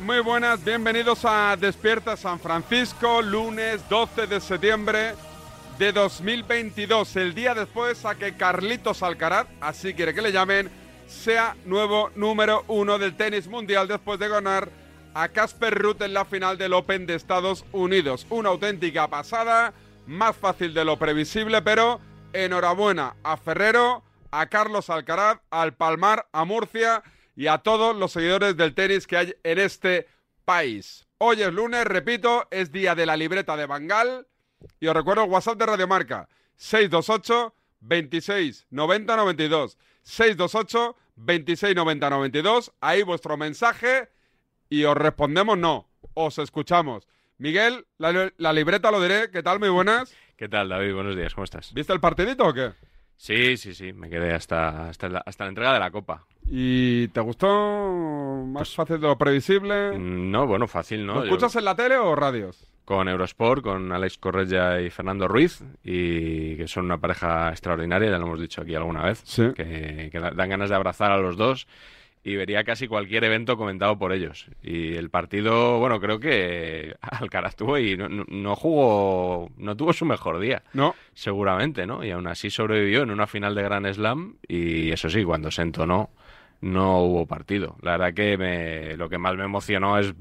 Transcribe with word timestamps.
Muy 0.00 0.20
buenas, 0.20 0.62
bienvenidos 0.64 1.24
a 1.24 1.56
Despierta 1.56 2.16
San 2.16 2.38
Francisco, 2.38 3.20
lunes 3.22 3.88
12 3.88 4.28
de 4.28 4.40
septiembre 4.40 5.14
de 5.78 5.90
2022, 5.90 7.16
el 7.16 7.34
día 7.34 7.54
después 7.54 8.04
a 8.04 8.14
que 8.14 8.36
Carlitos 8.36 9.02
Alcaraz, 9.02 9.48
así 9.60 9.94
quiere 9.94 10.14
que 10.14 10.22
le 10.22 10.30
llamen, 10.30 10.70
sea 11.08 11.56
nuevo 11.64 12.10
número 12.14 12.64
uno 12.68 12.98
del 12.98 13.16
tenis 13.16 13.48
mundial 13.48 13.88
después 13.88 14.20
de 14.20 14.28
ganar 14.28 14.68
a 15.14 15.28
Casper 15.28 15.74
Ruth 15.76 16.02
en 16.02 16.14
la 16.14 16.24
final 16.24 16.56
del 16.56 16.72
Open 16.72 17.06
de 17.06 17.16
Estados 17.16 17.64
Unidos. 17.72 18.26
Una 18.30 18.50
auténtica 18.50 19.08
pasada, 19.08 19.72
más 20.06 20.36
fácil 20.36 20.72
de 20.72 20.84
lo 20.84 20.98
previsible, 20.98 21.62
pero 21.62 22.00
enhorabuena 22.32 23.16
a 23.24 23.36
Ferrero, 23.36 24.04
a 24.30 24.46
Carlos 24.46 24.88
Alcaraz, 24.88 25.40
al 25.50 25.74
Palmar, 25.74 26.26
a 26.32 26.44
Murcia 26.44 27.02
y 27.38 27.46
a 27.46 27.58
todos 27.58 27.94
los 27.94 28.10
seguidores 28.10 28.56
del 28.56 28.74
tenis 28.74 29.06
que 29.06 29.16
hay 29.16 29.36
en 29.44 29.60
este 29.60 30.08
país. 30.44 31.06
Hoy 31.18 31.40
es 31.40 31.52
lunes, 31.52 31.84
repito, 31.84 32.48
es 32.50 32.72
día 32.72 32.96
de 32.96 33.06
la 33.06 33.16
libreta 33.16 33.56
de 33.56 33.64
Bangal. 33.64 34.26
Y 34.80 34.88
os 34.88 34.94
recuerdo 34.94 35.22
el 35.22 35.30
WhatsApp 35.30 35.56
de 35.56 35.66
Radiomarca, 35.66 36.28
628 36.56 37.54
26 37.78 38.66
90 38.70 39.16
92. 39.16 39.78
628 40.02 40.96
26 41.14 41.76
90 41.76 42.10
92. 42.10 42.72
Ahí 42.80 43.04
vuestro 43.04 43.36
mensaje 43.36 44.08
y 44.68 44.82
os 44.82 44.96
respondemos 44.96 45.56
no, 45.56 45.88
os 46.14 46.38
escuchamos. 46.38 47.06
Miguel, 47.36 47.86
la, 47.98 48.32
la 48.36 48.52
libreta 48.52 48.90
lo 48.90 49.00
diré, 49.00 49.30
¿qué 49.30 49.44
tal? 49.44 49.60
Muy 49.60 49.68
buenas. 49.68 50.12
¿Qué 50.36 50.48
tal, 50.48 50.70
David? 50.70 50.92
Buenos 50.92 51.14
días, 51.14 51.34
¿cómo 51.34 51.44
estás? 51.44 51.72
¿Viste 51.72 51.92
el 51.92 52.00
partidito 52.00 52.48
o 52.48 52.52
qué? 52.52 52.72
Sí, 53.20 53.56
sí, 53.56 53.74
sí, 53.74 53.92
me 53.92 54.08
quedé 54.08 54.32
hasta, 54.32 54.88
hasta, 54.88 55.08
la, 55.08 55.18
hasta 55.26 55.44
la 55.44 55.48
entrega 55.48 55.72
de 55.74 55.80
la 55.80 55.90
Copa. 55.90 56.24
¿Y 56.48 57.08
te 57.08 57.20
gustó 57.20 58.44
más 58.46 58.72
fácil 58.74 59.00
de 59.00 59.08
lo 59.08 59.18
previsible? 59.18 59.98
Mm, 59.98 60.30
No, 60.30 60.46
bueno, 60.46 60.68
fácil, 60.68 61.04
¿no? 61.04 61.14
¿Lo 61.14 61.20
Yo- 61.20 61.24
escuchas 61.26 61.56
en 61.56 61.64
la 61.64 61.74
tele 61.74 61.96
o 61.98 62.14
radios? 62.14 62.64
con 62.84 63.06
Eurosport, 63.06 63.62
con 63.62 63.92
Alex 63.92 64.16
Correia 64.16 64.80
y 64.80 64.88
Fernando 64.88 65.28
Ruiz, 65.28 65.62
y 65.84 66.56
que 66.56 66.66
son 66.68 66.86
una 66.86 66.96
pareja 66.96 67.50
extraordinaria, 67.50 68.08
ya 68.10 68.16
lo 68.18 68.24
hemos 68.24 68.40
dicho 68.40 68.62
aquí 68.62 68.74
alguna 68.74 69.02
vez, 69.02 69.20
Sí. 69.26 69.42
que, 69.54 70.08
que 70.10 70.18
da- 70.18 70.30
dan 70.30 70.48
ganas 70.48 70.70
de 70.70 70.76
abrazar 70.76 71.12
a 71.12 71.18
los 71.18 71.36
dos 71.36 71.66
y 72.28 72.36
vería 72.36 72.64
casi 72.64 72.86
cualquier 72.88 73.24
evento 73.24 73.56
comentado 73.56 73.98
por 73.98 74.12
ellos. 74.12 74.46
Y 74.62 74.94
el 74.94 75.10
partido, 75.10 75.78
bueno, 75.78 76.00
creo 76.00 76.18
que 76.20 76.94
Alcaraz 77.00 77.56
tuvo 77.56 77.78
y 77.78 77.96
no, 77.96 78.08
no- 78.08 78.24
no 78.28 78.56
jugó, 78.56 79.50
no 79.56 79.76
tuvo 79.76 79.92
su 79.92 80.04
mejor 80.04 80.38
día. 80.40 80.62
No. 80.72 80.94
seguramente, 81.14 81.86
¿no? 81.86 82.04
Y 82.04 82.10
aún 82.10 82.26
así 82.26 82.50
sobrevivió 82.50 83.02
en 83.02 83.10
una 83.10 83.26
final 83.26 83.54
de 83.54 83.62
Grand 83.62 83.86
Slam 83.92 84.36
y 84.46 84.90
eso 84.90 85.08
sí, 85.10 85.24
cuando 85.24 85.50
se 85.50 85.62
entonó 85.62 86.10
no 86.60 87.02
hubo 87.02 87.24
partido. 87.26 87.76
La 87.82 87.92
verdad 87.92 88.14
que 88.14 88.36
me- 88.36 88.96
lo 88.96 89.08
que 89.08 89.18
más 89.18 89.36
me 89.36 89.44
emocionó 89.44 89.98
es 89.98 90.12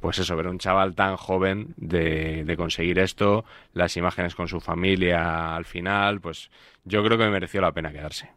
pues 0.00 0.18
eso, 0.18 0.34
ver 0.36 0.48
un 0.48 0.58
chaval 0.58 0.96
tan 0.96 1.16
joven 1.16 1.74
de, 1.76 2.44
de 2.44 2.56
conseguir 2.56 2.98
esto, 2.98 3.44
las 3.72 3.96
imágenes 3.96 4.34
con 4.34 4.48
su 4.48 4.60
familia 4.60 5.54
al 5.54 5.64
final, 5.64 6.20
pues 6.20 6.50
yo 6.84 7.04
creo 7.04 7.16
que 7.16 7.24
me 7.24 7.30
mereció 7.30 7.60
la 7.60 7.70
pena 7.70 7.92
quedarse. 7.92 8.28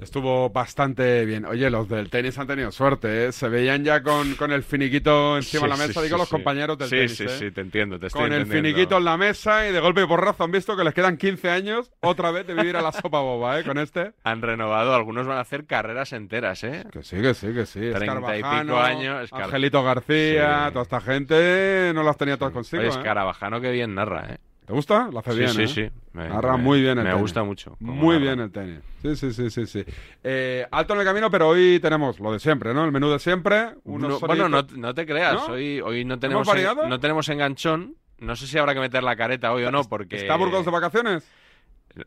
Estuvo 0.00 0.50
bastante 0.50 1.24
bien. 1.24 1.44
Oye, 1.44 1.70
los 1.70 1.88
del 1.88 2.10
tenis 2.10 2.36
han 2.38 2.46
tenido 2.46 2.72
suerte, 2.72 3.26
¿eh? 3.26 3.32
Se 3.32 3.48
veían 3.48 3.84
ya 3.84 4.02
con, 4.02 4.34
con 4.34 4.50
el 4.52 4.62
finiquito 4.64 5.36
encima 5.36 5.62
de 5.64 5.68
la 5.68 5.76
Sí, 5.76 5.82
mesa, 5.88 6.00
sí, 6.00 6.04
digo 6.06 6.16
sí, 6.16 6.20
los 6.20 6.28
sí. 6.28 6.32
compañeros 6.34 6.76
del 6.78 6.88
sí, 6.88 6.96
tenis, 6.96 7.16
Sí, 7.16 7.24
¿eh? 7.24 7.28
sí, 7.28 7.50
te 7.52 7.60
entiendo, 7.60 7.98
te 7.98 8.08
estoy 8.08 8.22
Con 8.22 8.32
el 8.32 8.46
finiquito 8.46 8.98
en 8.98 9.04
la 9.04 9.16
mesa 9.16 9.68
y 9.68 9.72
de 9.72 9.78
golpe 9.80 10.02
y 10.02 10.06
porrazo 10.06 10.44
han 10.44 10.50
visto 10.50 10.76
que 10.76 10.82
les 10.84 10.94
quedan 10.94 11.16
15 11.16 11.48
años 11.48 11.92
otra 12.00 12.30
vez 12.32 12.46
de 12.46 12.54
vivir 12.54 12.76
a 12.76 12.82
la 12.82 12.90
sopa 12.92 13.20
boba, 13.20 13.60
¿eh? 13.60 13.64
Con 13.64 13.78
este. 13.78 14.12
Han 14.24 14.42
renovado, 14.42 14.94
algunos 14.94 15.26
van 15.26 15.38
a 15.38 15.42
hacer 15.42 15.64
carreras 15.64 16.12
enteras, 16.12 16.64
¿eh? 16.64 16.84
Que 16.92 17.02
sí, 17.04 17.20
que 17.22 17.32
sí, 17.34 17.52
que 17.54 17.64
sí. 17.64 17.80
Treinta 17.94 18.36
y 18.36 18.42
pico 18.42 18.78
años, 18.78 19.30
Escar- 19.30 19.44
Angelito 19.44 19.82
García, 19.84 20.64
Sí. 20.66 20.72
toda 20.72 20.82
esta 20.82 21.00
gente 21.00 21.92
no 21.94 22.02
las 22.02 22.16
tenía 22.16 22.36
todas 22.36 22.52
consigo, 22.52 22.80
Oye, 22.82 22.88
¿eh? 22.90 22.94
Escarabajano 22.98 23.60
que 23.60 23.70
bien 23.70 23.94
narra, 23.94 24.26
¿eh? 24.34 24.38
¿Te 24.66 24.72
gusta? 24.72 25.08
Lo 25.12 25.18
hace 25.18 25.32
Sí, 25.32 25.38
bien, 25.38 25.50
sí, 25.50 25.62
¿eh? 25.62 25.68
sí. 25.68 25.90
Me- 26.14 26.28
Narra 26.28 26.56
me- 26.56 26.62
muy 26.62 26.80
bien 26.80 26.96
el 26.98 27.04
Me 27.04 27.10
tenis. 27.10 27.20
gusta 27.20 27.42
mucho. 27.44 27.76
Muy 27.80 28.14
narra. 28.14 28.18
bien 28.20 28.40
el 28.40 28.50
tenis. 28.50 28.78
Sí, 29.02 29.14
sí, 29.16 29.32
sí, 29.32 29.50
sí, 29.50 29.66
sí. 29.66 29.84
Eh, 30.22 30.66
alto 30.70 30.94
en 30.94 31.00
el 31.00 31.04
camino, 31.06 31.30
pero 31.30 31.48
hoy 31.48 31.78
tenemos 31.80 32.18
lo 32.18 32.32
de 32.32 32.38
siempre, 32.38 32.72
¿no? 32.72 32.84
El 32.84 32.92
menú 32.92 33.10
de 33.10 33.18
siempre. 33.18 33.74
No, 33.84 34.18
bueno, 34.20 34.48
no, 34.48 34.94
te 34.94 35.04
creas, 35.04 35.34
¿No? 35.48 35.54
hoy, 35.54 35.80
hoy 35.80 36.04
no 36.06 36.18
tenemos, 36.18 36.48
en- 36.48 36.88
no 36.88 36.98
tenemos 36.98 37.28
enganchón. 37.28 37.96
No 38.20 38.36
sé 38.36 38.46
si 38.46 38.56
habrá 38.56 38.72
que 38.74 38.80
meter 38.80 39.02
la 39.02 39.16
careta 39.16 39.52
hoy 39.52 39.64
o 39.64 39.70
no, 39.70 39.84
porque... 39.84 40.16
¿Está 40.16 40.36
Burgos 40.36 40.64
de 40.64 40.70
vacaciones? 40.70 41.28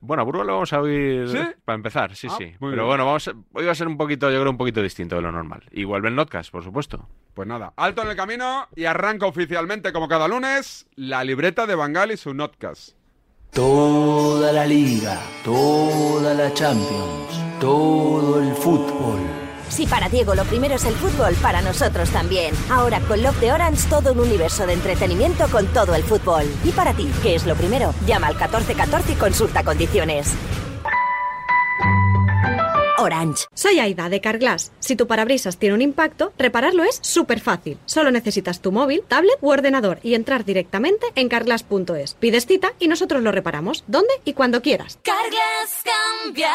Bueno, 0.02 0.22
a 0.22 0.26
Burgos 0.26 0.46
lo 0.46 0.54
vamos 0.54 0.74
a 0.74 0.82
oír 0.82 1.30
¿Sí? 1.30 1.38
para 1.64 1.76
empezar, 1.76 2.16
sí, 2.16 2.28
Ah, 2.30 2.36
sí. 2.38 2.54
Pero 2.60 2.72
bien. 2.74 2.86
bueno, 2.86 3.06
vamos 3.06 3.28
a- 3.28 3.34
hoy 3.54 3.66
va 3.66 3.72
a 3.72 3.76
ser 3.76 3.88
un 3.88 3.98
poquito, 3.98 4.30
yo 4.30 4.40
creo, 4.40 4.52
un 4.52 4.58
poquito 4.58 4.82
distinto 4.82 5.16
de 5.16 5.22
lo 5.22 5.32
normal. 5.32 5.64
Y 5.72 5.86
vuelve 5.86 6.10
el 6.10 6.16
Notcast, 6.16 6.52
por 6.52 6.64
supuesto. 6.64 7.08
Pues 7.34 7.48
nada, 7.48 7.74
alto 7.78 8.02
en 8.02 8.10
el 8.10 8.16
camino 8.16 8.68
y 8.76 8.86
arranca 8.86 9.26
oficialmente, 9.28 9.94
como 9.94 10.08
cada 10.08 10.28
lunes, 10.28 10.88
la 10.96 11.24
libreta 11.24 11.66
de 11.68 11.76
Bangal 11.76 12.12
y 12.12 12.18
su 12.18 12.34
notcast. 12.34 12.98
Toda 13.52 14.52
la 14.52 14.66
liga, 14.66 15.20
toda 15.46 16.34
la 16.34 16.54
Champions, 16.54 17.60
todo 17.60 18.42
el 18.42 18.54
fútbol. 18.56 19.20
Si 19.70 19.86
para 19.86 20.10
Diego 20.10 20.36
lo 20.36 20.44
primero 20.46 20.76
es 20.76 20.86
el 20.86 20.96
fútbol, 20.96 21.36
para 21.36 21.62
nosotros 21.62 22.10
también. 22.10 22.54
Ahora 22.70 23.00
con 23.02 23.22
Love 23.22 23.40
de 23.40 23.52
Orange 23.52 23.90
todo 23.90 24.14
un 24.14 24.20
universo 24.20 24.66
de 24.66 24.74
entretenimiento 24.74 25.48
con 25.50 25.66
todo 25.68 25.96
el 25.96 26.04
fútbol. 26.04 26.46
Y 26.64 26.72
para 26.72 26.94
ti, 26.94 27.10
¿qué 27.22 27.36
es 27.36 27.46
lo 27.46 27.56
primero? 27.56 27.94
Llama 28.06 28.28
al 28.28 28.36
1414 28.36 29.12
y 29.12 29.16
consulta 29.16 29.64
condiciones. 29.64 30.36
Orange. 33.00 33.46
Soy 33.54 33.80
Aida 33.80 34.10
de 34.10 34.22
Carglass. 34.22 34.72
Si 34.80 34.96
tu 34.96 35.06
parabrisas 35.08 35.58
tiene 35.58 35.76
un 35.76 35.82
impacto, 35.82 36.34
repararlo 36.38 36.84
es 36.84 37.00
súper 37.04 37.40
fácil. 37.40 37.78
Solo 37.86 38.10
necesitas 38.10 38.60
tu 38.60 38.72
móvil, 38.72 39.04
tablet 39.08 39.38
u 39.42 39.50
ordenador 39.50 40.00
y 40.02 40.16
entrar 40.16 40.46
directamente 40.46 41.06
en 41.16 41.30
carglass.es. 41.30 42.16
Pides 42.16 42.48
cita 42.48 42.74
y 42.80 42.88
nosotros 42.88 43.22
lo 43.22 43.32
reparamos, 43.32 43.84
donde 43.88 44.14
y 44.26 44.34
cuando 44.34 44.62
quieras. 44.62 45.00
Carglass 45.04 45.84
cambia, 46.24 46.54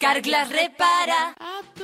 Carglass 0.00 0.48
repara. 0.48 1.34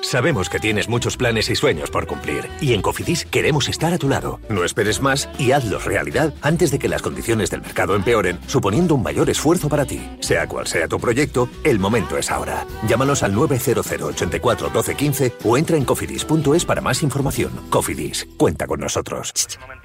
Sabemos 0.00 0.48
que 0.48 0.58
tienes 0.58 0.88
muchos 0.88 1.18
planes 1.18 1.50
y 1.50 1.54
sueños 1.54 1.90
por 1.90 2.06
cumplir 2.06 2.48
y 2.62 2.72
en 2.72 2.80
Cofidis 2.80 3.26
queremos 3.26 3.68
estar 3.68 3.92
a 3.92 3.98
tu 3.98 4.08
lado. 4.08 4.40
No 4.48 4.64
esperes 4.64 5.02
más 5.02 5.28
y 5.38 5.52
hazlos 5.52 5.84
realidad 5.84 6.32
antes 6.40 6.70
de 6.70 6.78
que 6.78 6.88
las 6.88 7.02
condiciones 7.02 7.50
del 7.50 7.60
mercado 7.60 7.94
empeoren, 7.94 8.40
suponiendo 8.46 8.94
un 8.94 9.02
mayor 9.02 9.28
esfuerzo 9.28 9.68
para 9.68 9.84
ti. 9.84 10.00
Sea 10.20 10.48
cual 10.48 10.66
sea 10.66 10.88
tu 10.88 10.98
proyecto, 10.98 11.50
el 11.62 11.78
momento 11.78 12.16
es 12.16 12.30
ahora. 12.30 12.64
Llámanos 12.88 13.22
al 13.22 13.34
900 13.34 13.86
84 13.86 14.70
12 14.70 14.94
15 14.94 15.34
o 15.44 15.58
entra 15.58 15.76
en 15.76 15.84
cofidis.es 15.84 16.64
para 16.64 16.80
más 16.80 17.02
información. 17.02 17.52
Cofidis, 17.68 18.26
cuenta 18.38 18.66
con 18.66 18.80
nosotros. 18.80 19.30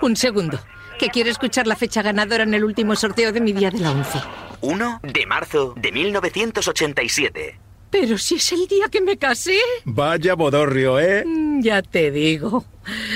Un 0.01 0.15
segundo, 0.15 0.57
que 0.97 1.09
quiero 1.09 1.29
escuchar 1.29 1.67
la 1.67 1.75
fecha 1.75 2.01
ganadora 2.01 2.43
en 2.43 2.53
el 2.53 2.63
último 2.63 2.95
sorteo 2.95 3.33
de 3.33 3.41
mi 3.41 3.51
día 3.51 3.71
de 3.71 3.79
la 3.79 3.91
11. 3.91 4.19
1 4.61 4.99
de 5.03 5.25
marzo 5.25 5.73
de 5.75 5.91
1987. 5.91 7.70
Pero 7.91 8.17
si 8.17 8.35
es 8.35 8.51
el 8.53 8.67
día 8.67 8.85
que 8.89 9.01
me 9.01 9.17
casé. 9.17 9.57
Vaya 9.85 10.33
bodorrio, 10.35 10.99
¿eh? 10.99 11.23
Mm, 11.25 11.61
Ya 11.61 11.81
te 11.81 12.09
digo. 12.09 12.65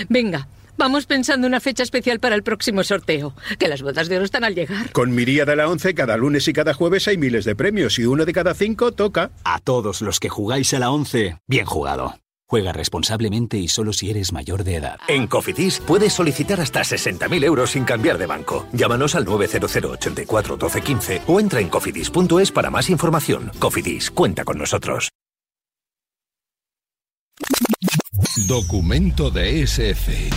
Venga, 0.10 0.48
vamos 0.78 1.06
pensando 1.06 1.48
una 1.48 1.60
fecha 1.62 1.82
especial 1.84 2.20
para 2.20 2.36
el 2.36 2.44
próximo 2.44 2.84
sorteo. 2.84 3.34
Que 3.58 3.68
las 3.68 3.82
bodas 3.82 4.10
de 4.10 4.18
oro 4.18 4.26
están 4.26 4.44
al 4.44 4.54
llegar. 4.54 4.92
Con 4.92 5.16
mi 5.16 5.26
día 5.26 5.46
de 5.46 5.56
la 5.56 5.70
11, 5.70 5.94
cada 5.96 6.18
lunes 6.18 6.48
y 6.48 6.54
cada 6.54 6.74
jueves 6.74 7.08
hay 7.08 7.18
miles 7.18 7.46
de 7.46 7.56
premios 7.56 7.98
y 7.98 8.06
uno 8.06 8.26
de 8.26 8.34
cada 8.34 8.54
cinco 8.54 8.92
toca. 8.92 9.32
A 9.44 9.60
todos 9.60 10.02
los 10.02 10.20
que 10.20 10.30
jugáis 10.30 10.74
a 10.74 10.80
la 10.80 10.92
11, 10.92 11.38
bien 11.48 11.66
jugado. 11.66 12.16
Juega 12.56 12.72
responsablemente 12.72 13.58
y 13.58 13.68
solo 13.68 13.92
si 13.92 14.10
eres 14.10 14.32
mayor 14.32 14.64
de 14.64 14.78
edad. 14.78 14.98
En 15.10 15.28
Cofidis 15.28 15.82
puedes 15.86 16.14
solicitar 16.14 16.62
hasta 16.62 16.84
60.000 16.84 17.44
euros 17.44 17.72
sin 17.72 17.84
cambiar 17.84 18.18
de 18.18 18.28
banco. 18.28 18.66
Llámanos 18.72 19.14
al 19.16 19.26
900 19.26 19.76
84 19.76 20.56
12 20.56 20.82
15 20.82 21.22
o 21.28 21.42
entra 21.42 21.60
en 21.60 21.68
cofidis.es 21.68 22.54
para 22.54 22.70
más 22.70 22.90
información. 22.90 23.52
Cofidis, 23.60 24.10
cuenta 24.10 24.46
con 24.46 24.58
nosotros. 24.58 25.12
Documento 28.48 29.32
de 29.32 29.64
SF. 29.64 30.30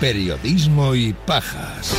Periodismo 0.00 0.96
y 0.96 1.12
pajas. 1.12 1.94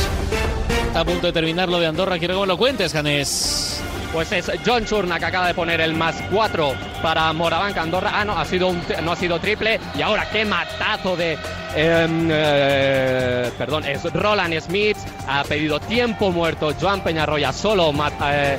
Está 0.90 1.02
a 1.02 1.04
punto 1.04 1.28
de 1.28 1.32
terminar 1.32 1.68
lo 1.68 1.78
de 1.78 1.86
Andorra. 1.86 2.18
Quiero 2.18 2.40
que 2.40 2.46
lo 2.48 2.58
cuentes, 2.58 2.92
Janés. 2.92 3.80
Pues 4.12 4.32
es 4.32 4.50
John 4.66 4.84
Churna 4.84 5.20
que 5.20 5.24
acaba 5.24 5.46
de 5.46 5.54
poner 5.54 5.80
el 5.80 5.94
más 5.94 6.16
4 6.32 6.74
para 7.00 7.32
Morabanc 7.32 7.78
Andorra. 7.78 8.10
Ah, 8.12 8.24
no, 8.24 8.36
ha 8.36 8.44
sido 8.44 8.74
no 9.00 9.12
ha 9.12 9.14
sido 9.14 9.38
triple. 9.38 9.78
Y 9.96 10.02
ahora 10.02 10.28
qué 10.28 10.44
matazo 10.44 11.16
de. 11.16 11.38
em, 11.76 12.28
eh, 12.32 13.52
perdón, 13.56 13.84
es 13.84 14.02
Roland 14.12 14.60
Smith. 14.60 14.96
Ha 15.28 15.44
pedido 15.44 15.78
tiempo 15.78 16.32
muerto. 16.32 16.74
Joan 16.80 17.04
Peñarroya 17.04 17.52
solo 17.52 17.92
eh, 18.24 18.58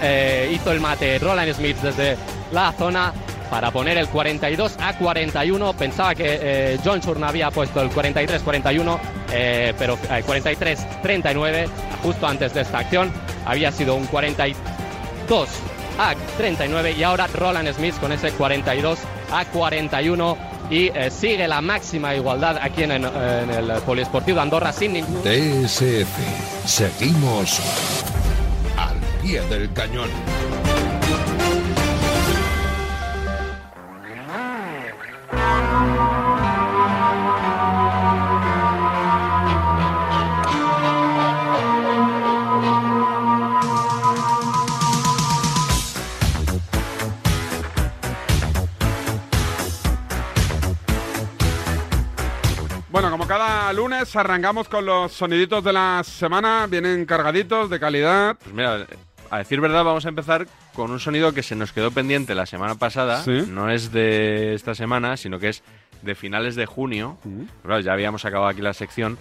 eh, 0.00 0.52
hizo 0.54 0.70
el 0.70 0.78
mate. 0.78 1.18
Roland 1.18 1.54
Smith 1.54 1.78
desde 1.78 2.16
la 2.52 2.70
zona 2.70 3.12
para 3.54 3.70
poner 3.70 3.96
el 3.98 4.08
42 4.08 4.78
a 4.80 4.98
41. 4.98 5.74
Pensaba 5.74 6.12
que 6.12 6.24
eh, 6.42 6.78
John 6.84 7.00
Churna 7.00 7.28
había 7.28 7.52
puesto 7.52 7.80
el 7.80 7.88
43-41, 7.88 8.98
eh, 9.30 9.72
pero 9.78 9.96
eh, 10.10 10.24
43-39 10.26 11.68
justo 12.02 12.26
antes 12.26 12.52
de 12.52 12.62
esta 12.62 12.78
acción. 12.78 13.12
Había 13.46 13.70
sido 13.70 13.94
un 13.94 14.06
42 14.06 15.48
a 16.00 16.16
39 16.36 16.96
y 16.98 17.04
ahora 17.04 17.28
Roland 17.28 17.72
Smith 17.72 17.94
con 18.00 18.10
ese 18.10 18.32
42 18.32 18.98
a 19.30 19.44
41 19.44 20.36
y 20.68 20.90
sigue 21.10 21.46
la 21.46 21.60
máxima 21.60 22.12
igualdad 22.16 22.58
aquí 22.60 22.82
en, 22.82 22.90
el 22.90 23.72
Poliesportivo 23.86 24.40
Andorra 24.40 24.72
sin 24.72 24.94
ningún... 24.94 25.22
DSF. 25.22 26.66
Seguimos 26.66 27.60
al 28.76 28.96
pie 29.22 29.42
del 29.42 29.72
cañón. 29.72 30.10
Lunes 54.04 54.16
arrancamos 54.16 54.68
con 54.68 54.84
los 54.84 55.12
soniditos 55.12 55.64
de 55.64 55.72
la 55.72 56.02
semana, 56.04 56.66
vienen 56.66 57.06
cargaditos 57.06 57.70
de 57.70 57.80
calidad. 57.80 58.36
Pues 58.42 58.54
mira, 58.54 58.86
a 59.30 59.38
decir 59.38 59.62
verdad, 59.62 59.82
vamos 59.82 60.04
a 60.04 60.10
empezar 60.10 60.46
con 60.74 60.90
un 60.90 61.00
sonido 61.00 61.32
que 61.32 61.42
se 61.42 61.56
nos 61.56 61.72
quedó 61.72 61.90
pendiente 61.90 62.34
la 62.34 62.44
semana 62.44 62.74
pasada. 62.74 63.22
Sí. 63.22 63.44
No 63.48 63.70
es 63.70 63.92
de 63.92 64.52
esta 64.52 64.74
semana, 64.74 65.16
sino 65.16 65.38
que 65.38 65.48
es 65.48 65.62
de 66.02 66.14
finales 66.14 66.54
de 66.54 66.66
junio. 66.66 67.16
Claro, 67.62 67.80
ya 67.80 67.94
habíamos 67.94 68.26
acabado 68.26 68.50
aquí 68.50 68.60
la 68.60 68.74
sección. 68.74 69.16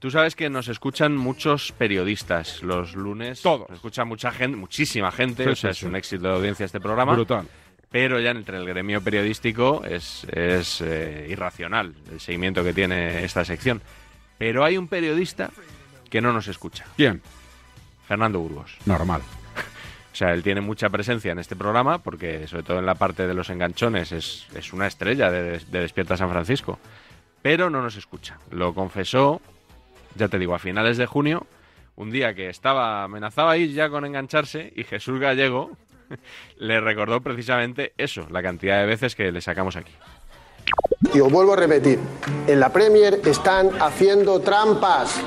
Tú 0.00 0.10
sabes 0.10 0.34
que 0.34 0.50
nos 0.50 0.66
escuchan 0.66 1.16
muchos 1.16 1.70
periodistas 1.70 2.64
los 2.64 2.96
lunes. 2.96 3.42
Todos. 3.42 3.68
Nos 3.68 3.76
escucha 3.76 4.04
mucha 4.04 4.32
gente, 4.32 4.56
muchísima 4.56 5.12
gente. 5.12 5.44
Sí, 5.44 5.50
o 5.50 5.56
sea, 5.56 5.72
sí, 5.72 5.84
es 5.84 5.88
un 5.88 5.94
éxito 5.94 6.26
de 6.26 6.34
audiencia 6.34 6.66
este 6.66 6.80
programa. 6.80 7.12
Brutal. 7.12 7.46
Pero 7.90 8.20
ya 8.20 8.30
entre 8.30 8.56
el 8.56 8.66
gremio 8.66 9.02
periodístico 9.02 9.82
es, 9.84 10.24
es 10.32 10.80
eh, 10.80 11.26
irracional 11.28 11.92
el 12.10 12.20
seguimiento 12.20 12.62
que 12.62 12.72
tiene 12.72 13.24
esta 13.24 13.44
sección. 13.44 13.82
Pero 14.40 14.64
hay 14.64 14.78
un 14.78 14.88
periodista 14.88 15.50
que 16.08 16.22
no 16.22 16.32
nos 16.32 16.48
escucha. 16.48 16.86
¿Quién? 16.96 17.20
Fernando 18.08 18.40
Burgos. 18.40 18.78
Normal. 18.86 19.20
O 20.12 20.16
sea, 20.20 20.32
él 20.34 20.42
tiene 20.42 20.60
mucha 20.60 20.90
presencia 20.90 21.30
en 21.30 21.38
este 21.38 21.54
programa 21.54 21.98
porque, 21.98 22.48
sobre 22.48 22.64
todo 22.64 22.80
en 22.80 22.84
la 22.84 22.96
parte 22.96 23.28
de 23.28 23.32
los 23.32 23.48
enganchones, 23.48 24.10
es, 24.10 24.48
es 24.56 24.72
una 24.72 24.88
estrella 24.88 25.30
de, 25.30 25.60
de 25.60 25.80
Despierta 25.80 26.16
San 26.16 26.28
Francisco. 26.30 26.80
Pero 27.42 27.70
no 27.70 27.80
nos 27.80 27.96
escucha. 27.96 28.38
Lo 28.50 28.74
confesó, 28.74 29.40
ya 30.16 30.26
te 30.26 30.40
digo, 30.40 30.54
a 30.54 30.58
finales 30.58 30.96
de 30.96 31.06
junio, 31.06 31.46
un 31.94 32.10
día 32.10 32.34
que 32.34 32.48
estaba 32.48 33.04
amenazado 33.04 33.50
ahí 33.50 33.72
ya 33.72 33.88
con 33.88 34.04
engancharse 34.04 34.72
y 34.74 34.82
Jesús 34.82 35.20
Gallego 35.20 35.70
le 36.58 36.80
recordó 36.80 37.20
precisamente 37.20 37.92
eso, 37.96 38.26
la 38.30 38.42
cantidad 38.42 38.80
de 38.80 38.86
veces 38.86 39.14
que 39.14 39.30
le 39.30 39.40
sacamos 39.40 39.76
aquí. 39.76 39.92
Y 41.14 41.20
os 41.20 41.32
vuelvo 41.32 41.54
a 41.54 41.56
repetir, 41.56 41.98
en 42.46 42.60
la 42.60 42.68
Premier 42.68 43.22
están 43.24 43.70
haciendo 43.80 44.40
trampas. 44.40 45.18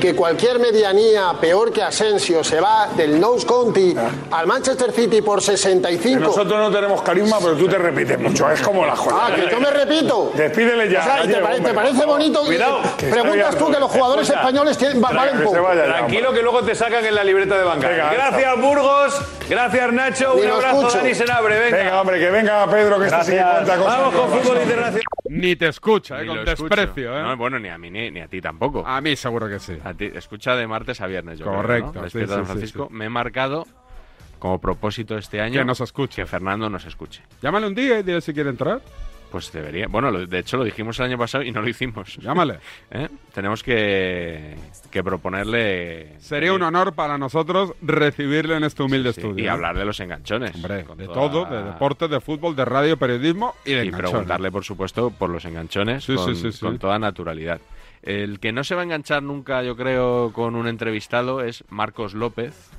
Que 0.00 0.14
cualquier 0.14 0.58
medianía, 0.58 1.32
peor 1.40 1.72
que 1.72 1.82
Asensio, 1.82 2.42
se 2.44 2.60
va 2.60 2.88
del 2.96 3.18
Nose 3.20 3.46
County 3.46 3.94
al 4.30 4.46
Manchester 4.46 4.92
City 4.92 5.22
por 5.22 5.40
65. 5.42 6.20
Nosotros 6.20 6.58
no 6.58 6.70
tenemos 6.70 7.00
carisma, 7.02 7.38
pero 7.40 7.54
tú 7.56 7.66
te 7.68 7.78
repites 7.78 8.18
mucho. 8.18 8.50
Es 8.50 8.60
como 8.60 8.84
la 8.84 8.94
joya. 8.96 9.16
Ah, 9.20 9.30
que 9.34 9.48
yo 9.50 9.60
me 9.60 9.70
repito. 9.70 10.32
Despídele 10.34 10.90
ya. 10.90 11.00
O 11.00 11.02
sea, 11.04 11.24
¿y 11.24 11.62
te, 11.62 11.72
parece 11.74 12.04
bonito? 12.04 12.40
Cuidado. 12.44 12.80
que 12.98 13.06
Preguntas 13.08 13.56
tú 13.56 13.70
que 13.70 13.80
los 13.80 13.90
jugadores 13.90 14.28
Escucha. 14.28 14.40
españoles 14.40 14.78
tienen, 14.78 15.02
va- 15.02 15.08
Que 15.10 15.16
valen 15.16 15.44
poco. 15.44 15.74
ya, 15.74 15.84
Tranquilo 15.84 16.32
que 16.32 16.42
luego 16.42 16.62
te 16.62 16.74
sacan 16.74 17.04
en 17.04 17.14
la 17.14 17.24
libreta 17.24 17.56
de 17.56 17.64
banca. 17.64 17.88
Venga, 17.88 18.12
gracias 18.12 18.60
Burgos, 18.60 19.20
gracias 19.48 19.92
Nacho, 19.92 20.34
Ni 20.36 20.42
un 20.42 20.50
abrazo 20.50 20.78
escucho. 20.80 20.98
Dani 20.98 21.14
Senabre, 21.14 21.58
venga. 21.58 21.76
Venga, 21.76 22.00
hombre, 22.00 22.18
que 22.18 22.30
venga 22.30 22.70
Pedro, 22.70 22.98
que 22.98 23.06
este 23.06 23.24
sí 23.24 23.30
que 23.32 23.36
Gracias. 23.36 23.56
cuenta 23.64 23.76
cosas. 23.78 23.98
Vamos 23.98 24.14
con 24.14 24.30
fútbol 24.40 24.58
internacional. 24.62 25.02
Ni 25.24 25.56
te 25.56 25.68
escucha, 25.68 26.18
eh, 26.18 26.22
Ni 26.22 26.28
con 26.28 26.44
desprecio. 26.44 27.16
¿eh? 27.18 27.22
No, 27.22 27.36
bueno, 27.36 27.58
ni 27.58 27.68
a 27.68 27.78
mí 27.78 27.90
ni, 27.90 28.10
ni 28.10 28.20
a 28.20 28.26
ti 28.28 28.40
tampoco. 28.40 28.82
A 28.86 29.00
mí 29.00 29.14
seguro 29.16 29.48
que 29.48 29.58
sí. 29.60 29.69
A 29.84 29.94
ti, 29.94 30.10
escucha 30.14 30.54
de 30.56 30.66
martes 30.66 31.00
a 31.00 31.06
viernes, 31.06 31.38
yo 31.38 31.44
Correcto, 31.46 31.90
creo, 31.92 32.02
¿no? 32.02 32.08
sí, 32.10 32.18
Despierta 32.18 32.32
sí, 32.32 32.36
San 32.36 32.44
sí, 32.46 32.50
Francisco. 32.52 32.86
sí. 32.90 32.94
Me 32.96 33.04
he 33.06 33.10
marcado 33.10 33.66
como 34.38 34.58
propósito 34.60 35.18
este 35.18 35.40
año 35.40 35.58
Que 35.60 35.64
nos 35.64 35.80
escuche. 35.80 36.22
que 36.22 36.26
Fernando 36.26 36.68
nos 36.70 36.84
escuche. 36.86 37.22
Llámale 37.42 37.66
un 37.66 37.74
día 37.74 37.98
y 37.98 38.02
dile 38.02 38.20
si 38.20 38.32
quiere 38.32 38.50
entrar. 38.50 38.80
Pues 39.30 39.52
debería. 39.52 39.86
Bueno, 39.86 40.10
lo- 40.10 40.26
de 40.26 40.38
hecho 40.40 40.56
lo 40.56 40.64
dijimos 40.64 40.98
el 40.98 41.04
año 41.06 41.16
pasado 41.16 41.44
y 41.44 41.52
no 41.52 41.62
lo 41.62 41.68
hicimos. 41.68 42.16
Llámale. 42.16 42.58
¿Eh? 42.90 43.08
Tenemos 43.32 43.62
que, 43.62 44.56
que 44.90 45.04
proponerle. 45.04 46.18
Sería 46.18 46.52
un 46.52 46.62
honor 46.62 46.94
para 46.94 47.16
nosotros 47.16 47.74
recibirle 47.80 48.56
en 48.56 48.64
este 48.64 48.82
humilde 48.82 49.12
Sí, 49.12 49.20
estudio. 49.20 49.44
y 49.44 49.46
¿eh? 49.46 49.50
hablar 49.50 49.78
de 49.78 49.84
los 49.84 50.00
enganchones. 50.00 50.54
Hombre, 50.56 50.78
de 50.96 51.06
toda- 51.06 51.14
todo, 51.30 51.44
de 51.44 51.62
deporte, 51.62 52.08
de 52.08 52.20
fútbol, 52.20 52.56
de 52.56 52.64
radio, 52.64 52.96
periodismo 52.96 53.54
y 53.64 53.72
de 53.74 53.84
Y 53.84 53.88
enganchones. 53.88 54.10
preguntarle, 54.10 54.50
por 54.50 54.64
supuesto, 54.64 55.10
por 55.10 55.30
los 55.30 55.44
enganchones 55.44 56.02
Sí, 56.04 56.16
con, 56.16 56.34
sí, 56.34 56.42
sí, 56.42 56.50
sí. 56.52 56.58
con 56.66 56.78
toda 56.80 56.98
naturalidad. 56.98 57.60
El 58.02 58.40
que 58.40 58.52
no 58.52 58.64
se 58.64 58.74
va 58.74 58.80
a 58.80 58.84
enganchar 58.84 59.22
nunca, 59.22 59.62
yo 59.62 59.76
creo, 59.76 60.32
con 60.32 60.56
un 60.56 60.66
entrevistado 60.66 61.42
es 61.42 61.64
Marcos 61.68 62.14
López. 62.14 62.70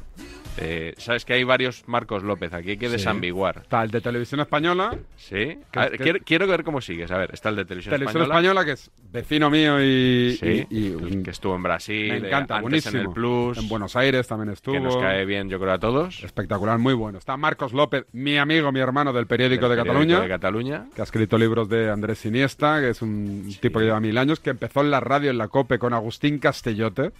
Eh, 0.62 0.94
Sabes 0.98 1.26
que 1.26 1.34
hay 1.34 1.44
varios 1.44 1.88
Marcos 1.88 2.24
López, 2.24 2.54
aquí 2.54 2.72
hay 2.72 2.78
que 2.78 2.88
Sí. 2.88 2.94
desambiguar. 2.94 3.60
Está 3.64 3.84
el 3.84 3.92
de 3.92 4.02
Televisión 4.02 4.40
Española, 4.42 4.98
¿Sí? 5.18 5.58
Que- 5.72 5.80
A 5.80 5.82
ver, 5.84 5.92
que- 5.94 5.98
quiero, 6.04 6.20
quiero 6.24 6.48
ver 6.48 6.64
cómo 6.64 6.82
sigues. 6.82 7.10
A 7.12 7.18
ver, 7.18 7.32
está 7.34 7.50
el 7.50 7.56
de 7.56 7.66
Televisión, 7.66 7.92
Televisión 7.94 8.24
Española. 8.24 8.62
Española, 8.62 8.66
que 8.66 8.72
es 8.74 8.92
vecino 9.12 9.50
mío 9.50 9.82
y, 9.84 10.38
Sí, 10.40 10.68
y- 10.70 10.78
y 10.80 10.88
el 10.88 10.96
un- 10.98 11.24
que 11.24 11.32
estuvo 11.32 11.56
en 11.56 11.64
Brasil, 11.64 12.10
me 12.22 12.28
encanta, 12.28 12.56
antes 12.56 12.62
buenísimo. 12.62 13.00
en 13.02 13.08
el 13.08 13.14
Plus, 13.14 13.58
En 13.58 13.68
Buenos 13.70 13.96
Aires 13.96 14.28
también 14.28 14.50
estuvo. 14.52 14.74
que 14.76 14.80
nos 14.80 14.98
cae 14.98 15.26
bien, 15.26 15.50
yo 15.50 15.60
creo, 15.60 15.74
a 15.74 15.80
todos. 15.80 16.24
Espectacular, 16.24 16.78
muy 16.80 16.94
bueno. 16.94 17.18
Está 17.18 17.38
Marcos 17.38 17.74
López, 17.74 18.06
mi 18.14 18.38
amigo, 18.38 18.72
mi 18.72 18.80
hermano 18.80 19.14
del 19.14 19.28
periódico 19.28 19.68
Del 19.70 19.78
de 19.78 19.84
periódico 19.84 20.00
Cataluña, 20.00 20.22
de 20.22 20.28
Cataluña. 20.30 20.86
que 20.96 21.02
ha 21.02 21.04
escrito 21.04 21.38
libros 21.38 21.70
de 21.70 21.90
Andrés 21.90 22.26
Iniesta, 22.26 22.80
que 22.80 22.90
es 22.90 23.02
un 23.02 23.54
tipo 23.60 23.80
que 23.80 23.86
lleva 23.86 24.00
mil 24.00 24.18
años, 24.18 24.40
que 24.40 24.50
empezó 24.52 24.82
en 24.82 24.92
la 24.92 25.00
radio, 25.00 25.30
en 25.32 25.38
la 25.38 25.48
COPE, 25.48 25.80
con 25.80 25.94
Agustín 25.94 26.40
Castellote. 26.40 27.12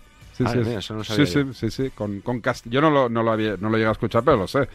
Sí, 0.48 0.60
sí, 0.60 0.66
sí. 0.66 0.76
eso 0.78 0.94
no 0.96 1.04
sabía 1.04 1.26
sí, 1.26 1.32
sí, 1.32 1.40
yo. 1.48 1.54
sí, 1.54 1.72
sí, 1.72 1.90
con, 1.92 2.22
con 2.22 2.42
Cast- 2.42 2.70
Yo 2.70 2.82
no 2.82 2.90
lo, 2.90 3.10
no, 3.10 3.24
lo 3.24 3.32
había, 3.32 3.58
no 3.58 3.70
lo 3.70 3.78
llegué 3.78 3.90
a 3.90 3.94
escuchar, 3.94 4.24
pero 4.24 4.38
lo 4.38 4.48
sé. 4.48 4.68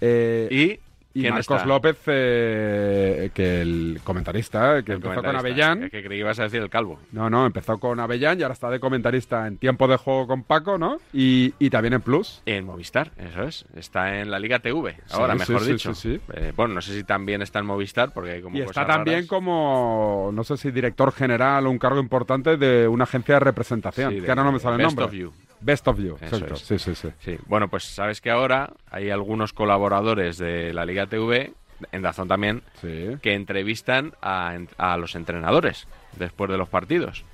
Eh, 0.00 0.48
Y 0.50 0.80
Y 1.16 1.20
¿Quién 1.20 1.34
Marcos 1.34 1.56
está? 1.58 1.66
López, 1.68 1.96
eh, 2.06 3.30
que 3.32 3.60
el 3.60 4.00
comentarista, 4.02 4.82
que 4.82 4.92
El 4.92 4.96
empezó 4.96 5.22
con. 5.22 5.36
Avellán. 5.36 5.84
Es 5.84 5.90
que 5.92 6.02
creí 6.02 6.18
que 6.18 6.20
ibas 6.20 6.40
a 6.40 6.44
decir 6.44 6.60
el 6.60 6.68
calvo. 6.70 6.98
No, 7.12 7.30
no, 7.30 7.46
empezó 7.46 7.78
con 7.78 8.00
Avellán 8.00 8.40
y 8.40 8.42
ahora 8.42 8.54
está 8.54 8.68
de 8.68 8.80
comentarista 8.80 9.46
en 9.46 9.56
tiempo 9.58 9.86
de 9.86 9.96
juego 9.96 10.26
con 10.26 10.42
Paco, 10.42 10.76
¿no? 10.76 10.98
Y, 11.12 11.54
y 11.60 11.70
también 11.70 11.94
en 11.94 12.00
Plus. 12.00 12.42
En 12.46 12.64
Movistar, 12.64 13.12
eso 13.16 13.44
es. 13.44 13.64
Está 13.76 14.18
en 14.20 14.30
la 14.30 14.40
Liga 14.40 14.58
TV, 14.58 14.96
ahora 15.12 15.34
Sí, 15.34 15.38
mejor 15.38 15.60
sí, 15.64 15.72
dicho. 15.72 15.94
sí, 15.94 16.14
sí. 16.16 16.20
Eh, 16.34 16.52
bueno, 16.56 16.74
no 16.74 16.80
sé 16.80 16.92
si 16.94 17.04
también 17.04 17.42
está 17.42 17.60
en 17.60 17.66
Movistar, 17.66 18.12
porque 18.12 18.32
hay 18.32 18.42
como 18.42 18.56
Y 18.56 18.62
está 18.62 18.84
también 18.84 19.18
raras. 19.18 19.28
como, 19.28 20.30
no 20.34 20.42
sé 20.42 20.56
si 20.56 20.72
director 20.72 21.12
general 21.12 21.66
o 21.66 21.70
un 21.70 21.78
cargo 21.78 22.00
importante 22.00 22.56
de 22.56 22.88
una 22.88 23.04
agencia 23.04 23.34
de 23.34 23.40
representación. 23.40 24.20
Que 24.20 24.28
ahora 24.30 24.42
no 24.42 24.50
me 24.52 24.58
sale 24.58 24.76
el 24.76 24.82
Best 24.82 24.96
nombre. 24.98 25.04
of 25.04 25.12
You. 25.12 25.32
Best 25.64 25.88
of 25.88 25.98
You, 25.98 26.16
Eso 26.20 26.36
exacto. 26.36 26.54
es. 26.54 26.60
Sí, 26.60 26.78
sí, 26.78 26.94
sí. 26.94 27.08
Sí, 27.20 27.38
bueno, 27.46 27.68
pues 27.68 27.84
sabes 27.84 28.20
que 28.20 28.30
ahora 28.30 28.74
hay 28.90 29.10
algunos 29.10 29.52
colaboradores 29.52 30.36
de 30.36 30.74
la 30.74 30.84
Liga 30.84 31.06
TV, 31.06 31.54
en 31.90 32.02
Dazón 32.02 32.28
también, 32.28 32.62
que 32.80 33.34
entrevistan 33.34 34.12
a, 34.20 34.56
a 34.76 34.96
los 34.96 35.14
entrenadores 35.14 35.88
después 36.16 36.50
de 36.50 36.58
los 36.58 36.68
partidos 36.68 37.24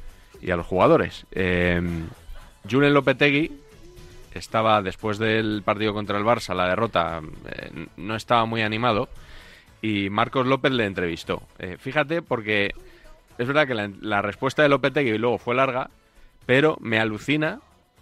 y 0.41 0.51
a 0.51 0.57
los 0.57 0.67
jugadores. 0.67 1.27
Eh, 1.33 1.81
Julen 2.71 2.95
Lopetegui 2.95 3.53
estaba 4.33 4.81
después 4.81 5.19
del 5.19 5.63
partido 5.65 5.93
contra 5.93 6.17
el 6.17 6.25
Barça, 6.25 6.55
la 6.55 6.69
derrota, 6.69 7.21
eh, 7.49 7.87
no 7.97 8.15
estaba 8.15 8.45
muy 8.47 8.63
animado 8.63 9.09
y 9.83 10.09
Marcos 10.09 10.47
López 10.47 10.73
le 10.73 10.87
entrevistó. 10.87 11.43
Eh, 11.59 11.77
fíjate 11.79 12.23
porque 12.23 12.71
es 13.39 13.47
verdad 13.47 13.67
que 13.67 13.75
la, 13.75 13.91
la 14.01 14.23
respuesta 14.23 14.63
de 14.63 14.69
Lopetegui 14.69 15.19
luego 15.19 15.39
fue 15.39 15.55
larga, 15.55 15.91
pero 16.47 16.77
me 16.81 16.99
alucina 17.01 17.61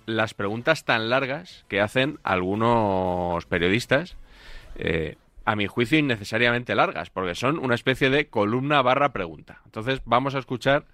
las 0.09 0.33
preguntas 0.33 0.87
tan 0.87 1.11
largas 1.11 1.67
que 1.69 1.83
hacen 1.83 2.19
algunos 2.23 3.45
periodistas, 3.45 4.17
eh, 4.77 5.17
a 5.45 5.55
mi 5.55 5.67
juicio 5.67 5.99
innecesariamente 5.99 6.75
largas, 6.75 7.11
porque 7.11 7.35
son 7.35 7.59
una 7.59 7.75
especie 7.75 8.09
de 8.09 8.29
columna 8.29 8.81
barra 8.81 9.13
pregunta. 9.13 9.61
Entonces 9.67 10.01
vamos 10.07 10.35
a 10.35 10.39
escuchar 10.39 10.85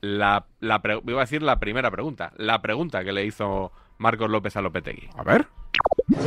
la, 0.00 0.46
la 0.60 0.82
pre- 0.82 1.00
iba 1.04 1.20
a 1.20 1.24
decir 1.24 1.42
la 1.42 1.58
primera 1.58 1.90
pregunta, 1.90 2.32
la 2.36 2.62
pregunta 2.62 3.02
que 3.02 3.10
le 3.12 3.24
hizo 3.24 3.72
Marcos 3.98 4.30
López 4.30 4.56
a 4.56 4.62
Lopetegui. 4.62 5.08
A 5.16 5.24
ver. 5.24 5.46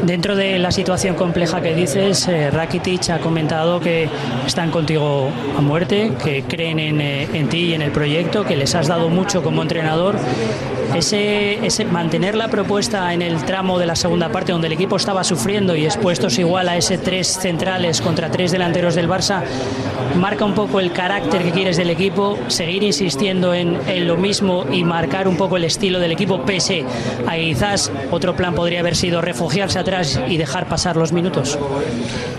Dentro 0.03 0.35
de 0.35 0.59
la 0.59 0.71
situación 0.71 1.15
compleja 1.15 1.61
que 1.61 1.73
dices, 1.73 2.27
eh, 2.27 2.51
Rakitic 2.51 3.09
ha 3.09 3.19
comentado 3.19 3.79
que 3.79 4.09
están 4.45 4.69
contigo 4.69 5.29
a 5.57 5.61
muerte, 5.61 6.11
que 6.23 6.43
creen 6.43 6.79
en, 6.79 7.01
eh, 7.01 7.27
en 7.33 7.47
ti 7.49 7.69
y 7.69 7.73
en 7.73 7.81
el 7.81 7.91
proyecto, 7.91 8.45
que 8.45 8.55
les 8.57 8.75
has 8.75 8.87
dado 8.87 9.09
mucho 9.09 9.43
como 9.43 9.61
entrenador. 9.61 10.15
Ese, 10.95 11.65
ese 11.65 11.85
mantener 11.85 12.35
la 12.35 12.47
propuesta 12.49 13.13
en 13.13 13.21
el 13.21 13.43
tramo 13.45 13.79
de 13.79 13.85
la 13.85 13.95
segunda 13.95 14.29
parte 14.29 14.51
donde 14.51 14.67
el 14.67 14.73
equipo 14.73 14.95
estaba 14.95 15.23
sufriendo 15.23 15.75
y 15.75 15.85
expuestos 15.85 16.37
igual 16.37 16.69
a 16.69 16.77
ese 16.77 16.97
tres 16.97 17.27
centrales 17.27 18.01
contra 18.01 18.29
tres 18.29 18.51
delanteros 18.51 18.95
del 18.95 19.09
Barça, 19.09 19.41
marca 20.15 20.45
un 20.45 20.53
poco 20.53 20.79
el 20.79 20.91
carácter 20.91 21.43
que 21.43 21.51
quieres 21.51 21.77
del 21.77 21.89
equipo, 21.89 22.37
seguir 22.47 22.83
insistiendo 22.83 23.53
en, 23.53 23.77
en 23.87 24.07
lo 24.07 24.17
mismo 24.17 24.65
y 24.71 24.83
marcar 24.83 25.27
un 25.27 25.37
poco 25.37 25.57
el 25.57 25.63
estilo 25.63 25.99
del 25.99 26.11
equipo, 26.11 26.41
pese 26.43 26.85
a 27.27 27.35
quizás 27.35 27.91
otro 28.11 28.35
plan 28.35 28.53
podría 28.53 28.81
haber 28.81 28.95
sido 28.95 29.21
refugiarse 29.21 29.79
atrás 29.79 30.19
y 30.27 30.37
dejar 30.37 30.67
pasar 30.67 30.95
los 30.95 31.11
minutos. 31.11 31.57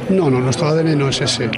No, 0.09 0.31
no, 0.31 0.41
nuestro 0.41 0.69
ADN 0.69 0.99
no 0.99 1.09
es 1.09 1.21
ese. 1.21 1.51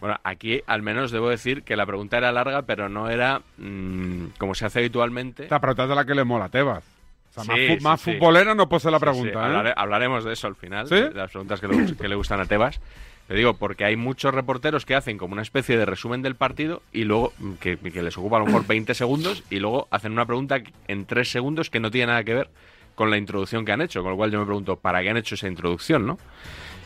Bueno, 0.00 0.16
aquí 0.22 0.62
al 0.66 0.82
menos 0.82 1.10
debo 1.10 1.28
decir 1.28 1.62
que 1.64 1.76
la 1.76 1.84
pregunta 1.86 2.18
era 2.18 2.30
larga, 2.32 2.62
pero 2.62 2.88
no 2.88 3.10
era 3.10 3.42
mm, 3.56 4.26
como 4.38 4.54
se 4.54 4.66
hace 4.66 4.78
habitualmente. 4.78 5.44
Esta 5.44 5.58
pregunta 5.60 5.84
es 5.84 5.88
de 5.88 5.94
la 5.96 6.04
que 6.04 6.14
le 6.14 6.24
mola 6.24 6.44
a 6.46 6.48
Tebas. 6.48 6.84
O 7.30 7.32
sea, 7.32 7.44
más, 7.44 7.56
Sí, 7.56 7.66
fu- 7.68 7.74
sí, 7.76 7.82
más 7.82 8.00
sí. 8.00 8.12
futbolera 8.12 8.54
no 8.54 8.68
ser 8.78 8.92
la 8.92 9.00
pregunta, 9.00 9.30
¿eh? 9.30 9.34
hablare- 9.52 9.74
hablaremos 9.76 10.24
de 10.24 10.32
eso 10.32 10.46
al 10.46 10.54
final, 10.56 10.88
de 10.88 11.10
las 11.12 11.30
preguntas 11.30 11.60
que 11.60 11.68
le, 11.68 11.96
que 11.96 12.08
le 12.08 12.14
gustan 12.14 12.40
a 12.40 12.46
Tebas. 12.46 12.80
Le 13.28 13.36
digo, 13.36 13.54
porque 13.54 13.84
hay 13.84 13.96
muchos 13.96 14.32
reporteros 14.32 14.86
que 14.86 14.94
hacen 14.94 15.18
como 15.18 15.34
una 15.34 15.42
especie 15.42 15.76
de 15.76 15.84
resumen 15.84 16.22
del 16.22 16.34
partido 16.36 16.80
y 16.92 17.04
luego, 17.04 17.32
mm, 17.38 17.52
que, 17.54 17.76
que 17.76 18.02
les 18.02 18.16
ocupa 18.16 18.36
a 18.36 18.40
lo 18.40 18.46
mejor 18.46 18.66
20 18.66 18.94
segundos, 18.94 19.42
y 19.50 19.58
luego 19.58 19.86
hacen 19.90 20.12
una 20.12 20.24
pregunta 20.24 20.60
en 20.86 21.04
3 21.04 21.30
segundos 21.30 21.68
que 21.70 21.80
no 21.80 21.90
tiene 21.90 22.06
nada 22.06 22.24
que 22.24 22.34
ver 22.34 22.48
con 22.94 23.10
la 23.10 23.18
introducción 23.18 23.64
que 23.66 23.72
han 23.72 23.82
hecho. 23.82 24.00
Con 24.02 24.12
lo 24.12 24.16
cual 24.16 24.30
yo 24.30 24.38
me 24.38 24.46
pregunto, 24.46 24.76
¿para 24.76 25.02
qué 25.02 25.10
han 25.10 25.16
hecho 25.18 25.34
esa 25.34 25.46
introducción, 25.48 26.06
no? 26.06 26.18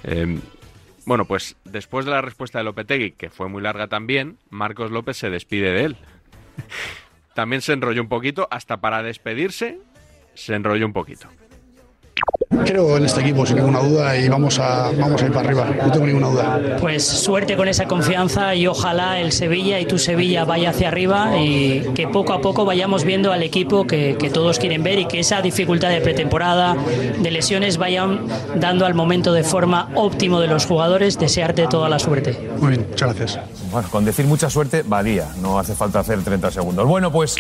Eh, 0.02 0.38
bueno, 1.06 1.25
pues 1.25 1.56
después 1.64 2.04
de 2.04 2.12
la 2.12 2.21
respuesta 2.21 2.59
de 2.59 2.64
Lopetegui, 2.64 3.12
que 3.12 3.30
fue 3.30 3.49
muy 3.49 3.62
larga 3.62 3.88
también, 3.88 4.38
Marcos 4.50 4.90
López 4.90 5.16
se 5.16 5.30
despide 5.30 5.73
de 5.73 5.85
él. 5.85 5.97
También 7.35 7.62
se 7.62 7.73
enrolló 7.73 8.02
un 8.02 8.09
poquito, 8.09 8.47
hasta 8.50 8.82
para 8.82 9.02
despedirse, 9.02 9.78
se 10.35 10.54
enrolló 10.54 10.85
un 10.85 10.92
poquito. 10.92 11.28
Creo 12.64 12.97
en 12.97 13.04
este 13.07 13.23
equipo, 13.23 13.47
sin 13.47 13.57
ninguna 13.57 13.81
duda, 13.81 14.16
y 14.16 14.28
vamos 14.28 14.59
a, 14.59 14.90
vamos 14.92 15.21
a 15.23 15.26
ir 15.26 15.33
para 15.33 15.49
arriba, 15.49 15.71
no 15.85 15.90
tengo 15.90 16.07
ninguna 16.07 16.28
duda. 16.28 16.76
Pues 16.81 17.04
suerte 17.04 17.57
con 17.57 17.66
esa 17.66 17.87
confianza 17.87 18.54
y 18.54 18.66
ojalá 18.66 19.21
el 19.21 19.33
Sevilla 19.33 19.81
y 19.81 19.87
tu 19.87 19.99
Sevilla 19.99 20.45
vaya 20.45 20.71
hacia 20.71 20.88
arriba 20.88 21.38
y 21.38 21.81
que 21.95 22.09
poco 22.09 22.35
a 22.35 22.40
poco 22.40 22.64
vayamos 22.64 23.04
viendo 23.04 23.33
al 23.33 23.42
equipo 23.42 23.87
que, 23.87 24.16
que 24.19 24.31
todos 24.31 24.59
quieren 24.59 24.83
ver 24.83 24.99
y 24.99 25.07
que 25.07 25.19
esa 25.19 25.40
dificultad 25.40 25.88
de 25.88 26.02
pretemporada, 26.02 26.76
de 27.19 27.31
lesiones, 27.31 27.78
vayan 27.78 28.26
dando 28.57 28.85
al 28.85 28.95
momento 28.95 29.33
de 29.33 29.45
forma 29.45 29.90
óptimo 29.95 30.38
de 30.40 30.49
los 30.49 30.66
jugadores. 30.66 31.19
Desearte 31.19 31.66
toda 31.69 31.88
la 31.88 31.99
suerte. 31.99 32.38
Muy 32.59 32.73
bien, 32.73 32.87
muchas 32.88 33.16
gracias. 33.16 33.40
Bueno, 33.71 33.88
con 33.90 34.04
decir 34.04 34.26
mucha 34.26 34.50
suerte, 34.50 34.83
valía. 34.83 35.28
No 35.40 35.59
hace 35.59 35.75
falta 35.75 36.00
hacer 36.00 36.23
30 36.23 36.50
segundos. 36.50 36.87
Bueno, 36.87 37.11
pues. 37.11 37.37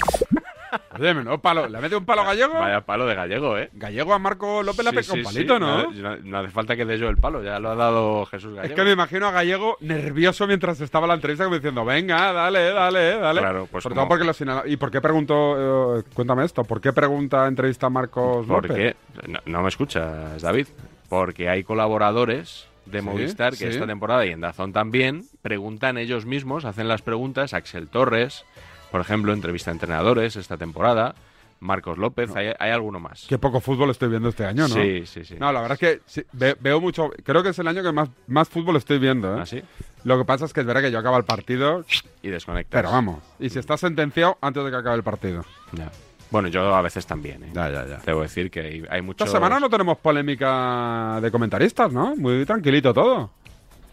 Oye, 1.02 1.14
menudo 1.14 1.38
palo. 1.38 1.68
¿Le 1.68 1.80
mete 1.80 1.96
un 1.96 2.04
palo 2.04 2.24
gallego? 2.24 2.54
Vaya 2.54 2.80
palo 2.80 3.06
de 3.06 3.14
gallego, 3.14 3.58
¿eh? 3.58 3.70
Gallego 3.72 4.14
a 4.14 4.18
Marco 4.18 4.62
López 4.62 4.86
Sí, 4.86 4.96
un 4.96 5.02
sí, 5.04 5.12
sí. 5.16 5.22
palito, 5.22 5.58
¿no? 5.58 5.90
No, 5.90 6.16
no 6.16 6.38
hace 6.38 6.50
falta 6.50 6.76
que 6.76 6.84
dé 6.84 6.96
yo 6.98 7.08
el 7.08 7.16
palo, 7.16 7.42
ya 7.42 7.58
lo 7.58 7.70
ha 7.70 7.74
dado 7.74 8.24
Jesús 8.26 8.54
Gallego. 8.54 8.72
Es 8.72 8.76
que 8.78 8.84
me 8.84 8.92
imagino 8.92 9.26
a 9.26 9.32
Gallego 9.32 9.76
nervioso 9.80 10.46
mientras 10.46 10.80
estaba 10.80 11.06
la 11.06 11.14
entrevista 11.14 11.44
como 11.44 11.56
diciendo, 11.56 11.84
venga, 11.84 12.32
dale, 12.32 12.72
dale, 12.72 13.16
dale. 13.18 13.40
Claro, 13.40 13.68
pues 13.70 13.82
Sobre 13.82 13.94
como- 13.94 14.02
todo 14.06 14.08
porque 14.10 14.24
lo 14.24 14.32
señala- 14.32 14.62
¿Y 14.66 14.76
por 14.76 14.90
qué 14.90 15.00
pregunto, 15.00 15.98
eh, 15.98 16.02
cuéntame 16.14 16.44
esto, 16.44 16.62
por 16.64 16.80
qué 16.80 16.92
pregunta 16.92 17.46
entrevista 17.46 17.86
a 17.86 17.90
Marcos 17.90 18.46
¿Por 18.46 18.68
López? 18.68 18.96
qué? 19.16 19.28
No, 19.28 19.40
no 19.46 19.62
me 19.62 19.68
escuchas, 19.68 20.40
David. 20.42 20.68
Porque 21.08 21.48
hay 21.48 21.64
colaboradores 21.64 22.68
de 22.86 23.00
Sí, 23.00 23.04
Movistar 23.04 23.50
que 23.52 23.56
sí. 23.58 23.64
esta 23.66 23.86
temporada 23.86 24.24
y 24.26 24.30
en 24.30 24.40
Dazón 24.40 24.72
también 24.72 25.24
preguntan 25.42 25.98
ellos 25.98 26.26
mismos, 26.26 26.64
hacen 26.64 26.88
las 26.88 27.02
preguntas. 27.02 27.54
Axel 27.54 27.88
Torres, 27.88 28.44
por 28.92 29.00
ejemplo, 29.00 29.32
entrevista 29.32 29.70
a 29.70 29.72
entrenadores 29.72 30.36
esta 30.36 30.56
temporada. 30.56 31.16
Marcos 31.60 31.96
López, 31.96 32.34
hay, 32.34 32.48
hay 32.58 32.70
alguno 32.72 32.98
más. 32.98 33.24
Qué 33.28 33.38
poco 33.38 33.60
fútbol 33.60 33.88
estoy 33.90 34.08
viendo 34.08 34.28
este 34.30 34.44
año, 34.44 34.66
¿no? 34.66 34.74
Sí, 34.74 35.04
sí, 35.06 35.24
sí. 35.24 35.36
No, 35.38 35.52
la 35.52 35.60
verdad 35.60 35.78
es 35.80 35.96
que 35.96 36.00
sí, 36.06 36.24
ve- 36.32 36.56
veo 36.60 36.80
mucho. 36.80 37.10
Creo 37.22 37.40
que 37.44 37.50
es 37.50 37.58
el 37.60 37.68
año 37.68 37.84
que 37.84 37.92
más, 37.92 38.08
más 38.26 38.48
fútbol 38.48 38.74
estoy 38.76 38.98
viendo, 38.98 39.36
¿eh? 39.36 39.40
¿Ah, 39.42 39.46
sí? 39.46 39.62
Lo 40.02 40.18
que 40.18 40.24
pasa 40.24 40.44
es 40.44 40.52
que 40.52 40.58
es 40.60 40.66
verdad 40.66 40.82
que 40.82 40.90
yo 40.90 40.98
acabo 40.98 41.16
el 41.18 41.24
partido. 41.24 41.84
Y 42.20 42.28
desconectas. 42.30 42.80
Pero 42.80 42.90
vamos. 42.90 43.18
Y 43.38 43.48
si 43.48 43.60
está 43.60 43.76
sentenciado 43.76 44.38
antes 44.40 44.64
de 44.64 44.70
que 44.72 44.76
acabe 44.76 44.96
el 44.96 45.04
partido. 45.04 45.44
Ya. 45.70 45.88
Bueno, 46.32 46.48
yo 46.48 46.74
a 46.74 46.82
veces 46.82 47.06
también. 47.06 47.44
¿eh? 47.44 47.50
Ya, 47.54 47.70
ya, 47.70 47.86
ya. 47.86 47.98
Debo 48.04 48.22
decir 48.22 48.50
que 48.50 48.58
hay, 48.60 48.84
hay 48.90 49.00
muchos. 49.02 49.28
Esta 49.28 49.38
semana 49.38 49.60
no 49.60 49.70
tenemos 49.70 49.98
polémica 49.98 51.20
de 51.22 51.30
comentaristas, 51.30 51.92
¿no? 51.92 52.16
Muy 52.16 52.44
tranquilito 52.44 52.92
todo. 52.92 53.30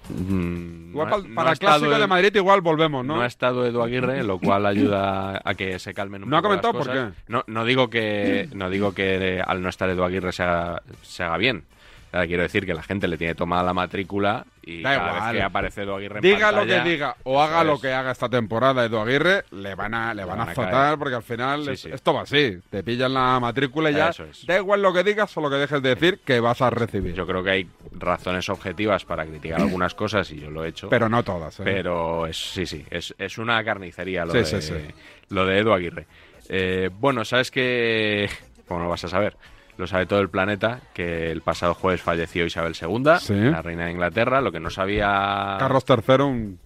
Mm, 0.10 0.90
Igual 0.90 1.10
no 1.10 1.16
ha- 1.16 1.18
pa- 1.22 1.28
no 1.28 1.36
para 1.36 1.50
ha 1.50 1.54
el 1.54 1.60
clásico 1.60 2.00
de 2.00 2.08
Madrid 2.08 2.36
igual 2.36 2.62
volvemos, 2.62 3.06
¿no? 3.06 3.18
No 3.18 3.22
ha 3.22 3.28
estado 3.28 3.66
Edu 3.66 3.82
Aguirre, 3.82 4.24
lo 4.24 4.40
cual 4.40 4.66
ayuda 4.66 5.40
a 5.44 5.54
que 5.56 5.78
se 5.80 5.94
calmen 5.94 6.24
un 6.24 6.30
¿No 6.30 6.38
ha 6.38 6.42
poco 6.42 6.54
las 6.56 6.62
comentado 6.62 6.84
por 6.84 6.94
cosas. 6.94 7.14
No, 7.28 7.44
no 7.48 7.66
digo 7.66 7.90
que 7.90 8.50
no 8.54 8.70
digo 8.70 8.94
que 8.94 9.42
al 9.46 9.62
no 9.62 9.70
estar 9.70 9.90
Edu 9.90 10.04
Aguirre 10.04 10.32
se 10.32 10.44
haga, 10.44 10.82
se 11.04 11.24
haga 11.24 11.38
bien. 11.38 11.64
Ahora, 12.12 12.26
quiero 12.28 12.42
decir 12.44 12.66
que 12.66 12.74
la 12.74 12.82
gente 12.84 13.08
le 13.08 13.18
tiene 13.18 13.36
tomada 13.36 13.62
la 13.64 13.74
matrícula 13.74 14.46
y 14.64 14.82
Da 14.82 14.96
cada 14.96 15.10
igual. 15.16 15.32
vez 15.34 15.40
que 15.40 15.44
aparece 15.46 15.82
Edu 15.84 15.94
Aguirre 15.94 16.16
en 16.18 16.22
Diga 16.22 16.52
lo 16.52 16.66
que 16.66 16.80
diga 16.82 17.16
o 17.24 17.42
haga 17.42 17.64
lo 17.64 17.80
que 17.80 17.94
haga 17.94 18.12
esta 18.12 18.28
temporada 18.30 18.84
Edu 18.86 18.98
Aguirre, 19.00 19.46
le 19.52 19.76
van 19.76 19.94
a, 19.94 20.14
le 20.14 20.24
van 20.26 20.40
a 20.40 20.46
van 20.46 20.50
a 20.50 20.52
azotar 20.52 20.72
caer. 20.72 20.98
porque 21.00 21.16
al 21.16 21.24
final 21.24 21.64
Sí, 21.66 21.72
es- 21.72 21.82
sí. 21.82 21.90
esto 21.94 22.14
va 22.14 22.22
así. 22.24 22.58
Te 22.70 22.84
pillan 22.84 23.14
la 23.14 23.40
matrícula 23.40 23.92
y 23.92 23.94
ya. 23.94 24.10
Es. 24.10 24.46
Da 24.48 24.58
igual 24.58 24.82
lo 24.82 24.92
que 24.92 25.04
digas 25.04 25.36
o 25.38 25.42
lo 25.42 25.50
que 25.50 25.58
dejes 25.58 25.82
de 25.84 25.90
decir 25.96 26.20
que 26.26 26.40
vas 26.40 26.62
a 26.62 26.70
recibir. 26.72 27.14
Yo 27.14 27.28
creo 27.28 27.44
que 27.44 27.52
hay 27.52 27.70
razones 27.94 28.50
objetivas 28.50 29.06
para 29.06 29.26
criticar 29.26 29.62
algunas 29.62 29.94
cosas 29.94 30.30
y 30.32 30.40
yo 30.40 30.50
lo 30.50 30.66
he 30.66 30.70
hecho. 30.70 30.90
Pero 30.90 31.10
no 31.10 31.24
todas, 31.24 31.60
¿eh? 31.60 31.64
Pero 31.64 32.26
es, 32.26 32.38
sí, 32.38 32.66
sí, 32.66 32.84
es, 32.90 33.14
es 33.20 33.38
una 33.38 33.64
carnicería 33.64 34.26
lo, 34.26 34.32
Sí, 34.44 34.56
de, 34.56 34.94
lo 35.30 35.46
de 35.46 35.60
Edu 35.60 35.74
Aguirre. 35.74 36.08
Eh, 36.50 36.90
bueno, 36.92 37.24
sabes 37.26 37.52
que, 37.52 38.28
como 38.68 38.82
no 38.82 38.90
vas 38.90 39.04
a 39.04 39.08
saber, 39.10 39.38
lo 39.80 39.88
sabe 39.88 40.06
todo 40.06 40.20
el 40.20 40.30
planeta, 40.30 40.82
que 40.94 41.32
el 41.32 41.42
pasado 41.42 41.74
jueves 41.74 42.02
falleció 42.02 42.46
Isabel 42.46 42.74
II, 42.80 43.04
la 43.52 43.62
reina 43.62 43.86
de 43.86 43.92
Inglaterra, 43.92 44.42
lo 44.42 44.52
que 44.52 44.60
no 44.60 44.70
sabía 44.70 45.56
Carlos 45.60 45.84
III, 45.88 46.16
un- 46.24 46.60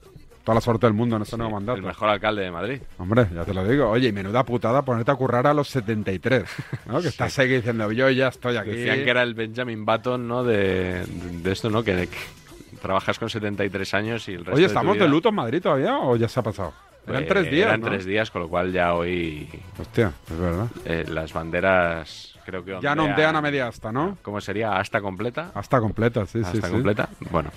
toda 0.44 0.56
la 0.56 0.62
suerte 0.62 0.88
del 0.88 0.94
mundo 0.94 1.16
en 1.16 1.22
este 1.22 1.38
nuevo 1.38 1.54
mandato. 1.54 1.78
el 1.78 1.86
mejor 1.86 2.10
alcalde 2.10 2.42
de 2.42 2.52
Madrid. 2.52 2.82
Hombre, 2.98 3.28
ya 3.34 3.46
te 3.46 3.54
lo 3.54 3.66
digo. 3.66 3.90
Oye, 3.90 4.10
y 4.10 4.12
menuda 4.12 4.44
putada 4.44 4.82
ponerte 4.82 5.10
a 5.12 5.16
currar 5.16 5.48
a 5.48 5.54
los 5.54 5.70
73. 5.70 6.44
¿no? 6.88 7.00
Que 7.02 7.08
estás 7.10 7.40
ahí 7.40 7.48
diciendo, 7.48 7.90
yo 7.94 8.10
ya 8.10 8.28
estoy 8.28 8.58
aquí. 8.58 8.72
Decían 8.72 9.04
que 9.06 9.10
era 9.10 9.24
el 9.24 9.36
Benjamin 9.36 9.86
Button, 9.86 10.28
¿no? 10.28 10.44
De, 10.44 11.06
de 11.06 11.52
esto, 11.52 11.70
¿no? 11.70 11.82
Que, 11.82 12.08
que 12.08 12.18
trabajas 12.82 13.18
con 13.20 13.30
73 13.30 13.94
años 13.94 14.28
y 14.28 14.32
el 14.34 14.40
resto 14.40 14.52
Oye, 14.56 14.64
de 14.64 14.68
tu 14.68 14.72
¿estamos 14.72 14.94
de 14.96 15.00
vida- 15.00 15.08
luto 15.10 15.30
en 15.30 15.36
Madrid 15.36 15.62
todavía 15.62 15.98
o 16.00 16.18
ya 16.18 16.28
se 16.28 16.40
ha 16.42 16.44
pasado? 16.44 16.74
Eran 17.08 17.24
Eh, 17.24 17.26
tres 17.28 17.52
días, 17.52 17.68
Eran 17.68 17.82
¿no? 17.82 17.88
tres 17.88 18.06
días, 18.06 18.32
con 18.32 18.42
lo 18.44 18.50
cual 18.50 18.72
ya 18.72 18.94
hoy... 18.94 19.48
Hostia, 19.80 20.14
es 20.32 20.40
verdad. 20.40 20.68
eh, 20.86 21.06
las 21.10 21.34
banderas 21.34 22.38
creo 22.46 22.64
que 22.64 22.78
Ya 22.82 22.94
no 22.96 23.06
ondean 23.06 23.36
a 23.36 23.42
media 23.42 23.68
asta, 23.68 23.92
¿no? 23.92 24.18
¿Cómo 24.22 24.40
sería? 24.42 24.78
¿Hasta 24.78 25.02
completa? 25.02 25.52
Hasta 25.54 25.80
completa, 25.80 26.26
sí, 26.26 26.40
sí, 26.44 26.46
¿Hasta 26.56 26.68
sí. 26.68 26.74
completa? 26.74 27.10
Bueno. 27.32 27.52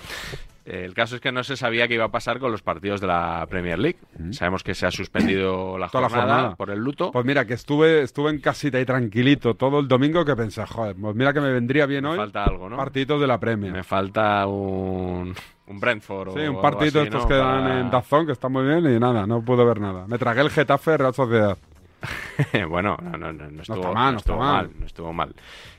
El 0.65 0.93
caso 0.93 1.15
es 1.15 1.21
que 1.21 1.31
no 1.31 1.45
se 1.45 1.55
sabía 1.55 1.87
qué 1.87 1.93
iba 1.93 2.03
a 2.03 2.11
pasar 2.11 2.39
con 2.39 2.51
los 2.51 2.61
partidos 2.61 2.99
de 2.99 3.07
la 3.07 3.45
Premier 3.49 3.79
League. 3.79 3.99
Sabemos 4.31 4.63
que 4.63 4.75
se 4.75 4.85
ha 4.85 4.91
suspendido 4.91 5.77
la 5.79 5.87
Toda 5.87 6.01
la 6.03 6.09
jornada, 6.09 6.33
jornada. 6.33 6.55
por 6.57 6.69
el 6.71 6.79
luto. 6.79 7.09
Pues 7.13 7.25
mira, 7.25 7.45
que 7.45 7.53
estuve, 7.53 8.01
estuve 8.01 8.31
en 8.31 8.41
casita 8.41 8.77
y 8.77 8.85
tranquilito 8.85 9.53
todo 9.53 9.79
el 9.79 9.87
domingo 9.87 10.25
que 10.25 10.35
pensé, 10.35 10.65
joder, 10.65 10.93
pues 10.99 11.15
mira 11.15 11.31
que 11.31 11.39
me 11.39 11.53
vendría 11.53 11.85
bien 11.85 12.05
hoy. 12.05 12.17
falta 12.17 12.43
algo, 12.43 12.67
¿no? 12.69 12.75
Partiditos 12.75 13.21
de 13.21 13.27
la 13.27 13.39
Premier. 13.39 13.71
Me 13.71 13.83
falta 13.85 14.45
un, 14.45 15.33
un 15.67 15.79
Brentford 15.79 16.33
Sí, 16.33 16.39
o 16.47 16.59
un 16.59 16.65
así, 16.65 16.87
estos 16.87 17.23
¿no? 17.23 17.27
que 17.27 17.37
Para- 17.39 17.79
en 17.81 17.89
Dazón, 17.91 18.25
que 18.25 18.31
está 18.31 18.49
muy 18.49 18.63
bien, 18.65 18.85
y 18.95 18.99
nada, 18.99 19.25
no 19.27 19.41
pude 19.41 19.63
ver 19.65 19.79
nada. 19.79 20.07
Me 20.07 20.17
tragué 20.17 20.41
el 20.41 20.49
Getafe 20.49 20.97
Real 20.97 21.13
Sociedad. 21.13 21.57
bueno, 22.69 22.97
no, 23.01 23.17
no, 23.17 23.33
no, 23.33 23.47
no 23.49 23.61
estuvo, 23.61 23.93
mal, 23.93 24.13
no 24.13 24.19
estuvo 24.19 24.37
mal. 24.37 24.69
No 24.79 24.85
estuvo 24.85 25.13
mal. 25.13 25.35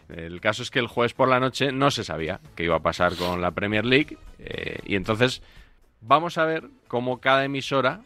El 0.09 0.40
caso 0.40 0.62
es 0.62 0.71
que 0.71 0.78
el 0.78 0.87
jueves 0.88 1.14
por 1.14 1.28
la 1.28 1.38
noche 1.38 1.71
no 1.73 1.90
se 1.90 2.02
sabía 2.04 2.40
qué 2.54 2.64
iba 2.64 2.76
a 2.76 2.80
pasar 2.80 3.14
con 3.16 3.40
la 3.40 3.50
Premier 3.50 3.85
League 3.85 4.16
eh, 4.38 4.78
y 4.85 4.97
entonces 4.97 5.42
vamos 6.00 6.38
a 6.38 6.45
ver 6.45 6.64
cómo 6.88 7.21
cada 7.21 7.45
emisora 7.45 8.00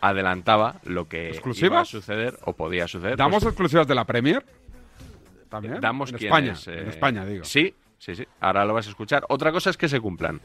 adelantaba 0.00 0.76
lo 0.84 1.08
que 1.08 1.38
iba 1.60 1.80
a 1.80 1.84
suceder 1.84 2.38
o 2.44 2.54
podía 2.54 2.88
suceder. 2.88 3.16
¿Damos 3.16 3.42
Pues, 3.42 3.52
exclusivas 3.52 3.86
de 3.86 3.94
la 3.94 4.04
Premier? 4.04 4.44
¿También? 5.48 5.80
damos 5.80 6.10
en 6.10 6.16
España, 6.16 6.54
eh, 6.68 6.78
en 6.82 6.88
España, 6.88 7.24
digo. 7.26 7.44
Sí, 7.44 7.74
sí, 8.00 8.16
sí. 8.16 8.26
Ahora 8.40 8.64
lo 8.64 8.74
vas 8.74 8.86
a 8.86 8.90
escuchar. 8.90 9.24
Otra 9.28 9.52
cosa 9.52 9.70
es 9.70 9.76
que 9.76 9.88
se 9.88 10.00
cumplan, 10.00 10.40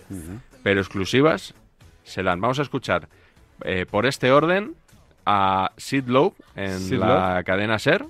pero 0.62 0.80
exclusivas 0.80 1.56
se 2.04 2.22
dan. 2.22 2.40
Vamos 2.40 2.60
a 2.60 2.62
escuchar 2.62 3.08
eh, 3.64 3.88
por 3.90 4.06
este 4.06 4.32
orden 4.32 4.76
a 5.26 5.72
Sid 5.78 6.04
Lowe 6.08 6.36
en 6.56 6.80
Sid 6.80 6.98
la 7.00 7.08
Lowe. 7.36 7.44
cadena 7.44 7.80
Ser, 7.80 8.06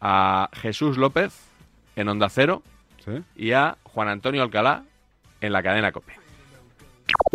a 0.00 0.48
Jesús 0.54 0.96
López 0.96 1.34
en 1.96 2.08
Onda 2.08 2.28
Cero 2.30 2.62
y 3.36 3.52
a 3.52 3.76
Juan 3.82 4.08
Antonio 4.08 4.42
Alcalá 4.42 4.84
en 5.40 5.52
la 5.52 5.62
cadena 5.62 5.92
Cope. 5.92 6.14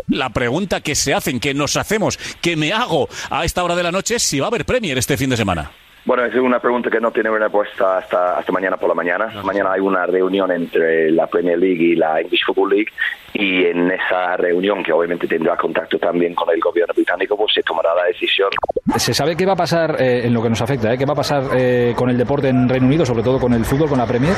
La 0.07 0.31
pregunta 0.31 0.81
que 0.81 0.95
se 0.95 1.13
hacen, 1.13 1.39
que 1.39 1.53
nos 1.53 1.77
hacemos, 1.77 2.17
que 2.41 2.55
me 2.55 2.73
hago 2.73 3.07
a 3.29 3.45
esta 3.45 3.63
hora 3.63 3.75
de 3.75 3.83
la 3.83 3.91
noche 3.91 4.15
es 4.15 4.23
si 4.23 4.39
va 4.39 4.47
a 4.47 4.49
haber 4.49 4.65
Premier 4.65 4.97
este 4.97 5.15
fin 5.17 5.29
de 5.29 5.37
semana. 5.37 5.71
Bueno, 6.09 6.25
es 6.25 6.33
una 6.33 6.59
pregunta 6.59 6.89
que 6.89 6.99
no 6.99 7.11
tiene 7.11 7.29
una 7.29 7.41
respuesta 7.41 7.99
hasta, 7.99 8.39
hasta 8.39 8.51
mañana 8.51 8.77
por 8.77 8.89
la 8.89 8.95
mañana. 8.95 9.27
Mañana 9.43 9.73
hay 9.73 9.79
una 9.79 10.07
reunión 10.07 10.49
entre 10.49 11.11
la 11.11 11.27
Premier 11.27 11.59
League 11.59 11.83
y 11.83 11.95
la 11.95 12.19
English 12.19 12.45
Football 12.47 12.71
League 12.71 12.87
y 13.31 13.65
en 13.65 13.91
esa 13.91 14.35
reunión, 14.35 14.81
que 14.81 14.91
obviamente 14.91 15.27
tendrá 15.27 15.55
contacto 15.55 15.99
también 15.99 16.33
con 16.33 16.49
el 16.49 16.59
gobierno 16.59 16.95
británico, 16.95 17.37
pues 17.37 17.53
se 17.53 17.61
tomará 17.61 17.93
la 17.93 18.05
decisión. 18.05 18.49
¿Se 18.95 19.13
sabe 19.13 19.35
qué 19.37 19.45
va 19.45 19.53
a 19.53 19.55
pasar 19.55 20.01
eh, 20.01 20.25
en 20.25 20.33
lo 20.33 20.41
que 20.41 20.49
nos 20.49 20.63
afecta? 20.63 20.91
eh? 20.91 20.97
¿Qué 20.97 21.05
va 21.05 21.13
a 21.13 21.17
pasar 21.17 21.43
eh, 21.55 21.93
con 21.95 22.09
el 22.09 22.17
deporte 22.17 22.49
en 22.49 22.67
Reino 22.67 22.87
Unido, 22.87 23.05
sobre 23.05 23.21
todo 23.21 23.39
con 23.39 23.53
el 23.53 23.63
fútbol, 23.63 23.89
con 23.89 23.99
la 23.99 24.07
Premier? 24.07 24.33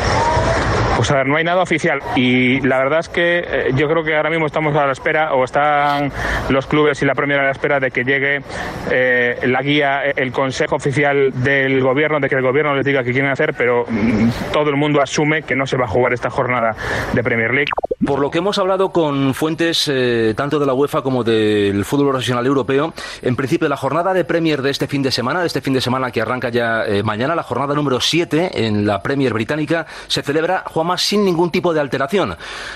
Pues 1.01 1.10
a 1.10 1.15
ver, 1.15 1.25
no 1.25 1.36
hay 1.36 1.43
nada 1.43 1.63
oficial 1.63 2.00
y 2.15 2.62
la 2.62 2.77
verdad 2.77 3.00
es 3.00 3.10
que 3.10 3.39
eh, 3.39 3.72
yo 3.74 3.89
creo 3.89 4.03
que 4.03 4.15
ahora 4.15 4.29
mismo 4.29 4.46
estamos 4.46 4.75
a 4.75 4.86
la 4.86 4.91
espera 4.91 5.34
o 5.34 5.43
están 5.43 6.12
los 6.50 6.67
clubes 6.67 7.01
y 7.01 7.05
la 7.05 7.15
Premier 7.15 7.39
a 7.39 7.46
la 7.46 7.50
espera 7.50 7.79
de 7.79 7.89
que 7.89 8.03
llegue 8.03 8.43
eh, 8.91 9.39
la 9.48 9.63
guía, 9.63 10.05
eh, 10.05 10.13
el 10.17 10.31
consejo 10.31 10.75
oficial 10.75 11.31
del 11.34 11.81
gobierno, 11.81 12.20
de 12.20 12.29
que 12.29 12.36
el 12.36 12.43
gobierno 12.43 12.75
les 12.75 12.86
diga 12.86 13.03
qué 13.03 13.13
quieren 13.13 13.31
hacer, 13.31 13.55
pero 13.58 13.84
mm, 13.89 14.29
todo 14.53 14.70
el 14.70 14.75
mundo 14.75 15.01
asume 15.01 15.41
que 15.41 15.55
no 15.55 15.65
se 15.65 15.75
va 15.75 15.86
a 15.86 15.88
jugar 15.88 16.13
esta 16.13 16.29
jornada 16.29 16.75
de 17.13 17.24
Premier 17.24 17.51
League. 17.51 17.72
Por 18.05 18.20
lo 18.20 18.31
que 18.31 18.39
hemos 18.39 18.58
hablado 18.58 18.91
con 18.91 19.36
fuentes 19.36 19.88
eh, 19.88 20.34
tanto 20.36 20.58
de 20.58 20.65
la 20.65 20.74
UEFA 20.74 21.03
como 21.03 21.24
del 21.24 21.86
fútbol 21.86 22.10
profesional 22.10 22.46
europeo, 22.48 22.93
en 23.22 23.36
principio 23.36 23.70
la 23.70 23.77
jornada 23.77 24.12
de 24.12 24.25
Premier 24.25 24.63
de 24.63 24.72
este 24.72 24.88
fin 24.88 25.03
de 25.03 25.12
semana, 25.12 25.41
de 25.41 25.48
este 25.48 25.62
fin 25.62 25.74
de 25.74 25.81
semana 25.81 26.10
que 26.10 26.20
arranca 26.20 26.50
ya 26.50 26.84
eh, 26.84 27.03
mañana, 27.03 27.36
la 27.36 27.43
jornada 27.43 27.75
número 27.75 28.01
7 28.01 28.65
en 28.65 28.88
la 28.88 29.03
Premier 29.03 29.34
británica, 29.34 29.86
se 30.08 30.24
celebra, 30.24 30.63
Sin 30.98 31.24
ningún 31.25 31.51
tipo 31.51 31.74
de 31.74 31.79
alteración. 31.79 32.36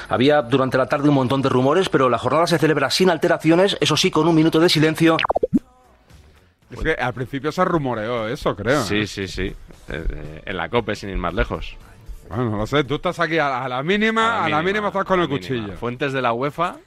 Había 0.09 0.41
durante 0.41 0.77
la 0.77 0.85
tarde 0.87 1.09
un 1.09 1.15
montón 1.15 1.41
de 1.41 1.49
rumores, 1.49 1.89
pero 1.89 2.09
la 2.09 2.17
jornada 2.17 2.47
se 2.47 2.57
celebra 2.57 2.89
sin 2.89 3.09
alteraciones, 3.09 3.77
eso 3.81 3.95
sí, 3.97 4.11
con 4.11 4.27
un 4.27 4.35
minuto 4.35 4.59
de 4.59 4.69
silencio. 4.69 5.17
Es 6.71 6.79
que 6.79 6.91
al 6.93 7.13
principio 7.13 7.51
se 7.51 7.63
rumoreó 7.63 8.27
eso, 8.27 8.55
creo. 8.55 8.81
Sí, 8.83 8.99
¿eh? 9.01 9.07
sí, 9.07 9.27
sí. 9.27 9.43
Eh, 9.43 9.53
eh, 9.89 10.41
en 10.45 10.57
la 10.57 10.67
Cope, 10.69 10.95
sin 10.95 11.09
ir 11.09 11.17
más 11.17 11.33
lejos. 11.33 11.75
Bueno, 12.27 12.49
no 12.49 12.57
lo 12.57 12.65
sé, 12.67 12.83
tú 12.83 12.95
estás 12.95 13.19
aquí 13.19 13.37
a 13.37 13.47
la, 13.49 13.63
a 13.65 13.69
la 13.69 13.83
mínima, 13.83 14.43
a 14.43 14.49
la 14.49 14.63
mínima, 14.63 14.87
estás 14.87 15.05
con 15.05 15.21
el 15.21 15.29
cuchillo. 15.29 15.73
Fuentes 15.73 16.11
de 16.11 16.21
la 16.23 16.33
UEFA 16.33 16.77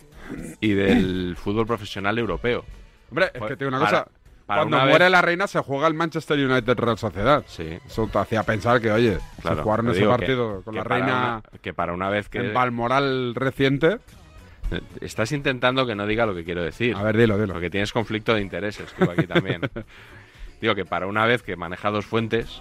y 0.61 0.73
del 0.73 1.37
fútbol 1.41 1.65
profesional 1.67 2.19
europeo. 2.19 2.65
Hombre, 3.11 3.31
es 3.33 3.41
que 3.41 3.57
te 3.57 3.65
digo 3.65 3.69
una 3.69 3.79
para- 3.85 4.05
cosa. 4.05 4.18
Para 4.49 4.63
Cuando 4.63 4.79
muere 4.79 5.05
vez- 5.05 5.11
la 5.13 5.23
reina 5.23 5.47
se 5.47 5.61
juega 5.61 5.87
el 5.87 5.95
Manchester 5.95 6.39
United 6.39 6.77
Real 6.77 6.99
Sociedad. 6.99 7.45
Sí. 7.47 7.79
Eso 7.87 8.09
te 8.11 8.19
hacía 8.19 8.43
pensar 8.43 8.81
que, 8.81 8.91
oye, 8.91 9.19
Claro, 9.43 9.59
si 9.59 9.63
jugaron 9.63 9.89
ese 9.91 10.01
que- 10.01 10.07
partido 10.09 10.63
con 10.63 10.75
que 10.75 10.79
la 10.79 10.85
reina 10.85 11.43
una- 11.53 11.59
que 11.61 11.73
para 11.75 11.93
una 11.93 12.09
vez 12.11 12.29
que 12.29 12.39
en 12.39 12.55
Balmoral 12.55 13.35
reciente. 13.37 13.99
Eh, 14.71 14.81
Estás 15.01 15.33
intentando 15.33 15.87
que 15.87 15.95
no 15.95 16.07
diga 16.07 16.27
lo 16.27 16.35
que 16.35 16.45
quiero 16.45 16.63
decir. 16.63 16.97
A 16.97 17.03
ver, 17.03 17.17
dilo, 17.17 17.39
dilo. 17.39 17.53
Porque 17.53 17.71
tienes 17.71 17.93
conflicto 17.93 18.35
de 18.35 18.41
intereses, 18.43 18.93
tú 18.99 19.09
aquí 19.11 19.27
también. 19.27 19.61
Digo 20.61 20.75
que 20.75 20.85
para 20.85 21.07
una 21.07 21.25
vez 21.25 21.43
que 21.43 21.55
maneja 21.57 21.91
dos 21.91 22.05
fuentes, 22.05 22.61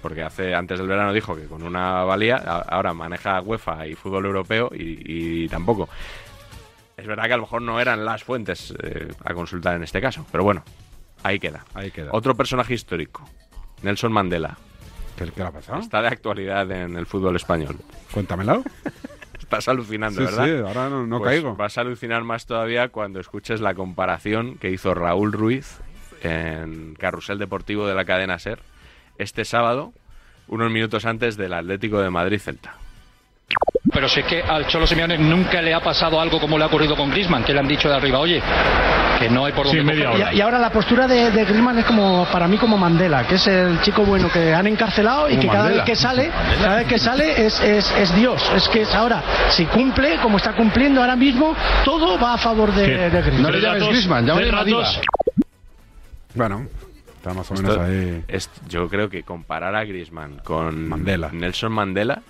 porque 0.00 0.22
hace 0.22 0.54
antes 0.54 0.78
del 0.78 0.86
verano 0.88 1.12
dijo 1.12 1.34
que 1.34 1.46
con 1.46 1.62
una 1.62 2.04
valía, 2.04 2.36
ahora 2.36 2.94
maneja 2.94 3.40
UEFA 3.40 3.86
y 3.86 3.94
fútbol 3.94 4.26
europeo 4.26 4.70
y, 4.72 5.44
y 5.44 5.48
tampoco. 5.48 5.88
Es 6.96 7.06
verdad 7.06 7.24
que 7.26 7.32
a 7.32 7.36
lo 7.36 7.42
mejor 7.42 7.62
no 7.62 7.80
eran 7.80 8.04
las 8.04 8.22
fuentes 8.22 8.72
eh, 8.82 9.08
a 9.24 9.34
consultar 9.34 9.74
en 9.76 9.82
este 9.82 10.00
caso, 10.00 10.24
pero 10.30 10.44
bueno, 10.44 10.62
ahí 11.22 11.38
queda. 11.38 11.64
Ahí 11.74 11.90
queda. 11.90 12.10
Otro 12.12 12.34
personaje 12.34 12.74
histórico, 12.74 13.24
Nelson 13.82 14.12
Mandela. 14.12 14.56
¿Qué, 15.16 15.26
qué 15.26 15.40
le 15.40 15.46
ha 15.46 15.50
pasado? 15.52 15.80
Está 15.80 16.00
de 16.02 16.08
actualidad 16.08 16.70
en 16.70 16.96
el 16.96 17.06
fútbol 17.06 17.36
español. 17.36 17.76
Cuéntamelo. 18.12 18.62
Estás 19.38 19.68
alucinando, 19.68 20.18
Sí, 20.20 20.24
¿verdad? 20.24 20.44
sí, 20.46 20.50
ahora 20.66 20.88
no- 20.88 21.06
no 21.06 21.18
Pues 21.18 21.30
caigo. 21.32 21.56
Vas 21.56 21.76
a 21.76 21.82
alucinar 21.82 22.24
más 22.24 22.46
todavía 22.46 22.88
cuando 22.88 23.20
escuches 23.20 23.60
la 23.60 23.74
comparación 23.74 24.56
que 24.56 24.70
hizo 24.70 24.94
Raúl 24.94 25.32
Ruiz 25.32 25.78
en 26.22 26.94
Carrusel 26.94 27.38
Deportivo 27.38 27.86
de 27.86 27.94
la 27.94 28.04
cadena 28.06 28.38
Ser 28.38 28.60
este 29.18 29.44
sábado, 29.44 29.92
unos 30.48 30.70
minutos 30.70 31.04
antes 31.04 31.36
del 31.36 31.52
Atlético 31.52 32.00
de 32.00 32.08
Madrid-Celta. 32.08 32.74
Pero 33.92 34.08
si 34.08 34.20
es 34.20 34.26
que 34.26 34.42
al 34.42 34.66
Cholo 34.66 34.86
Simeone 34.86 35.18
nunca 35.18 35.60
le 35.60 35.74
ha 35.74 35.80
pasado 35.80 36.18
algo 36.20 36.40
como 36.40 36.56
le 36.56 36.64
ha 36.64 36.66
ocurrido 36.68 36.96
con 36.96 37.10
Griezmann, 37.10 37.44
que 37.44 37.52
le 37.52 37.60
han 37.60 37.68
dicho 37.68 37.88
de 37.90 37.94
arriba, 37.96 38.18
oye, 38.20 38.40
que 39.18 39.28
no 39.28 39.44
hay 39.44 39.52
por 39.52 39.66
dónde 39.66 39.82
cogerlo". 39.82 40.32
Y, 40.32 40.36
y 40.36 40.40
ahora 40.40 40.58
la 40.58 40.70
postura 40.70 41.06
de, 41.06 41.30
de 41.30 41.44
Griezmann 41.44 41.78
es 41.78 41.84
como 41.84 42.26
para 42.32 42.48
mí 42.48 42.56
como 42.56 42.78
Mandela, 42.78 43.26
que 43.26 43.34
es 43.34 43.46
el 43.48 43.80
chico 43.82 44.02
bueno 44.04 44.30
que 44.32 44.54
han 44.54 44.66
encarcelado 44.66 45.28
y 45.28 45.32
Como 45.36 45.42
que 45.42 45.46
cada 45.48 45.62
Mandela. 45.64 45.84
vez 45.84 45.90
que 45.90 45.96
sale, 45.96 46.30
cada 46.62 46.76
vez 46.76 46.86
que 46.86 46.98
sale 46.98 47.46
es, 47.46 47.60
es, 47.60 47.92
es 47.98 48.14
Dios. 48.14 48.50
Es 48.56 48.68
que 48.68 48.82
es 48.82 48.94
ahora, 48.94 49.22
si 49.50 49.66
cumple 49.66 50.16
como 50.22 50.38
está 50.38 50.52
cumpliendo 50.52 51.00
ahora 51.02 51.16
mismo, 51.16 51.54
todo 51.84 52.18
va 52.18 52.34
a 52.34 52.38
favor 52.38 52.72
de, 52.72 53.10
de 53.10 53.20
Griezmann. 53.22 53.42
No 53.42 53.50
le 53.50 53.60
llames 53.60 53.88
Griezmann, 53.88 54.26
llámale 54.26 54.46
Tres 54.46 54.54
Madiba. 54.58 54.82
ratos. 54.84 55.00
Bueno, 56.34 56.66
está 57.16 57.34
más 57.34 57.50
o 57.50 57.54
menos 57.54 57.72
Esto 57.72 57.82
ahí. 57.84 58.24
es- 58.28 58.50
yo 58.68 58.88
creo 58.88 59.10
que 59.10 59.22
comparar 59.22 59.74
a 59.74 59.84
Griezmann 59.84 60.40
con 60.42 60.88
Mandela. 60.88 61.28
Nelson 61.30 61.72
Mandela 61.72 62.22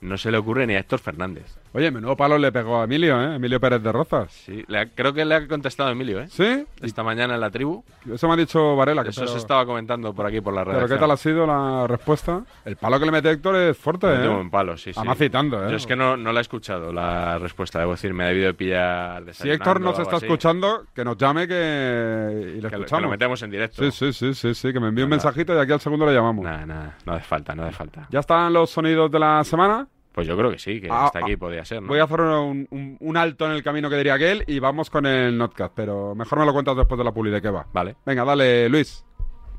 no 0.00 0.18
se 0.18 0.30
le 0.30 0.38
ocurre 0.38 0.66
ni 0.66 0.74
a 0.74 0.80
Héctor 0.80 1.00
Fernández. 1.00 1.58
Oye, 1.74 1.90
menudo 1.90 2.16
palo 2.16 2.38
le 2.38 2.50
pegó 2.50 2.80
a 2.80 2.84
Emilio, 2.84 3.20
¿eh? 3.20 3.36
Emilio 3.36 3.60
Pérez 3.60 3.82
de 3.82 3.92
Rozas. 3.92 4.32
Sí, 4.32 4.64
le 4.68 4.78
ha- 4.78 4.86
creo 4.86 5.12
que 5.12 5.24
le 5.24 5.34
ha 5.34 5.46
contestado 5.46 5.90
Emilio, 5.90 6.20
¿eh? 6.20 6.26
¿Sí? 6.28 6.64
Esta 6.80 7.02
mañana 7.02 7.34
en 7.34 7.40
la 7.40 7.50
tribu. 7.50 7.84
Eso 8.10 8.26
me 8.26 8.34
ha 8.34 8.36
dicho 8.36 8.74
Varela. 8.74 9.02
Que 9.02 9.10
Eso 9.10 9.20
pero- 9.20 9.32
se 9.32 9.38
estaba 9.38 9.66
comentando 9.66 10.14
por 10.14 10.24
aquí 10.26 10.40
por 10.40 10.54
la 10.54 10.62
Pero 10.64 10.72
redacción. 10.76 10.98
¿qué 10.98 11.00
tal 11.02 11.10
ha 11.10 11.16
sido 11.16 11.46
la 11.46 11.86
respuesta? 11.86 12.42
El 12.64 12.76
palo 12.76 12.98
que 12.98 13.04
le 13.06 13.12
mete 13.12 13.30
Héctor 13.30 13.56
es 13.56 13.76
fuerte, 13.76 14.06
Mete 14.06 14.24
¿eh? 14.24 14.28
un 14.28 14.34
buen 14.36 14.50
palo, 14.50 14.76
sí, 14.78 14.92
sí. 14.92 14.98
Además 14.98 15.18
citando, 15.18 15.66
¿eh? 15.66 15.70
Yo 15.70 15.76
es 15.76 15.86
que 15.86 15.94
no, 15.96 16.16
no 16.16 16.32
la 16.32 16.40
he 16.40 16.42
escuchado 16.42 16.92
la 16.92 17.38
respuesta, 17.38 17.78
debo 17.80 17.92
decir, 17.92 18.14
me 18.14 18.24
ha 18.24 18.28
debido 18.28 18.46
de 18.46 18.54
pillar 18.54 19.24
Si 19.32 19.50
Héctor 19.50 19.80
nos 19.80 19.98
está 19.98 20.16
escuchando, 20.16 20.84
que 20.94 21.04
nos 21.04 21.16
llame 21.18 21.46
que... 21.46 21.54
y 21.54 22.44
le 22.44 22.52
Que 22.52 22.60
lo- 22.62 22.68
que 22.70 22.76
escuchamos. 22.76 23.02
lo 23.02 23.08
metemos 23.10 23.42
en 23.42 23.50
directo. 23.50 23.82
Sí, 23.82 23.90
sí, 23.90 24.12
sí, 24.12 24.34
sí, 24.34 24.54
sí, 24.54 24.72
que 24.72 24.80
me 24.80 24.88
envíe 24.88 25.02
un 25.04 25.10
mensajito 25.10 25.54
y 25.54 25.58
aquí 25.58 25.72
al 25.72 25.80
segundo 25.80 26.06
le 26.06 26.14
llamamos. 26.14 26.44
Nada, 26.44 26.64
nada, 26.66 26.96
no 27.04 27.12
hace 27.12 27.24
falta, 27.24 27.54
no 27.54 27.64
hace 27.64 27.72
falta. 27.72 28.06
¿Ya 28.10 28.20
están 28.20 28.52
los 28.52 28.70
sonidos 28.70 29.10
de 29.10 29.18
la 29.18 29.44
semana? 29.44 29.86
Pues 30.12 30.26
yo 30.26 30.36
creo 30.36 30.50
que 30.50 30.58
sí, 30.58 30.80
que 30.80 30.88
Ah, 30.90 31.06
hasta 31.06 31.20
aquí 31.20 31.32
ah, 31.34 31.38
podía 31.38 31.64
ser, 31.64 31.80
¿no? 31.82 31.88
Voy 31.88 32.00
a 32.00 32.04
hacer 32.04 32.20
un, 32.20 32.66
un- 32.70 32.96
un 32.98 33.16
alto 33.16 33.46
en 33.46 33.52
el 33.52 33.62
camino 33.62 33.88
que 33.88 33.96
diría 33.96 34.14
aquel 34.14 34.42
y 34.46 34.58
vamos 34.58 34.90
con 34.90 35.06
el 35.06 35.36
notcast, 35.38 35.72
pero 35.76 36.14
mejor 36.14 36.40
me 36.40 36.46
lo 36.46 36.52
cuentas 36.52 36.76
después 36.76 36.98
de 36.98 37.04
la 37.04 37.12
puli 37.12 37.30
de 37.30 37.40
qué 37.40 37.50
va. 37.50 37.66
Vale. 37.72 37.96
Venga, 38.04 38.24
dale, 38.24 38.68
Luis. 38.68 39.04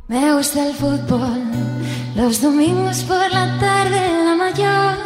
Me 0.07 0.33
gusta 0.33 0.67
el 0.67 0.73
fútbol, 0.73 1.39
los 2.15 2.41
domingos 2.41 3.03
por 3.03 3.31
la 3.31 3.57
tarde, 3.59 4.25
la 4.25 4.35
mayor 4.35 4.97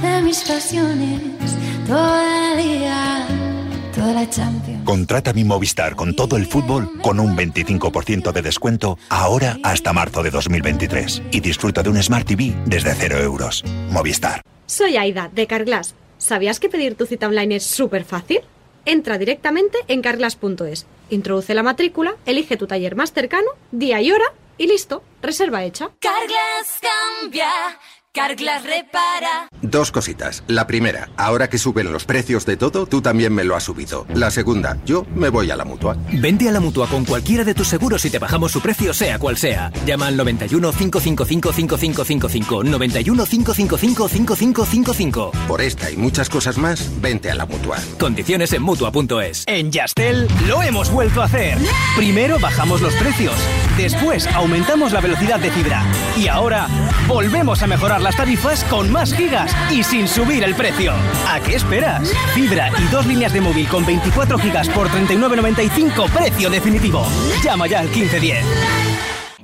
de 0.00 0.22
mis 0.22 0.40
pasiones, 0.42 1.20
toda 1.86 2.22
la 2.22 2.54
liga, 2.60 3.26
toda 3.94 4.12
la 4.14 4.30
Champions. 4.30 4.84
Contrata 4.84 5.34
mi 5.34 5.44
Movistar 5.44 5.94
con 5.96 6.16
todo 6.16 6.36
el 6.38 6.46
fútbol 6.46 6.88
con 7.02 7.20
un 7.20 7.36
25% 7.36 8.32
de 8.32 8.40
descuento 8.42 8.98
ahora 9.10 9.58
hasta 9.62 9.92
marzo 9.92 10.22
de 10.22 10.30
2023 10.30 11.22
y 11.30 11.40
disfruta 11.40 11.82
de 11.82 11.90
un 11.90 12.02
Smart 12.02 12.26
TV 12.26 12.54
desde 12.64 12.94
0 12.94 13.18
euros. 13.18 13.62
Movistar. 13.90 14.40
Soy 14.68 14.98
Aida, 14.98 15.30
de 15.32 15.46
Carglass. 15.46 15.94
¿Sabías 16.18 16.60
que 16.60 16.68
pedir 16.68 16.94
tu 16.94 17.06
cita 17.06 17.26
online 17.26 17.56
es 17.56 17.64
súper 17.64 18.04
fácil? 18.04 18.42
Entra 18.84 19.16
directamente 19.16 19.78
en 19.88 20.02
carglass.es, 20.02 20.84
introduce 21.08 21.54
la 21.54 21.62
matrícula, 21.62 22.16
elige 22.26 22.58
tu 22.58 22.66
taller 22.66 22.94
más 22.94 23.14
cercano, 23.14 23.48
día 23.70 24.02
y 24.02 24.12
hora 24.12 24.26
y 24.58 24.66
listo, 24.66 25.02
reserva 25.22 25.64
hecha. 25.64 25.88
Carglass 26.00 26.80
cambia, 26.82 27.50
Carglass 28.18 28.64
repara. 28.64 29.48
Dos 29.62 29.92
cositas. 29.92 30.42
La 30.48 30.66
primera, 30.66 31.08
ahora 31.16 31.48
que 31.48 31.56
suben 31.56 31.92
los 31.92 32.04
precios 32.04 32.44
de 32.46 32.56
todo, 32.56 32.84
tú 32.86 33.00
también 33.00 33.32
me 33.32 33.44
lo 33.44 33.54
has 33.54 33.62
subido. 33.62 34.06
La 34.12 34.32
segunda, 34.32 34.76
yo 34.84 35.06
me 35.14 35.28
voy 35.28 35.52
a 35.52 35.56
la 35.56 35.64
mutua. 35.64 35.96
Vente 36.12 36.48
a 36.48 36.52
la 36.52 36.58
mutua 36.58 36.88
con 36.88 37.04
cualquiera 37.04 37.44
de 37.44 37.54
tus 37.54 37.68
seguros 37.68 38.04
y 38.06 38.10
te 38.10 38.18
bajamos 38.18 38.50
su 38.50 38.60
precio, 38.60 38.92
sea 38.92 39.20
cual 39.20 39.36
sea. 39.36 39.70
Llama 39.86 40.08
al 40.08 40.16
91 40.16 40.72
555 40.72 41.52
5555. 41.52 42.64
91 42.64 43.24
555 43.24 44.08
5555. 44.08 45.30
Por 45.46 45.60
esta 45.60 45.88
y 45.88 45.96
muchas 45.96 46.28
cosas 46.28 46.58
más, 46.58 46.90
vente 47.00 47.30
a 47.30 47.36
la 47.36 47.46
mutua. 47.46 47.78
Condiciones 48.00 48.52
en 48.52 48.62
mutua.es. 48.62 49.44
En 49.46 49.70
Yastel 49.70 50.26
lo 50.48 50.64
hemos 50.64 50.90
vuelto 50.90 51.22
a 51.22 51.26
hacer. 51.26 51.56
Primero 51.96 52.40
bajamos 52.40 52.80
los 52.80 52.94
precios, 52.94 53.36
después 53.76 54.26
aumentamos 54.26 54.90
la 54.90 55.00
velocidad 55.00 55.38
de 55.38 55.52
fibra 55.52 55.84
y 56.16 56.26
ahora 56.26 56.66
volvemos 57.06 57.62
a 57.62 57.68
mejorar 57.68 58.07
las 58.08 58.16
tarifas 58.16 58.64
con 58.64 58.90
más 58.90 59.12
gigas 59.12 59.54
y 59.70 59.82
sin 59.82 60.08
subir 60.08 60.42
el 60.42 60.54
precio. 60.54 60.92
¿A 61.28 61.40
qué 61.40 61.56
esperas? 61.56 62.10
Fibra 62.32 62.70
y 62.78 62.90
dos 62.90 63.04
líneas 63.04 63.34
de 63.34 63.42
móvil 63.42 63.68
con 63.68 63.84
24 63.84 64.38
gigas 64.38 64.66
por 64.70 64.88
39.95 64.88 66.10
precio 66.10 66.48
definitivo. 66.48 67.04
Llama 67.44 67.66
ya 67.66 67.80
al 67.80 67.88
1510. 67.88 68.46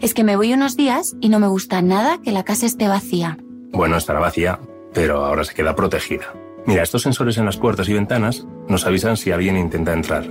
Es 0.00 0.14
que 0.14 0.24
me 0.24 0.36
voy 0.36 0.54
unos 0.54 0.78
días 0.78 1.14
y 1.20 1.28
no 1.28 1.40
me 1.40 1.46
gusta 1.46 1.82
nada 1.82 2.22
que 2.24 2.32
la 2.32 2.42
casa 2.42 2.64
esté 2.64 2.88
vacía. 2.88 3.36
Bueno, 3.70 3.98
estará 3.98 4.18
vacía, 4.18 4.58
pero 4.94 5.26
ahora 5.26 5.44
se 5.44 5.52
queda 5.52 5.76
protegida. 5.76 6.32
Mira, 6.64 6.82
estos 6.82 7.02
sensores 7.02 7.36
en 7.36 7.44
las 7.44 7.58
puertas 7.58 7.86
y 7.90 7.92
ventanas 7.92 8.46
nos 8.66 8.86
avisan 8.86 9.18
si 9.18 9.30
alguien 9.30 9.58
intenta 9.58 9.92
entrar. 9.92 10.24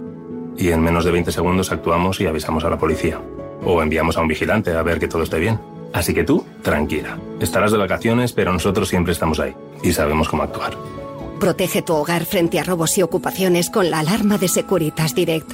Y 0.57 0.69
en 0.69 0.81
menos 0.81 1.05
de 1.05 1.11
20 1.11 1.31
segundos 1.31 1.71
actuamos 1.71 2.19
y 2.19 2.25
avisamos 2.25 2.63
a 2.63 2.71
la 2.71 2.79
policía. 2.79 3.21
O 3.63 3.83
enviamos 3.83 4.17
a 4.17 4.21
un 4.21 4.27
vigilante 4.27 4.71
a 4.71 4.81
ver 4.81 4.97
que 4.97 5.07
todo 5.07 5.21
esté 5.21 5.37
bien. 5.37 5.59
Así 5.93 6.13
que 6.13 6.23
tú, 6.23 6.45
tranquila. 6.61 7.17
Estarás 7.39 7.71
de 7.71 7.77
vacaciones, 7.77 8.33
pero 8.33 8.51
nosotros 8.51 8.89
siempre 8.89 9.13
estamos 9.13 9.39
ahí. 9.39 9.53
Y 9.83 9.93
sabemos 9.93 10.27
cómo 10.27 10.43
actuar. 10.43 10.75
Protege 11.39 11.81
tu 11.81 11.93
hogar 11.93 12.25
frente 12.25 12.59
a 12.59 12.63
robos 12.63 12.97
y 12.97 13.03
ocupaciones 13.03 13.69
con 13.69 13.91
la 13.91 13.99
alarma 13.99 14.37
de 14.37 14.47
Securitas 14.47 15.13
Direct. 15.13 15.51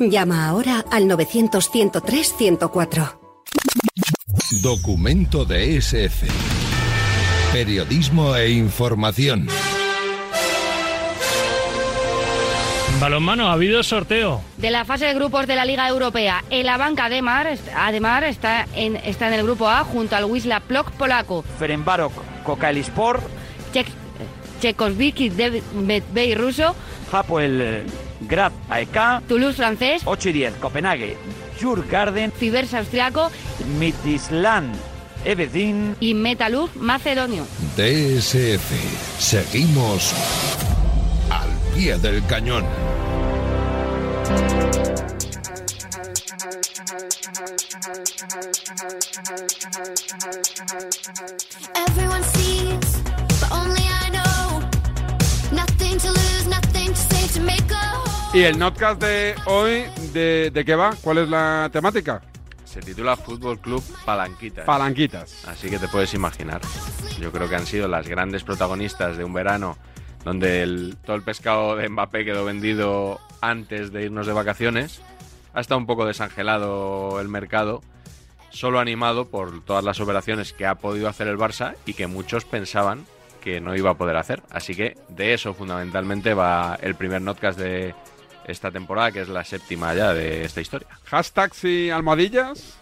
Llama 0.00 0.48
ahora 0.48 0.84
al 0.90 1.04
900-103-104. 1.04 3.18
Documento 4.62 5.44
de 5.44 5.76
SF. 5.76 6.26
Periodismo 7.52 8.34
e 8.36 8.50
información. 8.50 9.48
Balonmano, 13.00 13.48
ha 13.48 13.52
habido 13.52 13.82
sorteo. 13.84 14.42
De 14.56 14.70
la 14.70 14.84
fase 14.84 15.06
de 15.06 15.14
grupos 15.14 15.46
de 15.46 15.54
la 15.54 15.64
Liga 15.64 15.88
Europea, 15.88 16.42
el 16.50 16.68
Abanca 16.68 17.04
Ademar, 17.04 17.56
Ademar 17.76 18.24
está, 18.24 18.66
en, 18.74 18.96
está 18.96 19.28
en 19.28 19.34
el 19.34 19.44
grupo 19.44 19.68
A 19.68 19.84
junto 19.84 20.16
al 20.16 20.24
Wisla 20.24 20.58
Plock 20.60 20.90
polaco. 20.92 21.44
Ferenbarok, 21.58 22.12
Kokalispor, 22.42 23.20
Czech, 23.72 23.86
Chekosviki 24.60 25.30
Bey 25.30 26.34
ruso, 26.34 26.74
Hapoel 27.12 27.60
eh, 27.60 27.86
Grad 28.20 28.52
AEK, 28.68 29.26
Toulouse 29.28 29.56
francés, 29.56 30.02
8 30.04 30.28
y 30.30 30.32
10, 30.32 30.54
Copenhague, 30.54 31.16
Jurgarden, 31.60 32.32
Fibers 32.32 32.74
austriaco, 32.74 33.30
Midtjylland, 33.78 34.74
Ebedin 35.24 35.94
y 36.00 36.14
Metalurg 36.14 36.74
macedonio. 36.74 37.46
DSF. 37.76 39.20
Seguimos 39.20 40.14
al 41.30 41.48
pie 41.74 41.98
del 41.98 42.24
cañón. 42.26 42.64
Everyone 51.88 52.22
sees, 52.22 53.02
but 53.40 53.52
only 53.52 53.82
I 53.82 54.10
know. 54.10 54.60
Nothing 55.52 55.98
to 55.98 56.08
lose, 56.08 56.46
nothing 56.48 56.88
to 56.88 56.96
say 56.96 57.28
to 57.34 57.40
make 57.40 57.70
a 57.72 57.98
¿Y 58.34 58.42
el 58.42 58.58
notcast 58.58 59.00
de 59.00 59.34
hoy, 59.46 59.84
de, 60.12 60.50
de 60.52 60.64
qué 60.64 60.74
va? 60.74 60.94
¿Cuál 61.02 61.18
es 61.18 61.28
la 61.28 61.70
temática? 61.72 62.20
Se 62.64 62.80
titula 62.80 63.16
Fútbol 63.16 63.58
Club 63.58 63.82
Palanquitas. 64.04 64.66
Palanquitas. 64.66 65.46
Así 65.46 65.70
que 65.70 65.78
te 65.78 65.88
puedes 65.88 66.12
imaginar. 66.12 66.60
Yo 67.18 67.32
creo 67.32 67.48
que 67.48 67.56
han 67.56 67.66
sido 67.66 67.88
las 67.88 68.06
grandes 68.06 68.44
protagonistas 68.44 69.16
de 69.16 69.24
un 69.24 69.32
verano 69.32 69.78
donde 70.24 70.62
el- 70.62 70.96
todo 71.04 71.16
el 71.16 71.22
pescado 71.22 71.76
de 71.76 71.88
Mbappé 71.88 72.24
quedó 72.24 72.44
vendido 72.44 73.20
antes 73.40 73.92
de 73.92 74.04
irnos 74.04 74.26
de 74.26 74.32
vacaciones. 74.32 75.00
Ha 75.54 75.60
estado 75.60 75.78
un 75.78 75.86
poco 75.86 76.04
desangelado 76.06 77.20
el 77.20 77.28
mercado, 77.28 77.82
solo 78.50 78.80
animado 78.80 79.26
por 79.28 79.64
todas 79.64 79.84
las 79.84 80.00
operaciones 80.00 80.52
que 80.52 80.66
ha 80.66 80.74
podido 80.76 81.08
hacer 81.08 81.28
el 81.28 81.38
Barça 81.38 81.74
y 81.86 81.94
que 81.94 82.06
muchos 82.06 82.44
pensaban 82.44 83.06
que 83.40 83.60
no 83.60 83.76
iba 83.76 83.90
a 83.90 83.94
poder 83.94 84.16
hacer. 84.16 84.42
Así 84.50 84.74
que 84.74 84.96
de 85.08 85.34
eso 85.34 85.54
fundamentalmente 85.54 86.34
va 86.34 86.78
el 86.82 86.94
primer 86.94 87.22
notcast 87.22 87.58
de 87.58 87.94
esta 88.46 88.70
temporada, 88.70 89.12
que 89.12 89.20
es 89.20 89.28
la 89.28 89.44
séptima 89.44 89.94
ya 89.94 90.12
de 90.12 90.44
esta 90.44 90.60
historia. 90.60 90.88
Hashtags 91.04 91.64
y 91.64 91.90
almohadillas. 91.90 92.76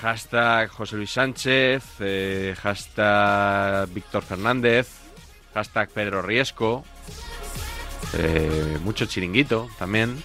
Hashtag 0.00 0.68
José 0.70 0.96
Luis 0.96 1.10
Sánchez, 1.12 1.84
eh, 2.00 2.54
hashtag 2.60 3.88
Víctor 3.90 4.22
Fernández, 4.22 4.88
hashtag 5.54 5.88
Pedro 5.90 6.20
Riesco, 6.22 6.84
eh, 8.18 8.78
mucho 8.82 9.06
chiringuito 9.06 9.68
también. 9.78 10.22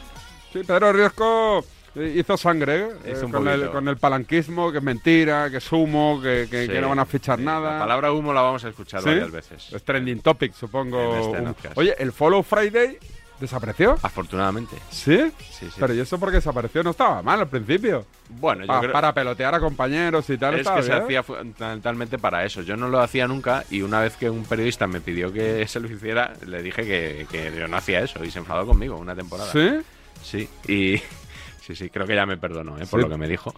Sí, 0.53 0.61
Pedro 0.65 0.91
Riesco 0.91 1.63
eh, 1.95 2.15
hizo 2.17 2.37
sangre 2.37 2.87
¿eh? 3.05 3.13
Hizo 3.13 3.29
con, 3.29 3.47
el, 3.47 3.69
con 3.69 3.87
el 3.87 3.97
palanquismo, 3.97 4.71
que 4.71 4.79
es 4.79 4.83
mentira, 4.83 5.49
que 5.49 5.57
es 5.57 5.71
humo, 5.71 6.19
que, 6.21 6.47
que- 6.49 6.65
Sí, 6.65 6.71
que 6.71 6.81
no 6.81 6.89
van 6.89 6.99
a 6.99 7.05
fichar 7.05 7.39
nada. 7.39 7.73
La 7.73 7.79
palabra 7.79 8.11
humo 8.11 8.33
la 8.33 8.41
vamos 8.41 8.63
a 8.65 8.69
escuchar 8.69 9.01
¿Sí? 9.01 9.09
varias 9.09 9.31
veces. 9.31 9.71
Es 9.73 9.83
trending 9.83 10.21
topic, 10.21 10.53
supongo. 10.53 11.35
Este. 11.37 11.69
Oye, 11.75 11.95
¿el 11.99 12.11
Follow 12.11 12.43
Friday 12.43 12.97
desapareció? 13.39 13.97
Afortunadamente. 14.01 14.75
¿Sí? 14.89 15.31
Sí, 15.51 15.67
sí. 15.69 15.75
Pero 15.79 15.93
¿y 15.93 15.99
eso 15.99 16.19
porque 16.19 16.37
desapareció? 16.37 16.83
No 16.83 16.91
estaba 16.91 17.21
mal 17.21 17.39
al 17.39 17.47
principio. 17.47 18.05
Bueno, 18.29 18.61
yo 18.61 18.67
Pa- 18.67 18.79
creo- 18.81 18.91
Para 18.91 19.13
pelotear 19.13 19.55
a 19.55 19.59
compañeros 19.59 20.29
y 20.29 20.37
tal. 20.37 20.59
Es 20.59 20.67
que 20.69 20.83
se 20.83 20.93
hacía 20.93 21.23
fundamentalmente 21.23 22.17
para 22.19 22.43
eso. 22.45 22.61
Yo 22.61 22.75
no 22.77 22.89
lo 22.89 22.99
hacía 22.99 23.27
nunca 23.27 23.63
y 23.69 23.81
una 23.81 24.01
vez 24.01 24.15
que 24.17 24.29
un 24.29 24.43
periodista 24.45 24.87
me 24.87 25.01
pidió 25.01 25.31
que 25.31 25.67
se 25.67 25.79
lo 25.79 25.91
hiciera, 25.91 26.33
le 26.45 26.61
dije 26.61 26.83
que, 26.83 27.27
que 27.31 27.51
yo 27.57 27.67
no 27.67 27.77
hacía 27.77 28.01
eso 28.01 28.23
y 28.23 28.31
se 28.31 28.39
enfadó 28.39 28.65
conmigo 28.65 28.97
una 28.97 29.15
temporada. 29.15 29.51
¿Sí? 29.51 29.79
Sí, 30.21 30.49
y 30.67 30.97
sí, 31.61 31.75
sí, 31.75 31.89
creo 31.89 32.05
que 32.05 32.15
ya 32.15 32.25
me 32.25 32.37
perdonó 32.37 32.77
¿eh? 32.77 32.85
por 32.89 32.99
Sí. 32.99 33.05
lo 33.05 33.09
que 33.09 33.17
me 33.17 33.27
dijo. 33.27 33.53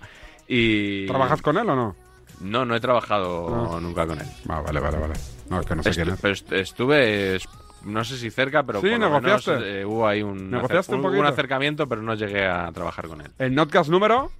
Y 0.47 1.07
¿Trabajas 1.07 1.41
con 1.41 1.57
él 1.57 1.69
o 1.69 1.75
no? 1.75 1.95
No, 2.41 2.65
no 2.65 2.75
he 2.75 2.79
trabajado 2.79 3.49
No. 3.49 3.79
nunca 3.79 4.05
con 4.07 4.19
él. 4.19 4.27
Ah, 4.49 4.61
vale, 4.61 4.79
vale, 4.79 4.97
vale. 4.97 5.13
No, 5.49 5.59
es 5.59 5.65
que 5.65 5.75
no 5.75 5.83
sé 5.83 5.91
Estu- 5.91 5.95
quién 5.95 6.09
es. 6.09 6.19
pero 6.21 6.33
est- 6.33 6.51
estuve, 6.53 7.35
es- 7.35 7.47
no 7.85 8.03
sé 8.03 8.17
si 8.17 8.29
cerca, 8.31 8.63
pero 8.63 8.79
Sí, 8.81 8.89
por 8.89 8.99
lo 8.99 9.05
negociaste. 9.09 9.51
menos, 9.51 9.65
eh, 9.67 9.85
hubo 9.85 10.07
ahí 10.07 10.21
un, 10.23 10.49
¿Negociaste 10.51 10.93
acer- 10.93 10.99
un 11.05 11.15
un- 11.19 11.25
acercamiento, 11.25 11.87
pero 11.87 12.01
no 12.01 12.13
llegué 12.15 12.45
a 12.47 12.71
trabajar 12.71 13.07
con 13.07 13.21
él. 13.21 13.31
¿El 13.39 13.53
Notcast 13.55 13.89
número? 13.89 14.31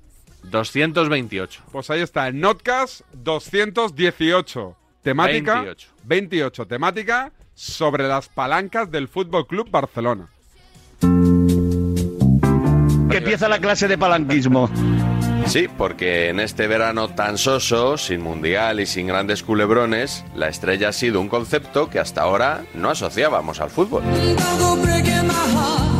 228. 0.44 1.62
Pues 1.72 1.90
ahí 1.90 2.02
está, 2.02 2.28
el 2.28 2.40
Notcast 2.40 3.02
218. 3.14 4.76
Temática 5.04 5.54
28. 5.56 5.90
28. 6.04 6.66
Temática 6.68 7.32
sobre 7.54 8.08
las 8.08 8.30
palancas 8.30 8.90
del 8.92 9.08
Fútbol 9.08 9.46
Club 9.48 9.70
Barcelona. 9.70 10.28
Que 13.10 13.18
empieza 13.18 13.50
la 13.50 13.60
clase 13.60 13.88
de 13.88 13.98
palanquismo. 13.98 14.70
Sí, 15.52 15.68
porque 15.68 16.30
en 16.30 16.40
este 16.40 16.66
verano 16.66 17.10
tan 17.10 17.38
soso, 17.38 17.98
sin 17.98 18.22
mundial 18.22 18.80
y 18.80 18.86
sin 18.86 19.08
grandes 19.08 19.44
culebrones, 19.44 20.24
la 20.34 20.48
estrella 20.48 20.88
ha 20.88 20.94
sido 20.94 21.20
un 21.20 21.28
concepto 21.28 21.90
que 21.90 22.00
hasta 22.00 22.22
ahora 22.22 22.64
no 22.74 22.90
asociábamos 22.90 23.60
al 23.60 23.70
fútbol. 23.70 24.02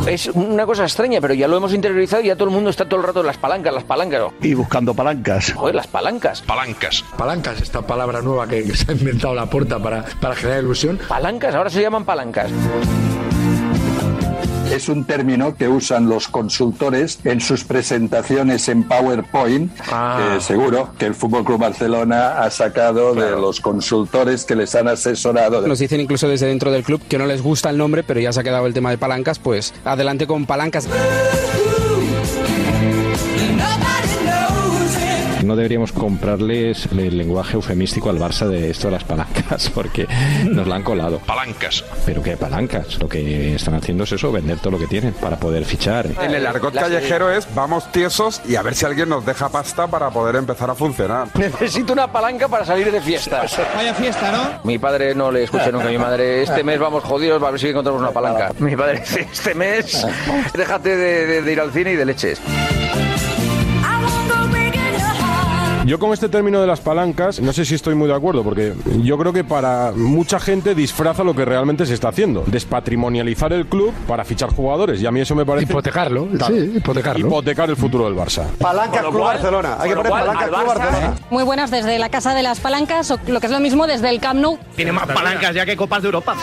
Es 0.06 0.28
una 0.28 0.64
cosa 0.64 0.84
extraña, 0.84 1.20
pero 1.20 1.34
ya 1.34 1.48
lo 1.48 1.58
hemos 1.58 1.74
interiorizado 1.74 2.22
y 2.22 2.28
ya 2.28 2.34
todo 2.34 2.48
el 2.48 2.54
mundo 2.54 2.70
está 2.70 2.86
todo 2.86 3.00
el 3.00 3.06
rato 3.06 3.20
en 3.20 3.26
las 3.26 3.36
palancas, 3.36 3.74
las 3.74 3.84
palancas. 3.84 4.22
Y 4.40 4.54
buscando 4.54 4.94
palancas. 4.94 5.52
Joder, 5.52 5.74
las 5.74 5.86
palancas. 5.86 6.40
Palancas. 6.40 7.04
Palancas, 7.18 7.60
esta 7.60 7.82
palabra 7.82 8.22
nueva 8.22 8.48
que, 8.48 8.64
que 8.64 8.74
se 8.74 8.90
ha 8.90 8.94
inventado 8.94 9.34
la 9.34 9.44
puerta 9.44 9.78
para, 9.78 10.02
para 10.18 10.34
generar 10.34 10.62
ilusión. 10.62 10.98
Palancas, 11.06 11.54
ahora 11.54 11.68
se 11.68 11.82
llaman 11.82 12.06
palancas. 12.06 12.50
Es 14.72 14.88
un 14.88 15.04
término 15.04 15.54
que 15.54 15.68
usan 15.68 16.08
los 16.08 16.28
consultores 16.28 17.18
en 17.24 17.42
sus 17.42 17.62
presentaciones 17.62 18.70
en 18.70 18.84
PowerPoint. 18.84 19.70
Ah. 19.90 20.38
seguro 20.40 20.94
que 20.98 21.04
el 21.04 21.14
Fútbol 21.14 21.44
Club 21.44 21.60
Barcelona 21.60 22.38
ha 22.42 22.50
sacado 22.50 23.14
de 23.14 23.32
los 23.32 23.60
consultores 23.60 24.46
que 24.46 24.56
les 24.56 24.74
han 24.74 24.88
asesorado. 24.88 25.60
Nos 25.66 25.78
dicen 25.78 26.00
incluso 26.00 26.26
desde 26.26 26.46
dentro 26.46 26.72
del 26.72 26.84
club 26.84 27.02
que 27.06 27.18
no 27.18 27.26
les 27.26 27.42
gusta 27.42 27.68
el 27.68 27.76
nombre, 27.76 28.02
pero 28.02 28.18
ya 28.20 28.32
se 28.32 28.40
ha 28.40 28.44
quedado 28.44 28.66
el 28.66 28.72
tema 28.72 28.90
de 28.90 28.96
palancas, 28.96 29.38
pues 29.38 29.74
adelante 29.84 30.26
con 30.26 30.46
palancas. 30.46 30.88
No 35.44 35.56
deberíamos 35.56 35.90
comprarles 35.92 36.86
el 36.92 37.16
lenguaje 37.18 37.54
eufemístico 37.54 38.10
al 38.10 38.18
Barça 38.18 38.46
de 38.46 38.70
esto 38.70 38.86
de 38.88 38.92
las 38.92 39.04
palancas, 39.04 39.70
porque 39.74 40.06
nos 40.48 40.66
la 40.68 40.76
han 40.76 40.82
colado. 40.84 41.18
Palancas. 41.26 41.84
¿Pero 42.06 42.22
qué 42.22 42.36
palancas? 42.36 42.98
Lo 43.00 43.08
que 43.08 43.56
están 43.56 43.74
haciendo 43.74 44.04
es 44.04 44.12
eso, 44.12 44.30
vender 44.30 44.58
todo 44.58 44.70
lo 44.72 44.78
que 44.78 44.86
tienen 44.86 45.12
para 45.14 45.36
poder 45.38 45.64
fichar. 45.64 46.06
En 46.20 46.32
el 46.34 46.46
argot 46.46 46.72
callejero 46.74 47.30
es 47.32 47.46
vamos 47.54 47.90
tiesos 47.90 48.40
y 48.48 48.54
a 48.56 48.62
ver 48.62 48.74
si 48.74 48.84
alguien 48.86 49.08
nos 49.08 49.26
deja 49.26 49.48
pasta 49.48 49.86
para 49.88 50.10
poder 50.10 50.36
empezar 50.36 50.70
a 50.70 50.74
funcionar. 50.74 51.28
Necesito 51.34 51.92
una 51.92 52.10
palanca 52.10 52.46
para 52.48 52.64
salir 52.64 52.90
de 52.92 53.00
fiesta. 53.00 53.42
Vaya 53.74 53.94
fiesta, 53.94 54.30
¿no? 54.30 54.60
Mi 54.64 54.78
padre 54.78 55.14
no 55.14 55.30
le 55.32 55.42
escuché 55.44 55.72
nunca 55.72 55.88
a 55.88 55.90
mi 55.90 55.98
madre. 55.98 56.42
Este 56.42 56.62
mes 56.62 56.78
vamos 56.78 57.02
jodidos, 57.02 57.42
a 57.42 57.50
ver 57.50 57.58
si 57.60 57.68
encontramos 57.68 58.00
una 58.00 58.12
palanca. 58.12 58.52
Mi 58.60 58.76
padre, 58.76 59.02
este 59.04 59.54
mes, 59.54 60.06
déjate 60.54 60.96
de, 60.96 61.26
de- 61.26 61.42
de 61.42 61.52
ir 61.52 61.60
al 61.60 61.72
cine 61.72 61.92
y 61.92 61.96
de 61.96 62.04
leches. 62.04 62.40
Yo 65.92 65.98
con 65.98 66.10
este 66.14 66.30
término 66.30 66.58
de 66.58 66.66
las 66.66 66.80
palancas, 66.80 67.38
no 67.38 67.52
sé 67.52 67.66
si 67.66 67.74
estoy 67.74 67.94
muy 67.94 68.08
de 68.08 68.14
acuerdo, 68.14 68.42
porque 68.42 68.72
yo 69.02 69.18
creo 69.18 69.30
que 69.30 69.44
para 69.44 69.92
mucha 69.94 70.40
gente 70.40 70.74
disfraza 70.74 71.22
lo 71.22 71.34
que 71.34 71.44
realmente 71.44 71.84
se 71.84 71.92
está 71.92 72.08
haciendo. 72.08 72.44
Despatrimonializar 72.46 73.52
el 73.52 73.66
club 73.66 73.92
para 74.08 74.24
fichar 74.24 74.48
jugadores. 74.48 75.02
Y 75.02 75.06
a 75.06 75.10
mí 75.10 75.20
eso 75.20 75.34
me 75.34 75.44
parece... 75.44 75.70
Hipotecarlo, 75.70 76.28
sí, 76.46 76.72
hipotecarlo. 76.76 77.26
Hipotecar 77.26 77.68
el 77.68 77.76
futuro 77.76 78.06
del 78.06 78.14
Barça. 78.16 78.44
Lo 78.58 79.10
Club 79.10 79.20
cual- 79.20 79.34
Barcelona. 79.34 79.76
Hay 79.78 79.90
que 79.90 79.96
poner 79.96 80.10
cual, 80.12 80.24
Club 80.38 80.66
Barcelona. 80.66 81.14
Muy 81.28 81.44
buenas 81.44 81.70
desde 81.70 81.98
la 81.98 82.08
Casa 82.08 82.34
de 82.34 82.42
las 82.42 82.58
Palancas, 82.58 83.10
o 83.10 83.18
lo 83.26 83.38
que 83.40 83.46
es 83.48 83.52
lo 83.52 83.60
mismo 83.60 83.86
desde 83.86 84.08
el 84.08 84.18
Camp 84.18 84.40
Nou. 84.40 84.58
Tiene 84.74 84.92
más 84.92 85.06
palancas 85.08 85.54
ya 85.54 85.66
que 85.66 85.76
copas 85.76 86.00
de 86.00 86.08
Europa. 86.08 86.34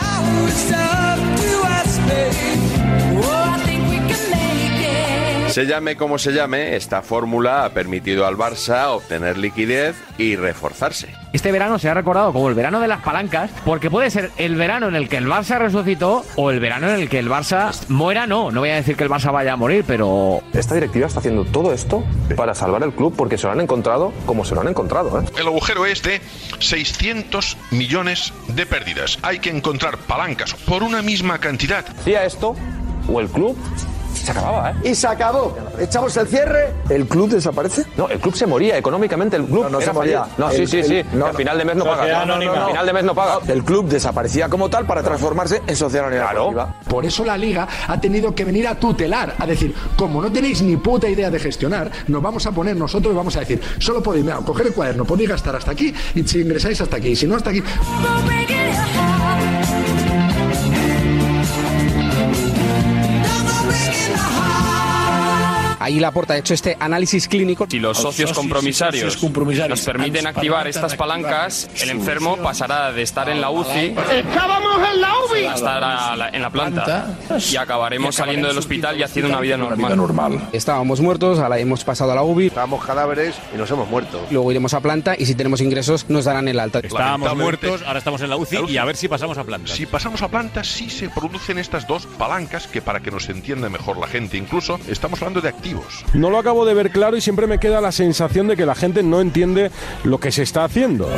Se 5.50 5.66
llame 5.66 5.96
como 5.96 6.16
se 6.16 6.32
llame, 6.32 6.76
esta 6.76 7.02
fórmula 7.02 7.64
ha 7.64 7.70
permitido 7.70 8.24
al 8.24 8.36
Barça 8.36 8.86
obtener 8.90 9.36
liquidez 9.36 9.96
y 10.16 10.36
reforzarse. 10.36 11.08
Este 11.32 11.50
verano 11.50 11.76
se 11.80 11.88
ha 11.88 11.94
recordado 11.94 12.32
como 12.32 12.48
el 12.48 12.54
verano 12.54 12.78
de 12.78 12.86
las 12.86 13.02
palancas, 13.02 13.50
porque 13.64 13.90
puede 13.90 14.10
ser 14.10 14.30
el 14.36 14.54
verano 14.54 14.86
en 14.86 14.94
el 14.94 15.08
que 15.08 15.16
el 15.16 15.26
Barça 15.26 15.58
resucitó 15.58 16.24
o 16.36 16.52
el 16.52 16.60
verano 16.60 16.88
en 16.88 17.00
el 17.00 17.08
que 17.08 17.18
el 17.18 17.28
Barça 17.28 17.72
muera, 17.88 18.28
no. 18.28 18.52
No 18.52 18.60
voy 18.60 18.70
a 18.70 18.76
decir 18.76 18.94
que 18.94 19.02
el 19.02 19.10
Barça 19.10 19.32
vaya 19.32 19.54
a 19.54 19.56
morir, 19.56 19.82
pero 19.84 20.40
Esta 20.52 20.76
directiva 20.76 21.08
está 21.08 21.18
haciendo 21.18 21.44
todo 21.44 21.72
esto 21.72 22.04
para 22.36 22.54
salvar 22.54 22.84
el 22.84 22.92
club 22.92 23.14
porque 23.16 23.36
se 23.36 23.48
lo 23.48 23.52
han 23.52 23.60
encontrado 23.60 24.12
como 24.26 24.44
se 24.44 24.54
lo 24.54 24.60
han 24.60 24.68
encontrado. 24.68 25.20
¿eh? 25.20 25.24
El 25.36 25.48
agujero 25.48 25.84
es 25.84 26.00
de 26.04 26.20
600 26.60 27.56
millones 27.72 28.32
de 28.46 28.66
pérdidas. 28.66 29.18
Hay 29.22 29.40
que 29.40 29.50
encontrar 29.50 29.98
palancas 29.98 30.54
por 30.54 30.84
una 30.84 31.02
misma 31.02 31.38
cantidad. 31.38 31.84
Hacía 31.88 32.24
esto 32.24 32.54
o 33.08 33.20
el 33.20 33.28
club 33.28 33.56
se 34.24 34.30
acababa, 34.32 34.70
¿eh? 34.70 34.74
Y 34.90 34.94
se 34.94 35.06
acabó. 35.06 35.54
Echamos 35.78 36.16
el 36.16 36.26
cierre. 36.28 36.72
¿El 36.88 37.06
club 37.06 37.30
desaparece? 37.30 37.84
No, 37.96 38.08
el 38.08 38.18
club 38.18 38.34
se 38.34 38.46
moría 38.46 38.76
económicamente, 38.78 39.36
el 39.36 39.44
club 39.46 39.68
No, 39.70 39.80
se 39.80 39.92
moría. 39.92 40.26
No, 40.38 40.50
El- 40.50 40.56
sí, 40.56 40.66
sí, 40.66 40.78
el- 40.78 41.04
sí. 41.04 41.08
no. 41.12 41.26
al 41.26 41.34
final 41.36 41.58
de 41.58 41.64
mes 41.64 41.76
no 41.76 41.84
paga. 41.84 41.96
Sociedad 41.98 42.20
No, 42.20 42.26
no, 42.26 42.32
anónima. 42.34 42.54
no, 42.56 42.60
Al 42.64 42.70
final 42.70 42.86
de 42.86 42.92
mes 42.92 43.04
no 43.04 43.14
paga. 43.14 43.38
El 43.48 43.64
club 43.64 43.88
desaparecía 43.88 44.48
como 44.48 44.68
tal 44.70 44.86
para 44.86 45.02
transformarse 45.02 45.62
en 45.66 45.76
sociedad 45.76 46.06
anónima 46.06 46.30
deportiva. 46.32 46.74
Por 46.88 47.04
eso 47.04 47.24
la 47.24 47.36
liga 47.36 47.66
ha 47.88 48.00
tenido 48.00 48.34
que 48.34 48.44
venir 48.44 48.66
a 48.68 48.74
tutelar, 48.74 49.34
a 49.38 49.46
decir, 49.46 49.74
como 49.96 50.20
no 50.22 50.30
tenéis 50.30 50.62
ni 50.62 50.76
puta 50.76 51.08
idea 51.08 51.30
de 51.30 51.38
gestionar, 51.38 51.90
nos 52.08 52.22
vamos 52.22 52.46
a 52.46 52.52
poner 52.52 52.76
nosotros 52.76 53.12
y 53.12 53.16
vamos 53.16 53.36
a 53.36 53.40
decir, 53.40 53.60
solo 53.78 54.02
podéis, 54.02 54.24
mira, 54.24 54.36
coger 54.38 54.66
el 54.68 54.72
cuaderno, 54.74 55.04
podéis 55.04 55.30
gastar 55.30 55.56
hasta 55.56 55.70
aquí 55.72 55.94
y 56.14 56.22
si 56.26 56.40
ingresáis 56.40 56.80
hasta 56.80 56.96
aquí, 56.96 57.08
y 57.08 57.16
si 57.16 57.26
no 57.26 57.36
hasta 57.36 57.50
aquí. 57.50 57.62
Ahí 65.80 65.98
la 65.98 66.12
puerta 66.12 66.34
ha 66.34 66.36
hecho 66.38 66.54
este 66.54 66.76
análisis 66.78 67.26
clínico. 67.26 67.66
Si 67.68 67.78
los 67.80 67.96
socios 67.98 68.32
compromisarios 68.32 69.18
nos 69.68 69.80
permiten 69.80 70.26
activar 70.26 70.68
estas 70.68 70.94
palancas, 70.94 71.68
el 71.80 71.90
enfermo 71.90 72.36
pasará 72.36 72.92
de 72.92 73.02
estar 73.02 73.28
en 73.28 73.40
la 73.40 73.50
UCI 73.50 73.94
¡Estábamos 74.12 74.88
en 74.92 75.00
la 75.00 75.12
UBI! 75.30 75.46
a 75.46 75.54
estar 75.54 75.82
a 75.82 76.16
la- 76.16 76.28
en 76.28 76.42
la 76.42 76.50
planta 76.50 77.16
y 77.50 77.56
acabaremos 77.56 78.14
saliendo 78.14 78.48
del 78.48 78.58
hospital 78.58 78.98
y 78.98 79.02
haciendo 79.02 79.30
una 79.30 79.40
vida 79.40 79.56
normal. 79.56 80.48
Estábamos 80.52 81.00
muertos, 81.00 81.38
ahora 81.38 81.58
hemos 81.58 81.82
pasado 81.82 82.12
a 82.12 82.14
la 82.14 82.22
UBI. 82.22 82.48
Estábamos 82.48 82.84
cadáveres 82.84 83.34
y 83.54 83.56
nos 83.56 83.70
hemos 83.70 83.88
muerto. 83.88 84.26
Luego 84.30 84.50
iremos 84.50 84.74
a 84.74 84.80
planta 84.80 85.14
y 85.18 85.24
si 85.26 85.34
tenemos 85.34 85.60
ingresos 85.62 86.06
nos 86.10 86.26
darán 86.26 86.46
el 86.48 86.60
alta. 86.60 86.80
Estábamos 86.80 87.34
muertos, 87.36 87.82
ahora 87.86 87.98
estamos 87.98 88.20
en 88.20 88.28
la 88.30 88.36
UCI 88.36 88.66
y 88.68 88.76
a 88.76 88.84
ver 88.84 88.96
si 88.96 89.08
pasamos 89.08 89.38
a 89.38 89.44
planta. 89.44 89.72
Si 89.72 89.86
pasamos 89.86 90.20
a 90.22 90.28
planta, 90.28 90.62
sí 90.62 90.90
se 90.90 91.08
producen 91.08 91.58
estas 91.58 91.86
dos 91.86 92.06
palancas 92.06 92.66
que 92.66 92.82
para 92.82 93.00
que 93.00 93.10
nos 93.10 93.28
entienda 93.30 93.68
mejor 93.70 93.96
la 93.96 94.06
gente, 94.06 94.36
incluso 94.36 94.78
estamos 94.86 95.20
hablando 95.22 95.40
de 95.40 95.48
activos. 95.48 95.69
No 96.14 96.30
lo 96.30 96.38
acabo 96.38 96.64
de 96.64 96.74
ver 96.74 96.90
claro 96.90 97.16
y 97.16 97.20
siempre 97.20 97.46
me 97.46 97.58
queda 97.58 97.80
la 97.80 97.92
sensación 97.92 98.48
de 98.48 98.56
que 98.56 98.66
la 98.66 98.74
gente 98.74 99.02
no 99.02 99.20
entiende 99.20 99.70
lo 100.04 100.18
que 100.18 100.32
se 100.32 100.42
está 100.42 100.64
haciendo. 100.64 101.08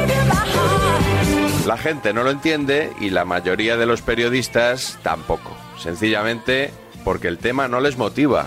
La 1.66 1.76
gente 1.76 2.12
no 2.12 2.24
lo 2.24 2.30
entiende 2.30 2.92
y 3.00 3.10
la 3.10 3.24
mayoría 3.24 3.76
de 3.76 3.86
los 3.86 4.02
periodistas 4.02 4.98
tampoco. 5.02 5.56
Sencillamente 5.78 6.70
porque 7.04 7.28
el 7.28 7.38
tema 7.38 7.68
no 7.68 7.80
les 7.80 7.96
motiva. 7.96 8.46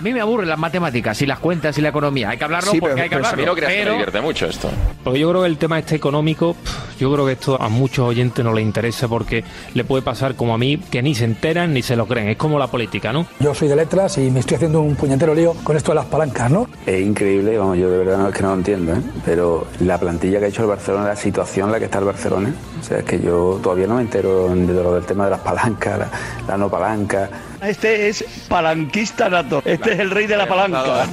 A 0.00 0.02
mí 0.02 0.14
me 0.14 0.20
aburren 0.22 0.48
las 0.48 0.58
matemáticas 0.58 1.20
y 1.20 1.26
las 1.26 1.38
cuentas 1.40 1.76
y 1.76 1.82
la 1.82 1.90
economía. 1.90 2.30
Hay 2.30 2.38
que 2.38 2.44
hablarlo 2.44 2.70
Sí, 2.72 2.80
porque 2.80 2.94
pero- 2.94 3.02
hay 3.02 3.08
que 3.10 3.16
pero 3.16 3.28
hablarlo. 3.28 4.06
pero- 4.10 4.22
mucho 4.22 4.46
esto. 4.46 4.70
Porque 5.04 5.18
yo 5.20 5.28
creo 5.28 5.42
que 5.42 5.48
el 5.48 5.58
tema 5.58 5.78
este 5.78 5.94
económico, 5.96 6.56
yo 6.98 7.12
creo 7.12 7.26
que 7.26 7.32
esto 7.32 7.60
a 7.60 7.68
muchos 7.68 8.06
oyentes 8.08 8.42
no 8.42 8.54
les 8.54 8.64
interesa 8.64 9.08
porque 9.08 9.44
le 9.74 9.84
puede 9.84 10.02
pasar 10.02 10.36
como 10.36 10.54
a 10.54 10.58
mí, 10.58 10.78
que 10.90 11.02
ni 11.02 11.14
se 11.14 11.24
enteran 11.26 11.74
ni 11.74 11.82
se 11.82 11.96
lo 11.96 12.06
creen. 12.06 12.28
Es 12.30 12.36
como 12.38 12.58
la 12.58 12.66
política, 12.68 13.12
¿no? 13.12 13.26
Yo 13.40 13.54
soy 13.54 13.68
de 13.68 13.76
letras 13.76 14.16
y 14.16 14.30
me 14.30 14.40
estoy 14.40 14.54
haciendo 14.56 14.80
un 14.80 14.96
puñetero 14.96 15.34
lío 15.34 15.52
con 15.62 15.76
esto 15.76 15.92
de 15.92 15.96
las 15.96 16.06
palancas, 16.06 16.50
¿no? 16.50 16.66
Es 16.86 17.00
increíble, 17.00 17.58
vamos, 17.58 17.76
yo 17.76 17.90
de 17.90 17.98
verdad 17.98 18.16
no 18.18 18.28
es 18.28 18.34
que 18.34 18.42
no 18.42 18.48
lo 18.48 18.54
entiendo, 18.54 18.94
¿eh? 18.94 19.00
pero 19.26 19.66
la 19.80 19.98
plantilla 19.98 20.38
que 20.38 20.46
ha 20.46 20.48
hecho 20.48 20.62
el 20.62 20.68
Barcelona, 20.68 21.08
la 21.08 21.16
situación 21.16 21.66
en 21.68 21.72
la 21.72 21.78
que 21.78 21.84
está 21.86 21.98
el 21.98 22.04
Barcelona, 22.06 22.54
o 22.80 22.82
sea, 22.82 22.98
es 22.98 23.04
que 23.04 23.20
yo 23.20 23.60
todavía 23.62 23.86
no 23.86 23.96
me 23.96 24.02
entero 24.02 24.48
de 24.48 24.72
lo 24.72 24.94
del 24.94 25.04
tema 25.04 25.24
de 25.24 25.32
las 25.32 25.40
palancas, 25.40 25.98
la, 25.98 26.10
la 26.48 26.56
no 26.56 26.70
palanca. 26.70 27.28
Este 27.62 28.08
es 28.08 28.24
palanquista 28.48 29.28
nato. 29.28 29.62
Este 29.64 29.92
es 29.92 30.00
el 30.00 30.10
rey 30.10 30.26
de 30.26 30.36
la 30.36 30.48
palanca. 30.48 31.06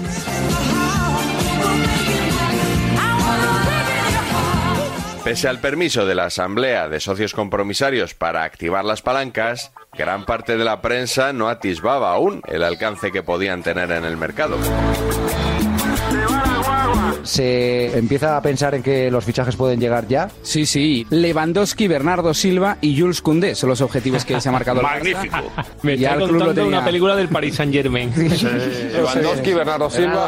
Pese 5.28 5.50
al 5.50 5.60
permiso 5.60 6.06
de 6.06 6.16
la 6.16 6.24
Asamblea 6.26 6.88
de 6.88 7.02
Socios 7.02 7.34
Compromisarios 7.34 8.14
para 8.14 8.44
activar 8.44 8.86
las 8.86 9.02
palancas, 9.02 9.74
gran 9.98 10.26
parte 10.26 10.56
de 10.56 10.64
la 10.64 10.82
prensa 10.82 11.34
no 11.34 11.50
atisbaba 11.50 12.14
aún 12.14 12.42
el 12.48 12.64
alcance 12.64 13.12
que 13.12 13.24
podían 13.24 13.62
tener 13.62 13.92
en 13.92 14.06
el 14.06 14.16
mercado. 14.16 14.58
Se 17.28 17.98
empieza 17.98 18.38
a 18.38 18.42
pensar 18.42 18.74
en 18.76 18.82
que 18.84 19.12
los 19.12 19.24
fichajes 19.26 19.56
pueden 19.56 19.80
llegar 19.80 20.08
ya. 20.08 20.30
Sí, 20.42 20.66
sí. 20.66 21.06
Lewandowski, 21.10 21.88
Bernardo 21.88 22.34
Silva 22.34 22.78
y 22.82 23.00
Jules 23.00 23.22
Koundé 23.22 23.54
son 23.56 23.70
los 23.70 23.82
objetivos 23.82 24.26
que 24.26 24.40
se 24.40 24.50
ha 24.50 24.52
marcado. 24.52 24.82
Magnífico. 24.82 25.38
Me 25.84 25.94
está 25.96 26.14
el 26.14 26.18
club 26.18 26.32
lo 26.32 26.38
contando 26.40 26.54
tenía. 26.54 26.78
una 26.78 26.86
película 26.86 27.16
del 27.16 27.28
Paris 27.30 27.56
Saint 27.56 27.74
Germain. 27.74 28.12
Lewandowski, 28.94 29.54
Bernardo 29.54 29.90
Silva 29.90 30.28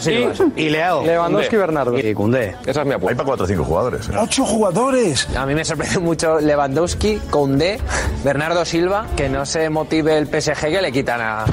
y, 0.55 0.61
y 0.65 0.69
Leao. 0.69 1.05
Lewandowski, 1.05 1.55
Bernardo. 1.55 1.97
Y 1.97 2.13
Koundé. 2.13 2.55
Esa 2.65 2.81
es 2.81 2.87
mi 2.87 2.93
apuesta. 2.93 3.09
Hay 3.11 3.15
para 3.15 3.25
cuatro 3.25 3.45
o 3.45 3.47
cinco 3.47 3.63
jugadores. 3.63 4.09
¡Ocho 4.19 4.45
jugadores! 4.45 5.27
A 5.35 5.45
mí 5.45 5.55
me 5.55 5.63
sorprende 5.65 5.99
mucho 5.99 6.39
Lewandowski, 6.39 7.19
Koundé, 7.29 7.79
Bernardo 8.23 8.65
Silva, 8.65 9.07
que 9.15 9.29
no 9.29 9.45
se 9.45 9.69
motive 9.69 10.17
el 10.17 10.27
PSG 10.27 10.59
que 10.69 10.81
le 10.81 10.91
quitan 10.91 11.21
a 11.21 11.45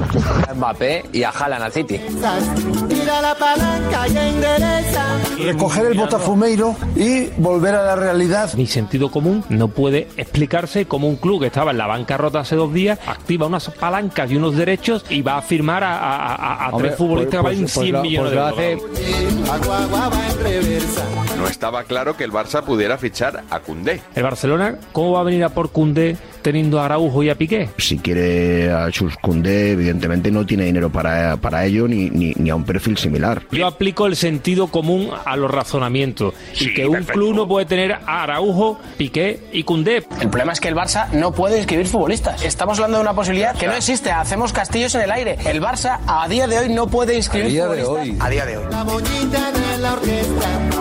Mbappé 0.55 1.05
y 1.13 1.23
a 1.23 1.29
Haaland 1.29 1.63
al 1.63 1.71
City. 1.71 2.01
Tira 3.07 3.21
la 3.21 3.35
palanca 3.35 4.05
y 4.09 4.17
endereza. 4.17 5.05
Recoger 5.41 5.85
el 5.85 5.93
botafumeiro 5.97 6.75
y 6.93 7.27
volver 7.37 7.73
a 7.75 7.83
la 7.85 7.95
realidad. 7.95 8.53
Mi 8.55 8.67
sentido 8.67 9.09
común 9.09 9.45
no 9.47 9.69
puede 9.69 10.09
explicarse 10.17 10.87
cómo 10.87 11.07
un 11.07 11.15
club 11.15 11.39
que 11.39 11.47
estaba 11.47 11.71
en 11.71 11.77
la 11.77 11.87
bancarrota 11.87 12.41
hace 12.41 12.57
dos 12.57 12.73
días 12.73 12.99
activa 13.07 13.47
unas 13.47 13.69
palancas 13.69 14.29
y 14.29 14.35
unos 14.35 14.57
derechos 14.57 15.05
y 15.09 15.21
va 15.21 15.37
a 15.37 15.41
firmar 15.41 15.85
a, 15.85 15.97
a- 15.97 16.35
a- 16.35 16.65
a 16.65 16.69
Hombre, 16.71 16.89
tres 16.89 16.97
futbolistas 16.97 17.41
pues- 17.43 17.55
que 17.55 17.61
valen 17.61 17.61
pues- 17.61 17.73
pues 17.75 17.83
100 17.85 17.93
lo- 17.95 18.01
millones 18.01 18.33
pues 18.33 18.35
lo 18.35 18.55
de 18.57 18.71
euros. 18.73 18.83
No 21.37 21.47
estaba 21.47 21.83
claro 21.85 22.17
que 22.17 22.25
el 22.25 22.31
Barça 22.33 22.61
pudiera 22.63 22.97
fichar 22.97 23.43
a 23.49 23.59
Koundé. 23.61 24.01
El 24.15 24.23
Barcelona, 24.23 24.75
¿cómo 24.91 25.13
va 25.13 25.21
a 25.21 25.23
venir 25.23 25.45
a 25.45 25.49
por 25.49 25.71
Koundé 25.71 26.17
teniendo 26.47 26.79
a 26.79 26.85
Araujo 26.85 27.23
y 27.23 27.29
a 27.29 27.35
Piqué? 27.35 27.67
Si 27.77 27.97
quiere 27.97 28.71
a 28.71 28.89
Chuscundé, 28.89 29.73
evidentemente 29.73 30.31
no 30.31 30.45
tiene 30.45 30.63
dinero 30.63 30.89
para, 30.89 31.35
para 31.35 31.65
ello 31.65 31.89
ni, 31.89 32.09
ni, 32.09 32.33
ni 32.37 32.49
a 32.49 32.55
un 32.55 32.63
perfil 32.63 32.97
similar. 32.97 33.41
Yo 33.51 33.67
aplico 33.67 34.05
el 34.05 34.15
sentido 34.15 34.67
común 34.67 35.09
a 35.25 35.35
los 35.35 35.51
razonamientos 35.51 36.33
y 36.57 36.73
que 36.73 36.87
un 36.87 37.03
club 37.03 37.35
no 37.35 37.49
puede 37.49 37.65
tener 37.65 37.91
a 37.93 38.23
Araujo, 38.23 38.79
Piqué 38.97 39.41
y 39.51 39.63
Koundé. 39.63 40.05
El 40.21 40.29
problema 40.29 40.53
es 40.53 40.61
que 40.61 40.69
el 40.69 40.75
Barça 40.75 41.09
no 41.11 41.33
puede 41.33 41.57
inscribir 41.57 41.85
futbolistas. 41.87 42.41
Estamos 42.45 42.77
hablando 42.79 42.99
de 42.99 43.01
una 43.03 43.13
posibilidad 43.13 43.53
que 43.53 43.67
no 43.67 43.73
existe. 43.73 44.09
Hacemos 44.09 44.53
castillos 44.53 44.95
en 44.95 45.01
el 45.01 45.11
aire. 45.11 45.37
El 45.45 45.61
Barça 45.61 45.99
a 46.07 46.29
día 46.29 46.47
de 46.47 46.59
hoy 46.59 46.69
no 46.69 46.87
puede 46.87 47.15
inscribir 47.17 47.47
A 47.47 47.49
día 47.49 47.67
de 47.67 47.83
futbolistas. 47.83 48.21
hoy. 48.21 48.25
A 48.25 48.29
día 48.29 48.45
de 48.45 48.57
hoy. 48.57 48.65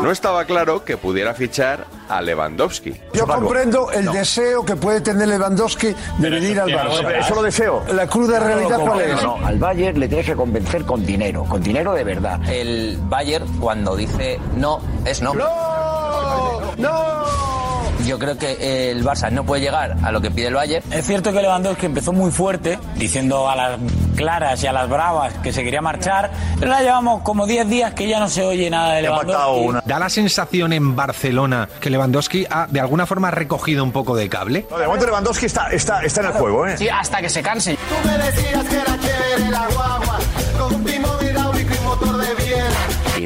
No 0.03 0.11
estaba 0.13 0.45
claro 0.45 0.85
que 0.85 0.97
pudiera 0.97 1.35
fichar 1.35 1.87
a 2.09 2.23
Lewandowski. 2.23 2.93
Yo 3.15 3.27
comprendo 3.27 3.91
el 3.91 4.07
deseo 4.13 4.65
que 4.65 4.77
puede 4.77 5.01
tener 5.01 5.27
Lewandowski 5.27 5.56
de 6.19 6.31
venir 6.31 6.61
al 6.61 6.71
Barça. 6.71 7.19
Eso 7.19 7.35
lo 7.35 7.43
deseo. 7.43 7.83
La 7.93 8.07
cruda 8.07 8.39
realidad 8.39 8.79
cuál 8.81 9.01
es. 9.01 9.23
No, 9.23 9.37
al 9.45 9.59
Bayern 9.59 9.99
le 9.99 10.09
tienes 10.09 10.27
que 10.27 10.37
convencer 10.37 10.85
con 10.85 11.05
dinero, 11.05 11.45
con 11.45 11.63
dinero 11.63 11.95
de 11.95 12.05
verdad. 12.05 12.41
El 12.49 12.99
Bayern 13.09 13.47
cuando 13.59 13.97
dice 13.97 14.39
no, 14.57 14.81
es 15.05 15.23
no. 15.23 15.35
¡No! 15.35 17.56
Yo 18.07 18.19
creo 18.21 18.39
que 18.39 18.91
el 18.93 19.05
Barça 19.05 19.31
no 19.33 19.45
puede 19.45 19.63
llegar 19.63 19.97
a 20.03 20.13
lo 20.13 20.21
que 20.21 20.31
pide 20.31 20.47
el 20.47 20.55
Bayern. 20.55 20.93
Es 20.93 21.07
cierto 21.07 21.33
que 21.33 21.43
Lewandowski 21.43 21.87
empezó 21.87 22.13
muy 22.13 22.31
fuerte, 22.31 22.79
diciendo 22.95 23.51
a 23.51 23.57
las 23.57 23.81
claras 24.15 24.63
y 24.63 24.67
a 24.69 24.73
las 24.73 24.89
bravas 24.89 25.35
que 25.43 25.53
se 25.53 25.65
quería 25.65 25.83
marchar, 25.83 26.31
pero 26.61 26.71
ya 26.73 26.83
llevamos 26.83 27.23
como 27.23 27.47
10 27.47 27.69
días 27.69 27.95
que 27.95 28.09
ya 28.09 28.21
no 28.21 28.29
se 28.29 28.45
oye 28.45 28.71
nada 28.71 28.95
de 28.95 29.03
Lewandowski. 29.03 29.89
Da 29.89 29.99
la 29.99 30.09
sensación 30.09 30.73
en 30.73 30.95
Barcelona 30.95 31.69
que 31.81 31.91
Lewandowski 31.91 32.47
ha 32.49 32.67
de 32.69 32.79
alguna 32.81 33.07
forma 33.07 33.31
recogido 33.31 33.83
un 33.83 33.91
poco 33.93 34.15
de 34.15 34.29
cable. 34.29 34.67
No, 34.71 34.79
de 34.79 34.87
momento 34.87 35.07
Lewandowski 35.07 35.47
está, 35.47 35.69
está, 35.71 36.03
está 36.03 36.21
en 36.21 36.27
el 36.29 36.33
juego, 36.33 36.67
¿eh? 36.67 36.79
Sí, 36.79 36.89
hasta 36.89 37.21
que 37.21 37.29
se 37.29 37.43
canse. 37.43 37.77
Tú 37.77 38.09
me 38.09 38.17
decías 38.19 38.65
que 38.65 38.77
era 38.77 38.99
chévere 39.01 39.51
la 39.51 39.67
guagua, 39.67 40.19
con 40.59 40.75
un 40.77 40.85
timón 40.85 41.17
hidráulico 41.25 41.75
y 41.75 41.85
motor 41.85 42.17
de 42.19 42.35
Viena. 42.35 42.46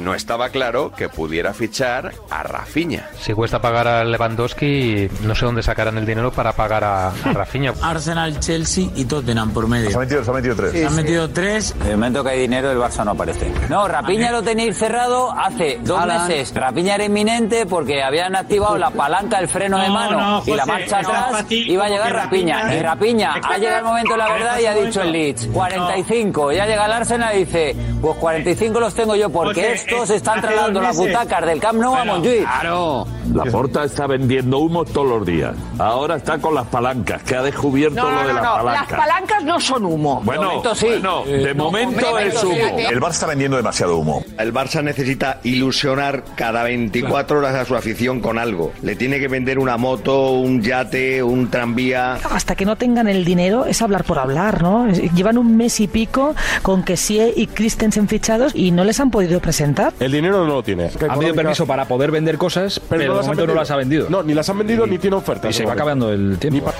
Y 0.00 0.02
no 0.02 0.14
estaba 0.14 0.48
claro 0.48 0.92
que 0.96 1.10
pudiera 1.10 1.52
fichar 1.52 2.12
a 2.30 2.42
Rafinha. 2.42 3.10
Si 3.20 3.34
cuesta 3.34 3.60
pagar 3.60 3.86
a 3.86 4.02
Lewandowski, 4.02 5.08
no 5.24 5.34
sé 5.34 5.44
dónde 5.44 5.62
sacarán 5.62 5.98
el 5.98 6.06
dinero 6.06 6.32
para 6.32 6.52
pagar 6.54 6.84
a, 6.84 7.08
a 7.08 7.12
Rafinha. 7.34 7.74
Arsenal, 7.82 8.40
Chelsea 8.40 8.86
y 8.96 9.04
Tottenham 9.04 9.50
por 9.50 9.68
medio. 9.68 9.90
Se 9.90 9.96
ha 9.96 10.00
metido, 10.00 10.24
se 10.24 10.30
ha 10.30 10.32
metido 10.32 10.56
tres. 10.56 10.72
Se 10.72 10.86
han 10.86 10.96
metido 10.96 11.28
tres. 11.28 11.74
En 11.82 11.86
el 11.88 11.96
momento 11.98 12.24
que 12.24 12.30
hay 12.30 12.40
dinero, 12.40 12.70
el 12.70 12.78
Barça 12.78 13.04
no 13.04 13.10
aparece. 13.10 13.52
No, 13.68 13.86
Rapiña 13.88 14.30
lo 14.30 14.42
tenéis 14.42 14.78
cerrado 14.78 15.32
hace 15.32 15.78
dos 15.82 16.06
meses. 16.06 16.54
Rapiña 16.54 16.94
era 16.94 17.04
inminente 17.04 17.66
porque 17.66 18.02
habían 18.02 18.34
activado 18.36 18.78
la 18.78 18.88
palanca 18.90 19.36
del 19.36 19.48
freno 19.48 19.76
de 19.78 19.88
No, 19.88 19.92
mano 19.94 20.18
no, 20.18 20.42
y 20.46 20.56
la 20.56 20.64
marcha 20.64 21.02
no, 21.02 21.10
atrás 21.10 21.44
iba 21.50 21.84
a 21.84 21.88
llegar 21.90 22.10
Rapiña. 22.14 22.62
Rafinha- 22.62 22.78
Y 22.78 22.82
Rapiña, 22.82 23.34
ha 23.42 23.58
llegado 23.58 23.78
el 23.80 23.84
momento 23.84 24.12
de 24.12 24.18
la 24.18 24.32
verdad 24.32 24.58
y 24.60 24.64
ha 24.66 24.74
dicho 24.74 25.02
el 25.02 25.12
Leeds. 25.12 25.48
45. 25.52 26.52
Ya 26.52 26.64
llega 26.64 26.86
el 26.86 26.92
Arsenal 26.92 27.36
y 27.36 27.40
dice, 27.44 27.76
pues 28.00 28.16
45 28.16 28.80
los 28.80 28.94
tengo 28.94 29.14
yo 29.14 29.28
porque 29.28 29.60
José, 29.62 29.72
estos 29.74 29.89
es- 29.96 30.10
están 30.10 30.40
trasladando 30.40 30.80
las 30.80 30.96
butacas 30.96 31.46
del 31.46 31.60
Camp 31.60 31.80
Nou 31.80 31.94
a 31.94 32.04
Montjuic. 32.04 32.42
claro. 32.42 33.06
La 33.34 33.44
Porta 33.44 33.84
está 33.84 34.08
vendiendo 34.08 34.58
humo 34.58 34.84
todos 34.84 35.06
los 35.06 35.26
días. 35.26 35.54
Ahora 35.78 36.16
está 36.16 36.38
con 36.38 36.52
las 36.54 36.66
palancas, 36.66 37.22
que 37.22 37.36
ha 37.36 37.42
descubierto 37.42 38.10
lo 38.10 38.26
de 38.26 38.32
las 38.32 38.44
palancas. 38.44 38.98
palancas 38.98 39.44
no 39.44 39.60
son 39.60 39.84
humo. 39.84 40.20
Bueno, 40.24 40.42
momento 40.42 40.74
sí. 40.74 40.86
bueno, 40.86 41.22
de 41.24 41.54
momento 41.54 42.18
es 42.18 42.42
humo. 42.42 42.54
El 42.76 43.00
Barça 43.00 43.10
está 43.10 43.26
vendiendo 43.26 43.56
demasiado 43.56 43.96
humo. 43.98 44.24
El 44.36 44.52
Barça 44.52 44.82
necesita 44.82 45.38
ilusionar 45.44 46.24
cada 46.34 46.64
24 46.64 47.38
horas 47.38 47.54
a 47.54 47.64
su 47.64 47.76
afición 47.76 48.20
con 48.20 48.36
algo. 48.38 48.72
Le 48.82 48.96
tiene 48.96 49.20
que 49.20 49.28
vender 49.28 49.58
una 49.60 49.76
moto, 49.76 50.32
un 50.32 50.60
yate, 50.62 51.22
un 51.22 51.50
tranvía. 51.50 52.14
Hasta 52.32 52.56
que 52.56 52.64
no 52.64 52.74
tengan 52.76 53.06
el 53.06 53.24
dinero 53.24 53.64
es 53.64 53.80
hablar 53.80 54.02
por 54.04 54.18
hablar, 54.18 54.60
¿no? 54.62 54.88
Llevan 54.88 55.38
un 55.38 55.56
mes 55.56 55.78
y 55.78 55.86
pico 55.86 56.34
con 56.62 56.82
que 56.82 56.96
Sie 56.96 57.32
y 57.36 57.46
Christensen 57.46 58.08
fichados 58.08 58.52
y 58.56 58.72
no 58.72 58.82
les 58.82 58.98
han 58.98 59.10
podido 59.12 59.38
presentar. 59.40 59.79
El 60.00 60.12
dinero 60.12 60.44
no 60.44 60.54
lo 60.54 60.62
tiene. 60.62 60.90
Ha 61.08 61.18
pedido 61.18 61.34
permiso 61.34 61.66
para 61.66 61.86
poder 61.86 62.10
vender 62.10 62.38
cosas, 62.38 62.80
pero, 62.88 63.04
no 63.04 63.12
de 63.12 63.16
las 63.18 63.26
momento 63.26 63.46
no 63.46 63.54
las 63.54 63.70
ha 63.70 63.76
vendido. 63.76 64.08
No, 64.08 64.22
ni 64.22 64.34
las 64.34 64.48
han 64.48 64.58
vendido 64.58 64.86
ni 64.86 64.98
tiene 64.98 65.16
ofertas. 65.16 65.50
Y 65.50 65.52
se 65.52 65.64
va 65.64 65.72
acabando 65.72 66.12
el 66.12 66.38
tiempo. 66.38 66.72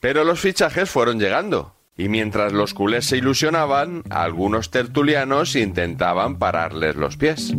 Pero 0.00 0.24
los 0.24 0.40
fichajes 0.40 0.88
fueron 0.88 1.18
llegando. 1.18 1.74
Y 1.96 2.08
mientras 2.08 2.52
los 2.54 2.72
culés 2.72 3.04
se 3.04 3.18
ilusionaban, 3.18 4.02
algunos 4.08 4.70
tertulianos 4.70 5.54
intentaban 5.54 6.38
pararles 6.38 6.96
los 6.96 7.18
pies. 7.18 7.52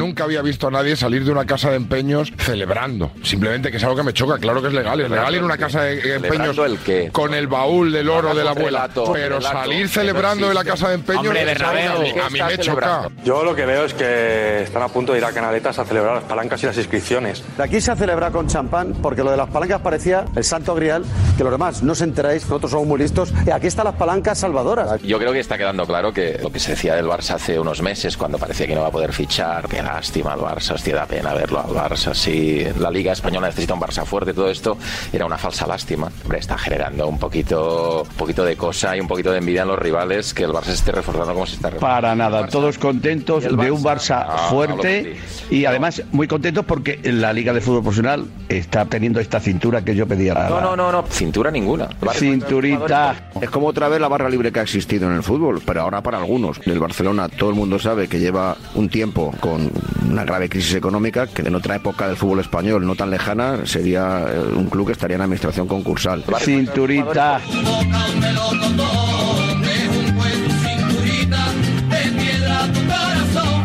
Nunca 0.00 0.24
había 0.24 0.40
visto 0.40 0.66
a 0.68 0.70
nadie 0.70 0.96
salir 0.96 1.24
de 1.26 1.30
una 1.30 1.44
casa 1.44 1.68
de 1.68 1.76
empeños 1.76 2.32
celebrando. 2.38 3.12
Simplemente 3.22 3.70
que 3.70 3.76
es 3.76 3.84
algo 3.84 3.96
que 3.96 4.02
me 4.02 4.14
choca. 4.14 4.38
Claro 4.38 4.62
que 4.62 4.68
es 4.68 4.74
legal. 4.74 4.98
Es 4.98 5.10
legal 5.10 5.34
ir 5.34 5.42
a 5.42 5.44
una 5.44 5.58
casa 5.58 5.82
de 5.82 5.92
empeños 6.14 6.56
¿Celebrando 6.56 6.64
el 6.64 6.78
qué? 6.78 7.10
con 7.12 7.34
el 7.34 7.46
baúl 7.48 7.92
del 7.92 8.08
oro 8.08 8.34
de 8.34 8.42
la 8.42 8.50
abuela. 8.52 8.86
relato, 8.86 9.12
Pero 9.12 9.42
salir 9.42 9.88
celebrando 9.90 10.48
de 10.48 10.54
la 10.54 10.64
casa 10.64 10.88
de 10.88 10.94
empeños 10.94 11.26
Hombre, 11.26 11.44
Bernabéu, 11.44 11.92
a 12.00 12.04
¿qué 12.04 12.30
mí 12.32 12.40
me 12.42 12.58
choca. 12.58 13.10
Yo 13.24 13.44
lo 13.44 13.54
que 13.54 13.66
veo 13.66 13.84
es 13.84 13.92
que 13.92 14.62
están 14.62 14.82
a 14.82 14.88
punto 14.88 15.12
de 15.12 15.18
ir 15.18 15.24
a 15.26 15.32
Canaletas 15.32 15.78
a 15.78 15.84
celebrar 15.84 16.14
las 16.14 16.24
palancas 16.24 16.62
y 16.62 16.66
las 16.66 16.78
inscripciones. 16.78 17.44
De 17.58 17.62
aquí 17.62 17.80
se 17.82 17.90
ha 17.92 17.96
celebrado 17.96 18.32
con 18.32 18.46
champán 18.48 18.94
porque 19.02 19.22
lo 19.22 19.30
de 19.30 19.36
las 19.36 19.50
palancas 19.50 19.82
parecía 19.82 20.24
el 20.34 20.44
santo 20.44 20.74
grial, 20.74 21.04
que 21.36 21.44
los 21.44 21.52
demás 21.52 21.82
no 21.82 21.92
os 21.92 22.00
enteráis, 22.00 22.44
nosotros 22.44 22.70
somos 22.70 22.86
muy 22.86 22.98
listos. 22.98 23.32
Y 23.46 23.50
aquí 23.50 23.66
están 23.66 23.84
las 23.84 23.96
palancas 23.96 24.38
salvadoras. 24.38 25.02
Yo 25.02 25.18
creo 25.18 25.32
que 25.32 25.40
está 25.40 25.58
quedando 25.58 25.86
claro 25.86 26.10
que 26.12 26.38
lo 26.42 26.50
que 26.50 26.58
se 26.58 26.70
decía 26.72 26.94
del 26.94 27.06
Barça 27.06 27.34
hace 27.34 27.58
unos 27.60 27.82
meses, 27.82 28.16
cuando 28.16 28.38
parecía 28.38 28.66
que 28.66 28.74
no 28.74 28.80
va 28.82 28.88
a 28.88 28.92
poder 28.92 29.12
fichar, 29.12 29.68
lástima 29.94 30.34
el 30.34 30.40
Barça, 30.40 30.74
hostia, 30.74 30.94
da 30.96 31.06
pena 31.06 31.34
verlo 31.34 31.60
al 31.60 31.70
Barça, 31.70 32.14
sí, 32.14 32.64
la 32.78 32.90
Liga 32.90 33.12
Española 33.12 33.48
necesita 33.48 33.74
un 33.74 33.80
Barça 33.80 34.04
fuerte, 34.04 34.32
todo 34.32 34.50
esto 34.50 34.76
era 35.12 35.26
una 35.26 35.38
falsa 35.38 35.66
lástima. 35.66 36.10
Hombre, 36.22 36.38
está 36.38 36.56
generando 36.56 37.06
un 37.06 37.18
poquito, 37.18 38.02
un 38.02 38.16
poquito 38.16 38.44
de 38.44 38.56
cosa 38.56 38.96
y 38.96 39.00
un 39.00 39.08
poquito 39.08 39.32
de 39.32 39.38
envidia 39.38 39.62
en 39.62 39.68
los 39.68 39.78
rivales 39.78 40.34
que 40.34 40.44
el 40.44 40.50
Barça 40.50 40.66
se 40.66 40.74
esté 40.74 40.92
reforzando 40.92 41.32
como 41.34 41.46
se 41.46 41.56
está 41.56 41.70
reforzando. 41.70 42.00
Para 42.00 42.14
nada, 42.14 42.46
todos 42.46 42.78
contentos 42.78 43.44
de 43.44 43.70
un 43.70 43.82
Barça 43.82 44.20
Ah, 44.30 44.48
fuerte 44.50 45.16
y 45.50 45.64
además 45.64 46.02
muy 46.12 46.28
contentos 46.28 46.64
porque 46.64 47.00
la 47.04 47.32
Liga 47.32 47.52
de 47.52 47.60
Fútbol 47.60 47.82
Profesional 47.82 48.26
está 48.48 48.84
teniendo 48.84 49.20
esta 49.20 49.40
cintura 49.40 49.82
que 49.84 49.94
yo 49.94 50.06
pedía. 50.06 50.34
No, 50.34 50.60
no, 50.60 50.76
no, 50.76 50.92
no, 50.92 51.04
cintura 51.08 51.50
ninguna. 51.50 51.88
Cinturita. 52.12 53.30
Es 53.40 53.50
como 53.50 53.66
otra 53.66 53.88
vez 53.88 54.00
la 54.00 54.08
barra 54.08 54.28
libre 54.28 54.52
que 54.52 54.60
ha 54.60 54.62
existido 54.62 55.08
en 55.08 55.16
el 55.16 55.22
fútbol, 55.22 55.62
pero 55.64 55.82
ahora 55.82 56.02
para 56.02 56.18
algunos. 56.18 56.60
El 56.66 56.78
Barcelona, 56.78 57.28
todo 57.28 57.50
el 57.50 57.56
mundo 57.56 57.78
sabe 57.78 58.08
que 58.08 58.18
lleva 58.18 58.56
un 58.74 58.88
tiempo 58.88 59.32
con 59.40 59.70
una 60.08 60.24
grave 60.24 60.48
crisis 60.48 60.74
económica, 60.74 61.26
que 61.26 61.42
en 61.42 61.54
otra 61.54 61.76
época 61.76 62.06
del 62.06 62.16
fútbol 62.16 62.40
español, 62.40 62.86
no 62.86 62.94
tan 62.94 63.10
lejana, 63.10 63.66
sería 63.66 64.26
eh, 64.28 64.40
un 64.54 64.66
club 64.66 64.86
que 64.86 64.92
estaría 64.92 65.16
en 65.16 65.22
administración 65.22 65.66
concursal. 65.66 66.24
Cinturita. 66.40 67.40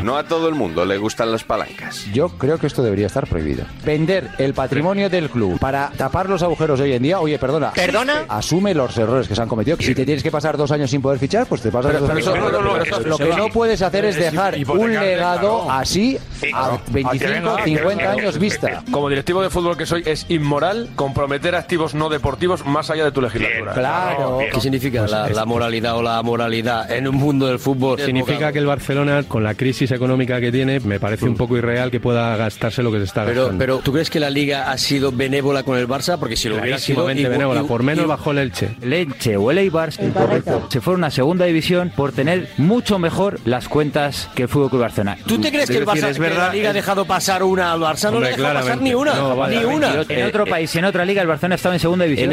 No 0.05 0.17
a 0.17 0.23
todo 0.23 0.47
el 0.47 0.53
mundo 0.53 0.85
le 0.85 0.99
gustan 0.99 1.31
las 1.31 1.43
palancas. 1.43 2.05
Yo 2.13 2.29
creo 2.29 2.59
que 2.59 2.67
esto 2.67 2.83
debería 2.83 3.07
estar 3.07 3.25
prohibido. 3.25 3.65
Vender 3.83 4.29
el 4.37 4.53
patrimonio 4.53 5.09
del 5.09 5.31
club 5.31 5.57
para 5.57 5.89
tapar 5.97 6.29
los 6.29 6.43
agujeros 6.43 6.77
de 6.77 6.85
hoy 6.85 6.93
en 6.93 7.01
día. 7.01 7.19
Oye, 7.19 7.39
perdona. 7.39 7.71
¿Perdona? 7.73 8.25
Asume 8.29 8.75
los 8.75 8.95
errores 8.99 9.27
que 9.27 9.33
se 9.33 9.41
han 9.41 9.47
cometido. 9.47 9.77
Si 9.79 9.95
te 9.95 10.05
tienes 10.05 10.21
que 10.21 10.29
pasar 10.29 10.57
dos 10.57 10.69
años 10.69 10.91
sin 10.91 11.01
poder 11.01 11.17
fichar, 11.17 11.47
pues 11.47 11.61
te 11.63 11.71
pasas 11.71 11.91
Pero- 11.91 12.01
dos 12.01 12.11
años. 12.11 12.25
no, 12.27 12.61
no, 12.61 12.77
Lo 13.03 13.17
que 13.17 13.35
no 13.35 13.47
puedes 13.49 13.81
hacer 13.81 14.05
es 14.05 14.15
dejar 14.15 14.55
un 14.67 14.93
legado 14.93 15.71
así 15.71 16.19
a 16.53 16.77
claro. 16.77 16.81
25, 16.91 17.57
50 17.65 18.11
años 18.11 18.37
vista. 18.37 18.83
Como 18.91 19.09
directivo 19.09 19.41
de 19.41 19.49
fútbol 19.49 19.75
que 19.75 19.87
soy, 19.87 20.03
es 20.05 20.27
inmoral 20.29 20.87
comprometer 20.95 21.55
activos 21.55 21.95
no 21.95 22.09
deportivos 22.09 22.63
más 22.63 22.91
allá 22.91 23.05
de 23.05 23.11
tu 23.11 23.23
legislatura. 23.23 23.73
Claro. 23.73 24.37
¿Qué 24.53 24.61
significa 24.61 25.07
la, 25.07 25.29
la 25.29 25.45
moralidad 25.45 25.97
o 25.97 26.03
la 26.03 26.21
moralidad 26.21 26.91
en 26.91 27.07
un 27.07 27.15
mundo 27.15 27.47
del 27.47 27.57
fútbol? 27.57 27.99
Significa 27.99 28.51
que 28.51 28.59
el 28.59 28.67
Barcelona, 28.67 29.23
con 29.27 29.43
la 29.43 29.55
crisis 29.55 29.94
económica 29.95 30.39
que 30.39 30.51
tiene, 30.51 30.79
me 30.79 30.99
parece 30.99 31.25
un 31.25 31.35
poco 31.35 31.57
irreal 31.57 31.91
que 31.91 31.99
pueda 31.99 32.35
gastarse 32.37 32.83
lo 32.83 32.91
que 32.91 32.99
se 32.99 33.03
está 33.05 33.25
Pero, 33.25 33.41
gastando. 33.43 33.59
pero 33.59 33.77
¿tú 33.79 33.91
crees 33.93 34.09
que 34.09 34.19
la 34.19 34.29
Liga 34.29 34.71
ha 34.71 34.77
sido 34.77 35.11
benévola 35.11 35.63
con 35.63 35.77
el 35.77 35.87
Barça? 35.87 36.17
Porque 36.19 36.35
si 36.35 36.49
lo 36.49 36.57
hubiera 36.59 36.77
sido... 36.77 37.09
Igual- 37.09 37.29
benévola. 37.29 37.63
Por 37.63 37.83
menos 37.83 38.03
igual- 38.03 38.17
bajó 38.17 38.31
el 38.31 38.37
Elche. 38.39 38.69
El 38.81 38.93
Elche 38.93 39.37
o 39.37 39.51
el 39.51 39.57
Eibar 39.57 39.91
se 39.91 40.81
fueron 40.81 41.03
a 41.03 41.11
segunda 41.11 41.45
división 41.45 41.91
por 41.95 42.11
tener 42.11 42.49
mucho 42.57 42.99
mejor 42.99 43.39
las 43.45 43.67
cuentas 43.67 44.29
que 44.35 44.43
el 44.43 44.49
Fútbol 44.49 44.69
Club 44.69 44.81
Barcelona. 44.81 45.17
¿Tú 45.25 45.39
te 45.39 45.51
crees 45.51 45.69
que, 45.69 45.77
el 45.77 45.85
Barça, 45.85 46.09
es 46.09 46.15
que 46.17 46.21
verdad, 46.21 46.47
la 46.49 46.53
Liga 46.53 46.67
ha 46.67 46.71
es- 46.71 46.75
dejado 46.75 47.05
pasar 47.05 47.43
una 47.43 47.71
al 47.71 47.79
Barça? 47.79 48.11
No 48.11 48.19
le 48.19 48.27
ha 48.27 48.37
dejado 48.37 48.53
pasar 48.53 48.81
ni 48.81 48.93
una. 48.93 49.13
ni 49.49 49.63
una. 49.63 50.05
En 50.09 50.25
otro 50.27 50.45
país 50.45 50.73
y 50.75 50.79
en 50.79 50.85
otra 50.85 51.05
liga 51.05 51.21
el 51.21 51.27
Barcelona 51.27 51.55
estaba 51.55 51.75
en 51.75 51.79
segunda 51.81 52.05
división. 52.05 52.31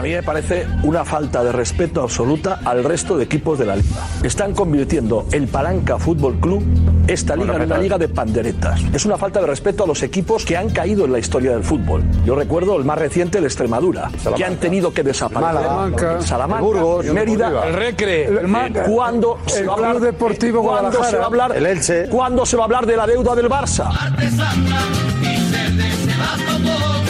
A 0.00 0.02
mí 0.02 0.12
me 0.12 0.22
parece 0.22 0.66
una 0.82 1.04
falta 1.04 1.44
de 1.44 1.52
respeto 1.52 2.00
absoluta 2.00 2.60
al 2.64 2.84
resto 2.84 3.18
de 3.18 3.24
equipos 3.24 3.58
de 3.58 3.66
la 3.66 3.76
liga. 3.76 4.00
Están 4.22 4.54
convirtiendo 4.54 5.26
el 5.30 5.46
Palanca 5.46 5.98
Fútbol 5.98 6.40
Club, 6.40 6.64
esta 7.06 7.36
liga, 7.36 7.54
en 7.56 7.64
una 7.64 7.76
liga 7.76 7.98
de 7.98 8.08
panderetas. 8.08 8.80
Es 8.94 9.04
una 9.04 9.18
falta 9.18 9.42
de 9.42 9.46
respeto 9.46 9.84
a 9.84 9.86
los 9.86 10.02
equipos 10.02 10.46
que 10.46 10.56
han 10.56 10.70
caído 10.70 11.04
en 11.04 11.12
la 11.12 11.18
historia 11.18 11.50
del 11.50 11.64
fútbol. 11.64 12.02
Yo 12.24 12.34
recuerdo 12.34 12.78
el 12.78 12.86
más 12.86 12.96
reciente, 12.96 13.36
el 13.36 13.44
Extremadura, 13.44 14.10
que 14.34 14.42
han 14.42 14.56
tenido 14.56 14.94
que 14.94 15.02
desaparecer. 15.02 15.64
Salamanca, 15.64 16.22
Salamanca, 16.22 16.62
Burgos, 16.62 17.04
Mérida, 17.04 17.66
el 17.66 17.74
Recre, 17.74 18.24
el 18.24 18.38
el 18.38 18.48
Málaga, 18.48 18.84
¿Cuándo 18.84 19.38
el 19.44 19.50
se 19.50 19.64
va 19.66 19.74
a 19.74 19.76
Club 19.76 19.86
hablar 19.86 20.00
Deportivo 20.00 20.62
¿cuándo 20.62 20.80
Guadalajara, 20.80 21.10
se 21.10 21.16
va 21.18 21.22
a 21.22 21.26
hablar 21.26 21.56
el 21.58 21.66
Elche. 21.66 22.08
¿Cuándo 22.08 22.46
se 22.46 22.56
va 22.56 22.62
a 22.62 22.64
hablar 22.64 22.86
de 22.86 22.96
la 22.96 23.06
deuda 23.06 23.34
del 23.34 23.50
Barça? 23.50 23.90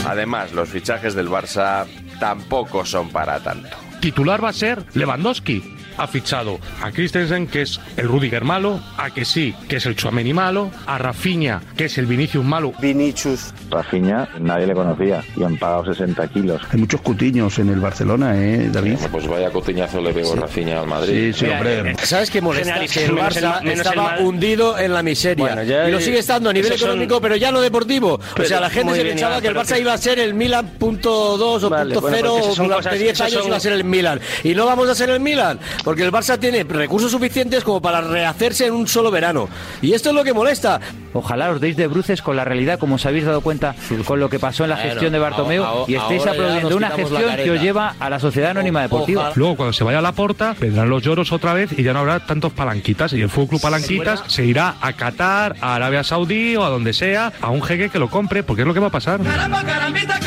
Además, 0.08 0.52
los 0.52 0.68
fichajes 0.68 1.14
del 1.14 1.30
Barça 1.30 1.86
tampoco 2.20 2.84
son 2.84 3.08
para 3.08 3.40
tanto. 3.40 3.76
Titular 4.00 4.42
va 4.42 4.50
a 4.50 4.52
ser 4.52 4.84
Lewandowski. 4.94 5.79
Ha 6.00 6.06
fichado 6.06 6.58
a 6.82 6.90
Christensen, 6.90 7.46
que 7.46 7.62
es 7.62 7.78
el 7.96 8.08
Rudiger 8.08 8.42
malo, 8.44 8.80
a 8.96 9.10
que 9.10 9.24
sí, 9.24 9.54
que 9.68 9.76
es 9.76 9.86
el 9.86 9.96
Chuameni 9.96 10.32
malo, 10.32 10.70
a 10.86 10.96
Rafinha, 10.98 11.60
que 11.76 11.84
es 11.84 11.98
el 11.98 12.06
Vinicius 12.06 12.44
malo. 12.44 12.72
Vinicius. 12.80 13.52
Rafinha 13.70 14.28
nadie 14.40 14.66
le 14.66 14.74
conocía 14.74 15.22
y 15.36 15.42
han 15.44 15.56
pagado 15.58 15.84
60 15.84 16.26
kilos. 16.28 16.62
Hay 16.72 16.78
muchos 16.80 17.00
cutiños 17.02 17.58
en 17.58 17.68
el 17.68 17.80
Barcelona, 17.80 18.32
¿eh, 18.36 18.68
David? 18.72 18.96
Pues 19.12 19.26
vaya 19.26 19.50
cutiñazo 19.50 20.00
le 20.00 20.12
pegó 20.12 20.34
Rafinha 20.36 20.80
al 20.80 20.86
Madrid. 20.86 21.34
Sí, 21.34 21.40
sí, 21.40 21.46
hombre. 21.50 21.94
¿Sabes 22.02 22.30
qué 22.30 22.40
molesta? 22.40 22.80
Que 22.80 23.04
el 23.04 23.12
Menos 23.12 23.36
el- 23.36 23.44
Barça 23.44 23.62
menos 23.62 23.86
estaba 23.86 24.18
hundido 24.20 24.78
en 24.78 24.94
la 24.94 25.02
miseria. 25.02 25.44
Bueno, 25.44 25.62
ya 25.64 25.88
y 25.88 25.92
lo 25.92 26.00
sigue 26.00 26.18
estando 26.18 26.50
a 26.50 26.52
nivel 26.52 26.72
son- 26.78 26.88
económico, 26.88 27.20
pero 27.20 27.36
ya 27.36 27.52
no 27.52 27.60
deportivo. 27.60 28.18
o 28.38 28.44
sea, 28.44 28.60
la 28.60 28.70
gente 28.70 28.94
se 28.94 29.04
pensaba 29.04 29.40
que 29.40 29.48
el 29.48 29.54
Barça 29.54 29.74
que- 29.74 29.80
iba 29.80 29.92
a 29.92 29.98
ser 29.98 30.18
el 30.18 30.34
Milan 30.34 30.66
punto 30.78 31.36
dos 31.36 31.62
o 31.64 31.70
Vale, 31.70 31.94
punto 31.94 32.00
bueno, 32.00 32.16
cero, 32.16 32.28
porque 32.30 32.40
esas 32.40 32.52
o 32.52 32.56
son 32.56 32.64
durante 32.66 32.84
cosas- 32.88 32.98
10 33.00 33.12
esas 33.12 33.26
años 33.26 33.38
son- 33.40 33.46
iba 33.48 33.56
a 33.56 33.60
ser 33.60 33.72
el 33.74 33.84
Milan. 33.84 34.20
Y 34.44 34.54
no 34.54 34.66
vamos 34.66 34.88
a 34.88 34.94
ser 34.94 35.10
el 35.10 35.20
Milan, 35.20 35.58
porque 35.90 36.04
el 36.04 36.12
Barça 36.12 36.38
tiene 36.38 36.62
recursos 36.62 37.10
suficientes 37.10 37.64
como 37.64 37.82
para 37.82 38.00
rehacerse 38.00 38.64
en 38.64 38.74
un 38.74 38.86
solo 38.86 39.10
verano. 39.10 39.48
Y 39.82 39.92
esto 39.92 40.10
es 40.10 40.14
lo 40.14 40.22
que 40.22 40.32
molesta. 40.32 40.78
Ojalá 41.12 41.50
os 41.50 41.60
deis 41.60 41.76
de 41.76 41.88
bruces 41.88 42.22
con 42.22 42.36
la 42.36 42.44
realidad, 42.44 42.78
como 42.78 42.94
os 42.94 43.04
habéis 43.06 43.24
dado 43.24 43.40
cuenta 43.40 43.74
con 44.04 44.20
lo 44.20 44.30
que 44.30 44.38
pasó 44.38 44.62
en 44.62 44.70
la 44.70 44.76
gestión 44.76 45.10
de 45.12 45.18
Bartomeu 45.18 45.64
ahora- 45.64 45.84
y 45.90 45.96
estéis 45.96 46.24
aplaudiendo 46.28 46.76
una 46.76 46.90
gestión 46.90 47.34
que 47.42 47.50
os 47.50 47.60
lleva 47.60 47.96
a 47.98 48.08
la 48.08 48.20
Sociedad 48.20 48.52
Anónima 48.52 48.82
Deportiva. 48.82 49.32
Luego, 49.34 49.56
cuando 49.56 49.72
se 49.72 49.82
vaya 49.82 49.98
a 49.98 50.02
la 50.02 50.12
porta, 50.12 50.54
vendrán 50.60 50.88
los 50.88 51.02
lloros 51.02 51.32
otra 51.32 51.54
vez 51.54 51.76
y 51.76 51.82
ya 51.82 51.92
no 51.92 51.98
habrá 51.98 52.20
tantos 52.24 52.52
palanquitas. 52.52 53.12
Y 53.12 53.22
el 53.22 53.28
Fútbol 53.28 53.48
Club 53.48 53.60
Palanquitas 53.62 54.22
se 54.28 54.44
irá 54.44 54.76
a 54.80 54.92
Qatar, 54.92 55.56
a 55.60 55.74
Arabia 55.74 56.04
Saudí 56.04 56.54
o 56.54 56.62
a 56.64 56.68
donde 56.68 56.92
sea, 56.92 57.32
a 57.40 57.50
un 57.50 57.62
jeque 57.64 57.88
que 57.90 57.98
lo 57.98 58.08
compre, 58.08 58.44
porque 58.44 58.62
es 58.62 58.68
lo 58.68 58.74
que 58.74 58.78
va 58.80 58.86
a 58.86 58.90
pasar. 58.90 59.20
Caramba, 59.20 59.64
carambita. 59.64 60.20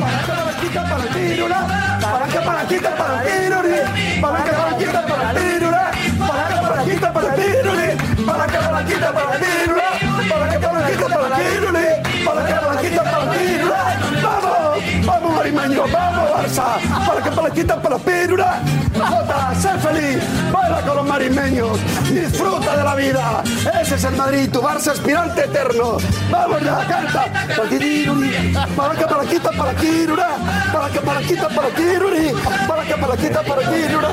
Palanca, 0.00 0.32
palanquita, 0.34 0.82
palanquirura. 0.88 1.58
Palanca, 2.00 2.40
palanquita, 2.40 2.90
palanquiruri. 2.96 3.76
Palanca, 4.22 4.52
palanquita, 4.52 5.00
palanquirura. 5.06 5.82
Palanca, 6.18 6.56
palanquita, 6.62 7.12
palanquiruri. 7.12 7.88
Palanca, 8.24 8.58
palanquita, 8.60 9.12
palanquirura. 9.12 9.88
Palanca, 10.30 10.58
palanquita, 10.60 11.06
palanquiruri. 11.14 11.86
Palanca, 12.24 12.60
palanquita, 12.60 13.02
palanquirura. 13.04 13.80
¡Vamos! 14.22 14.89
¡Vamos, 15.04 15.34
Marimeño! 15.36 15.84
¡Vamos, 15.92 16.30
Barça! 16.30 17.06
Palanca, 17.06 17.30
palanquita, 17.30 17.82
palanquirura. 17.82 18.60
Jota, 18.94 19.54
sé 19.54 19.68
feliz. 19.78 20.22
Baila 20.52 20.80
con 20.82 20.96
los 20.96 21.06
marimeños. 21.06 21.78
Disfruta 22.10 22.76
de 22.76 22.84
la 22.84 22.94
vida. 22.94 23.42
Ese 23.80 23.94
es 23.94 24.04
el 24.04 24.16
Madrid, 24.16 24.50
tu 24.50 24.60
Barça 24.60 24.92
aspirante 24.92 25.44
eterno. 25.44 25.98
Vamos 26.30 26.62
ya, 26.62 26.86
canta. 26.86 27.26
Palanquiruri. 27.56 28.54
Palanca, 28.76 29.06
palanquita, 29.06 29.50
palanquirura. 29.52 30.28
Palanca, 30.72 31.00
palanquita, 31.00 31.48
palanquiruri. 31.48 32.32
Palanca, 32.68 32.96
palanquita, 32.96 33.42
palanquirura. 33.42 34.08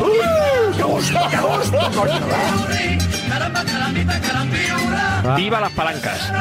¡Uy! 0.00 0.76
¡Qué 0.76 0.82
gusto, 0.82 1.18
qué 1.30 1.36
gusto, 1.36 1.78
coño! 1.94 2.20
Caramba, 3.28 3.64
carambita, 3.64 4.20
carambiura. 4.20 5.34
¡Viva 5.36 5.60
las 5.60 5.72
palancas! 5.72 6.32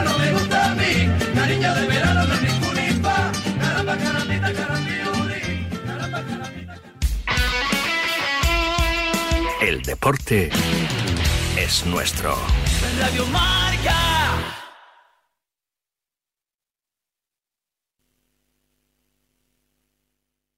El 9.61 9.81
deporte 9.81 10.49
es 11.57 11.85
nuestro. 11.85 12.33
Radio 12.97 13.25
Marca. 13.25 13.95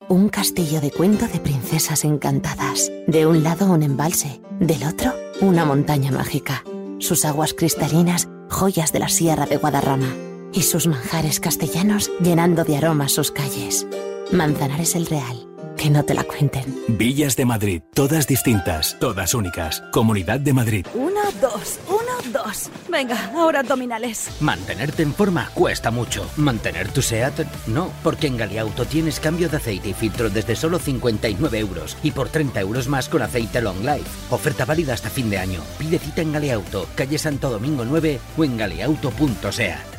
Un 0.08 0.30
castillo 0.30 0.82
de 0.82 0.92
cuento 0.92 1.28
de 1.28 1.40
princesas 1.40 2.06
encantadas. 2.06 2.92
De 3.08 3.26
un 3.26 3.44
lado 3.44 3.72
un 3.72 3.82
embalse, 3.82 4.42
del 4.60 4.84
otro 4.84 5.16
una 5.42 5.66
montaña 5.66 6.12
mágica. 6.12 6.64
Sus 7.00 7.26
aguas 7.26 7.56
cristalinas, 7.56 8.30
joyas 8.50 8.92
de 8.92 9.00
la 9.00 9.10
Sierra 9.10 9.48
de 9.48 9.58
Guadarrama. 9.58 10.29
Y 10.54 10.64
sus 10.64 10.88
manjares 10.88 11.40
castellanos 11.40 12.12
llenando 12.22 12.64
de 12.64 12.78
aromas 12.78 13.14
sus 13.14 13.32
calles. 13.32 13.86
Manzanares 14.32 14.96
el 14.96 15.06
Real. 15.06 15.46
Que 15.78 15.90
no 15.90 16.04
te 16.04 16.14
la 16.14 16.26
cuenten. 16.26 16.78
Villas 16.90 17.38
de 17.38 17.46
Madrid, 17.46 17.82
todas 17.94 18.28
distintas, 18.28 18.98
todas 19.00 19.34
únicas. 19.34 19.82
Comunidad 19.94 20.42
de 20.42 20.52
Madrid. 20.52 20.86
Uno, 20.94 21.22
dos, 21.40 21.80
uno, 21.88 22.34
dos. 22.34 22.70
Venga, 22.90 23.32
ahora 23.34 23.62
abdominales. 23.62 24.30
Mantenerte 24.42 25.04
en 25.04 25.14
forma 25.14 25.50
cuesta 25.54 25.90
mucho. 25.90 26.30
Mantener 26.36 26.92
tu 26.92 27.02
SEAT, 27.02 27.46
no, 27.68 27.94
porque 28.04 28.28
en 28.28 28.36
Galiauto 28.36 28.84
tienes 28.84 29.22
cambio 29.22 29.48
de 29.48 29.56
aceite 29.56 29.88
y 29.90 29.94
filtro 29.94 30.30
desde 30.30 30.58
solo 30.58 30.80
59 30.80 31.60
euros 31.60 31.96
y 32.04 32.12
por 32.12 32.28
30 32.28 32.60
euros 32.60 32.90
más 32.90 33.08
con 33.08 33.22
aceite 33.22 33.62
Long 33.62 33.80
Life. 33.80 34.10
Oferta 34.32 34.66
válida 34.66 34.94
hasta 34.94 35.10
fin 35.10 35.30
de 35.30 35.38
año. 35.38 35.62
Pide 35.78 35.98
cita 35.98 36.22
en 36.22 36.34
Galeauto, 36.34 36.88
calle 36.96 37.18
Santo 37.18 37.50
Domingo 37.50 37.86
9 37.86 38.20
o 38.38 38.44
en 38.44 38.58
galeauto.seat. 38.58 39.99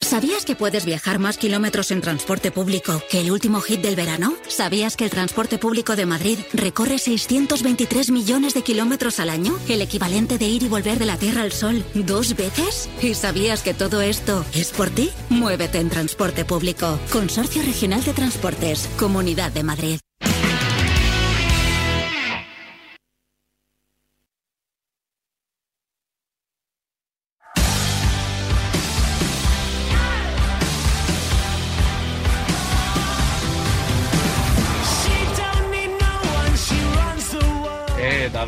¿Sabías 0.00 0.44
que 0.44 0.54
puedes 0.54 0.84
viajar 0.84 1.18
más 1.18 1.38
kilómetros 1.38 1.90
en 1.90 2.00
transporte 2.00 2.50
público 2.50 3.02
que 3.10 3.20
el 3.20 3.30
último 3.30 3.60
hit 3.60 3.80
del 3.80 3.96
verano? 3.96 4.34
¿Sabías 4.48 4.96
que 4.96 5.04
el 5.04 5.10
transporte 5.10 5.58
público 5.58 5.96
de 5.96 6.06
Madrid 6.06 6.38
recorre 6.52 6.98
623 6.98 8.10
millones 8.10 8.54
de 8.54 8.62
kilómetros 8.62 9.18
al 9.20 9.30
año? 9.30 9.58
¿El 9.68 9.82
equivalente 9.82 10.38
de 10.38 10.46
ir 10.46 10.62
y 10.62 10.68
volver 10.68 10.98
de 10.98 11.06
la 11.06 11.16
Tierra 11.16 11.42
al 11.42 11.52
Sol 11.52 11.84
dos 11.94 12.36
veces? 12.36 12.88
¿Y 13.02 13.14
sabías 13.14 13.62
que 13.62 13.74
todo 13.74 14.02
esto 14.02 14.44
es 14.52 14.70
por 14.72 14.90
ti? 14.90 15.10
Muévete 15.30 15.78
en 15.78 15.90
transporte 15.90 16.44
público. 16.44 16.98
Consorcio 17.10 17.62
Regional 17.62 18.04
de 18.04 18.12
Transportes. 18.12 18.88
Comunidad 18.98 19.52
de 19.52 19.62
Madrid. 19.62 19.98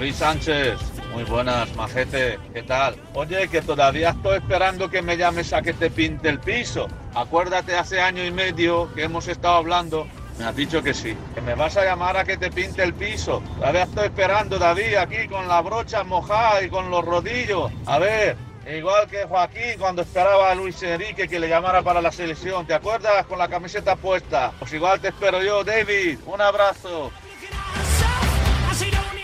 David 0.06 0.18
Sánchez, 0.18 0.78
muy 1.12 1.24
buenas, 1.24 1.74
majete, 1.74 2.38
¿qué 2.54 2.62
tal? 2.62 2.94
Oye, 3.12 3.48
que 3.48 3.60
todavía 3.60 4.10
estoy 4.10 4.36
esperando 4.36 4.88
que 4.88 5.02
me 5.02 5.16
llames 5.16 5.52
a 5.52 5.62
que 5.62 5.72
te 5.72 5.90
pinte 5.90 6.28
el 6.28 6.38
piso. 6.38 6.86
Acuérdate 7.12 7.74
hace 7.74 8.00
año 8.00 8.24
y 8.24 8.30
medio 8.30 8.88
que 8.94 9.02
hemos 9.02 9.26
estado 9.26 9.56
hablando, 9.56 10.06
me 10.38 10.44
has 10.44 10.54
dicho 10.54 10.80
que 10.80 10.94
sí, 10.94 11.16
que 11.34 11.40
me 11.40 11.56
vas 11.56 11.76
a 11.76 11.84
llamar 11.84 12.16
a 12.18 12.24
que 12.24 12.36
te 12.36 12.52
pinte 12.52 12.84
el 12.84 12.94
piso. 12.94 13.42
Todavía 13.58 13.82
estoy 13.82 14.04
esperando, 14.04 14.60
David, 14.60 14.94
aquí 14.94 15.26
con 15.26 15.48
la 15.48 15.60
brocha 15.60 16.04
mojada 16.04 16.62
y 16.62 16.70
con 16.70 16.88
los 16.88 17.04
rodillos. 17.04 17.72
A 17.86 17.98
ver, 17.98 18.36
igual 18.72 19.08
que 19.08 19.24
Joaquín 19.24 19.76
cuando 19.76 20.02
esperaba 20.02 20.52
a 20.52 20.54
Luis 20.54 20.80
Enrique 20.84 21.26
que 21.26 21.40
le 21.40 21.48
llamara 21.48 21.82
para 21.82 22.00
la 22.00 22.12
selección, 22.12 22.64
¿te 22.64 22.74
acuerdas? 22.74 23.26
Con 23.26 23.40
la 23.40 23.48
camiseta 23.48 23.96
puesta. 23.96 24.52
Pues 24.60 24.72
igual 24.72 25.00
te 25.00 25.08
espero 25.08 25.42
yo, 25.42 25.64
David. 25.64 26.20
Un 26.26 26.40
abrazo. 26.40 27.10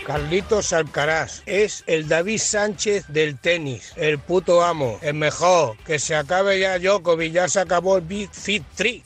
Carlitos 0.05 0.73
Alcaraz 0.73 1.43
es 1.45 1.83
el 1.87 2.09
David 2.09 2.39
Sánchez 2.39 3.07
del 3.07 3.37
tenis, 3.37 3.93
el 3.95 4.19
puto 4.19 4.61
amo, 4.61 4.99
el 5.01 5.13
mejor. 5.13 5.77
Que 5.85 5.97
se 5.97 6.15
acabe 6.15 6.59
ya 6.59 6.77
Djokovic, 6.77 7.31
ya 7.31 7.47
se 7.47 7.61
acabó 7.61 7.97
el 7.97 8.03
Big 8.03 8.29
Fit 8.31 8.63
3. 8.75 9.01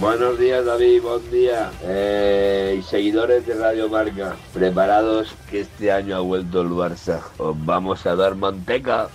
Buenos 0.00 0.38
días, 0.38 0.64
David, 0.64 1.02
buen 1.02 1.30
día. 1.30 1.70
Eh, 1.82 2.82
seguidores 2.86 3.46
de 3.46 3.54
Radio 3.54 3.88
Marca, 3.88 4.36
preparados 4.52 5.34
que 5.50 5.60
este 5.60 5.90
año 5.90 6.16
ha 6.16 6.20
vuelto 6.20 6.60
el 6.60 6.68
Barça. 6.68 7.20
Os 7.38 7.56
vamos 7.64 8.04
a 8.04 8.14
dar 8.14 8.34
manteca. 8.34 9.08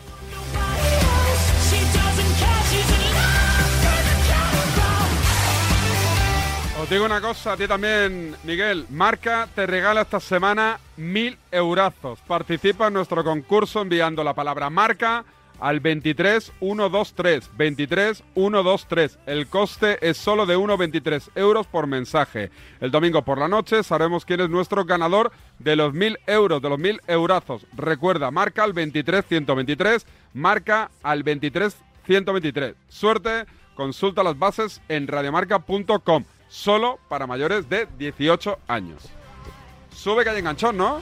Digo 6.91 7.05
una 7.05 7.21
cosa, 7.21 7.53
a 7.53 7.57
ti 7.57 7.69
también, 7.69 8.35
Miguel. 8.43 8.85
Marca 8.89 9.47
te 9.55 9.65
regala 9.65 10.01
esta 10.01 10.19
semana 10.19 10.77
mil 10.97 11.37
eurazos. 11.49 12.19
Participa 12.27 12.87
en 12.87 12.95
nuestro 12.95 13.23
concurso 13.23 13.81
enviando 13.81 14.25
la 14.25 14.33
palabra 14.33 14.69
marca 14.69 15.23
al 15.61 15.79
23123. 15.79 17.49
23123. 17.57 19.19
El 19.25 19.47
coste 19.47 20.05
es 20.05 20.17
solo 20.17 20.45
de 20.45 20.57
1,23 20.57 21.29
euros 21.35 21.65
por 21.65 21.87
mensaje. 21.87 22.51
El 22.81 22.91
domingo 22.91 23.21
por 23.21 23.37
la 23.37 23.47
noche 23.47 23.83
sabremos 23.83 24.25
quién 24.25 24.41
es 24.41 24.49
nuestro 24.49 24.83
ganador 24.83 25.31
de 25.59 25.77
los 25.77 25.93
mil 25.93 26.19
euros, 26.27 26.61
de 26.61 26.67
los 26.67 26.77
mil 26.77 26.99
eurazos. 27.07 27.65
Recuerda, 27.71 28.31
marca 28.31 28.65
al 28.65 28.73
23123. 28.73 30.05
Marca 30.33 30.91
al 31.03 31.23
23123. 31.23 32.75
Suerte, 32.89 33.45
consulta 33.75 34.23
las 34.23 34.37
bases 34.37 34.81
en 34.89 35.07
radiomarca.com. 35.07 36.25
Solo 36.51 36.99
para 37.07 37.25
mayores 37.25 37.69
de 37.69 37.87
18 37.97 38.59
años. 38.67 39.03
Sube 39.95 40.25
que 40.25 40.31
hay 40.31 40.39
enganchón, 40.39 40.75
¿no? 40.75 41.01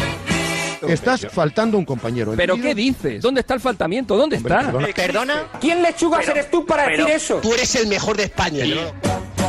Estás 0.87 1.27
faltando 1.31 1.77
un 1.77 1.85
compañero. 1.85 2.33
¿Pero 2.35 2.55
qué 2.55 2.73
dices? 2.75 3.21
¿Dónde 3.21 3.41
está 3.41 3.53
el 3.53 3.59
faltamiento? 3.59 4.17
¿Dónde 4.17 4.37
está? 4.37 4.71
¿Perdona? 4.95 5.43
¿Quién 5.59 5.81
lechugas 5.81 6.27
eres 6.27 6.49
tú 6.49 6.65
para 6.65 6.87
decir 6.87 7.07
eso? 7.09 7.35
Tú 7.37 7.53
eres 7.53 7.73
el 7.75 7.87
mejor 7.87 8.17
de 8.17 8.23
España. 8.23 8.65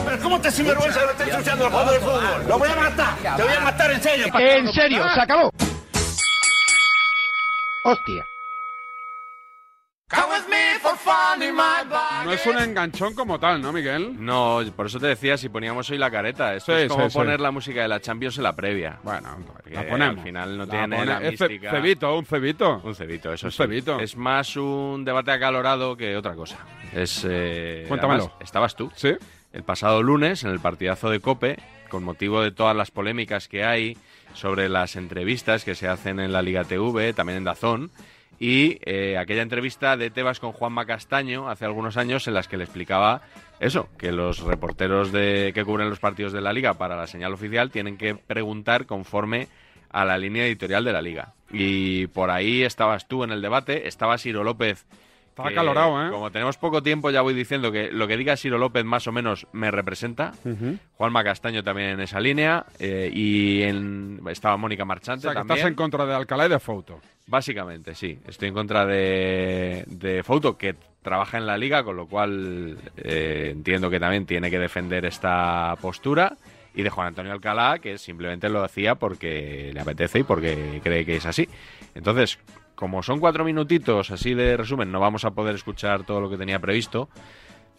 Pero 0.04 0.22
¿cómo 0.22 0.40
te 0.40 0.50
sinvergüenza 0.50 1.00
que 1.00 1.06
lo 1.06 1.12
estés 1.12 1.28
ensuciando 1.28 1.66
el 1.66 1.72
juego 1.72 1.90
del 1.90 2.00
fútbol? 2.00 2.44
¡Lo 2.48 2.58
voy 2.58 2.68
a 2.68 2.76
matar! 2.76 3.36
¡Te 3.36 3.42
voy 3.42 3.52
a 3.52 3.60
matar 3.60 3.90
en 3.92 4.02
serio! 4.02 4.26
En 4.38 4.72
serio, 4.72 5.04
se 5.14 5.20
acabó. 5.20 5.50
Hostia. 7.84 8.26
No 12.24 12.32
es 12.32 12.46
un 12.46 12.58
enganchón 12.58 13.14
como 13.14 13.38
tal, 13.40 13.60
¿no, 13.62 13.72
Miguel? 13.72 14.14
No, 14.24 14.60
por 14.76 14.86
eso 14.86 15.00
te 15.00 15.06
decía 15.06 15.36
si 15.36 15.48
poníamos 15.48 15.88
hoy 15.90 15.98
la 15.98 16.10
careta. 16.10 16.54
Esto 16.54 16.76
Sí, 16.76 16.82
es 16.82 16.88
como 16.88 17.04
sí, 17.04 17.10
sí. 17.10 17.18
poner 17.18 17.40
la 17.40 17.50
música 17.50 17.82
de 17.82 17.88
la 17.88 18.00
Champions 18.00 18.36
en 18.36 18.42
la 18.44 18.54
previa. 18.54 18.98
Bueno, 19.02 19.36
la 19.70 19.86
ponemos. 19.88 20.18
Al 20.18 20.24
final 20.24 20.58
no 20.58 20.64
La 20.66 20.70
tiene 20.70 20.96
pone- 20.96 21.06
la 21.12 21.18
es 21.22 21.40
mística. 21.40 21.70
cebito, 21.70 22.18
un 22.18 22.26
cebito. 22.26 22.80
Un 22.84 22.94
cebito, 22.94 23.32
eso 23.32 23.46
Un 23.46 23.52
sí. 23.52 23.56
cebito. 23.58 23.98
Es 24.00 24.16
más 24.16 24.56
un 24.56 25.04
debate 25.04 25.32
acalorado 25.32 25.96
que 25.96 26.16
otra 26.16 26.34
cosa. 26.34 26.58
Es. 26.92 27.26
Eh, 27.28 27.84
Cuéntamelo. 27.88 28.24
además, 28.24 28.36
estabas 28.40 28.76
tú. 28.76 28.90
Sí. 28.94 29.12
El 29.52 29.62
pasado 29.64 30.02
lunes, 30.02 30.44
en 30.44 30.50
el 30.50 30.60
partidazo 30.60 31.10
de 31.10 31.20
Cope, 31.20 31.58
con 31.90 32.04
motivo 32.04 32.40
de 32.42 32.52
todas 32.52 32.76
las 32.76 32.90
polémicas 32.90 33.48
que 33.48 33.64
hay 33.64 33.96
sobre 34.34 34.68
las 34.68 34.96
entrevistas 34.96 35.64
que 35.64 35.74
se 35.74 35.88
hacen 35.88 36.20
en 36.20 36.32
la 36.32 36.40
Liga 36.42 36.64
TV, 36.64 37.12
también 37.12 37.38
en 37.38 37.44
Dazón. 37.44 37.90
Y 38.38 38.78
eh, 38.84 39.16
aquella 39.18 39.42
entrevista 39.42 39.96
de 39.96 40.10
Tebas 40.10 40.40
con 40.40 40.52
Juanma 40.52 40.84
Castaño 40.86 41.48
hace 41.48 41.64
algunos 41.64 41.96
años 41.96 42.26
en 42.26 42.34
las 42.34 42.48
que 42.48 42.56
le 42.56 42.64
explicaba 42.64 43.22
eso, 43.60 43.88
que 43.96 44.10
los 44.10 44.40
reporteros 44.40 45.12
de, 45.12 45.52
que 45.54 45.64
cubren 45.64 45.88
los 45.88 46.00
partidos 46.00 46.32
de 46.32 46.40
la 46.40 46.52
liga 46.52 46.74
para 46.74 46.96
la 46.96 47.06
señal 47.06 47.32
oficial 47.32 47.70
tienen 47.70 47.96
que 47.96 48.16
preguntar 48.16 48.86
conforme 48.86 49.46
a 49.90 50.04
la 50.04 50.18
línea 50.18 50.46
editorial 50.46 50.84
de 50.84 50.92
la 50.92 51.02
liga. 51.02 51.34
Y 51.52 52.08
por 52.08 52.30
ahí 52.30 52.62
estabas 52.62 53.06
tú 53.06 53.22
en 53.22 53.30
el 53.30 53.42
debate, 53.42 53.86
estaba 53.86 54.18
Ciro 54.18 54.42
López. 54.42 54.84
Estaba 55.32 55.48
que, 55.48 55.54
acalorado, 55.54 56.06
¿eh? 56.06 56.10
Como 56.10 56.30
tenemos 56.30 56.58
poco 56.58 56.82
tiempo, 56.82 57.10
ya 57.10 57.22
voy 57.22 57.32
diciendo 57.32 57.72
que 57.72 57.90
lo 57.90 58.06
que 58.06 58.18
diga 58.18 58.36
Ciro 58.36 58.58
López 58.58 58.84
más 58.84 59.06
o 59.06 59.12
menos 59.12 59.46
me 59.52 59.70
representa. 59.70 60.32
Juanma 60.98 61.24
Castaño 61.24 61.64
también 61.64 61.88
en 61.90 62.00
esa 62.00 62.20
línea. 62.20 62.66
eh, 62.78 63.10
y 63.12 63.62
en, 63.62 64.20
estaba 64.28 64.58
Mónica 64.58 64.82
O 64.82 64.86
Marchante 64.86 65.22
sea, 65.22 65.30
que 65.30 65.36
también. 65.36 65.56
estás 65.56 65.70
en 65.70 65.74
contra 65.74 66.04
de 66.04 66.14
Alcalá 66.14 66.44
y 66.46 66.48
de 66.50 66.58
Fouto. 66.58 67.00
Básicamente, 67.26 67.94
sí. 67.94 68.18
Estoy 68.26 68.48
en 68.48 68.54
contra 68.54 68.84
de, 68.84 69.84
de 69.86 70.22
Fouto, 70.22 70.58
que 70.58 70.74
trabaja 71.00 71.38
en 71.38 71.46
la 71.46 71.56
liga, 71.56 71.82
con 71.82 71.96
lo 71.96 72.06
cual 72.06 72.76
eh, 72.98 73.48
entiendo 73.52 73.88
que 73.88 73.98
también 73.98 74.26
tiene 74.26 74.50
que 74.50 74.58
defender 74.58 75.06
esta 75.06 75.74
postura. 75.80 76.36
Y 76.74 76.82
de 76.82 76.90
Juan 76.90 77.08
Antonio 77.08 77.32
Alcalá, 77.32 77.78
que 77.78 77.96
simplemente 77.96 78.48
lo 78.50 78.62
hacía 78.62 78.94
porque 78.96 79.70
le 79.72 79.80
apetece 79.80 80.20
y 80.20 80.22
porque 80.24 80.80
cree 80.82 81.04
que 81.06 81.16
es 81.16 81.24
así. 81.26 81.48
Entonces, 81.94 82.38
como 82.82 83.00
son 83.04 83.20
cuatro 83.20 83.44
minutitos 83.44 84.10
así 84.10 84.34
de 84.34 84.56
resumen, 84.56 84.90
no 84.90 84.98
vamos 84.98 85.24
a 85.24 85.30
poder 85.30 85.54
escuchar 85.54 86.04
todo 86.04 86.20
lo 86.20 86.28
que 86.28 86.36
tenía 86.36 86.58
previsto. 86.58 87.08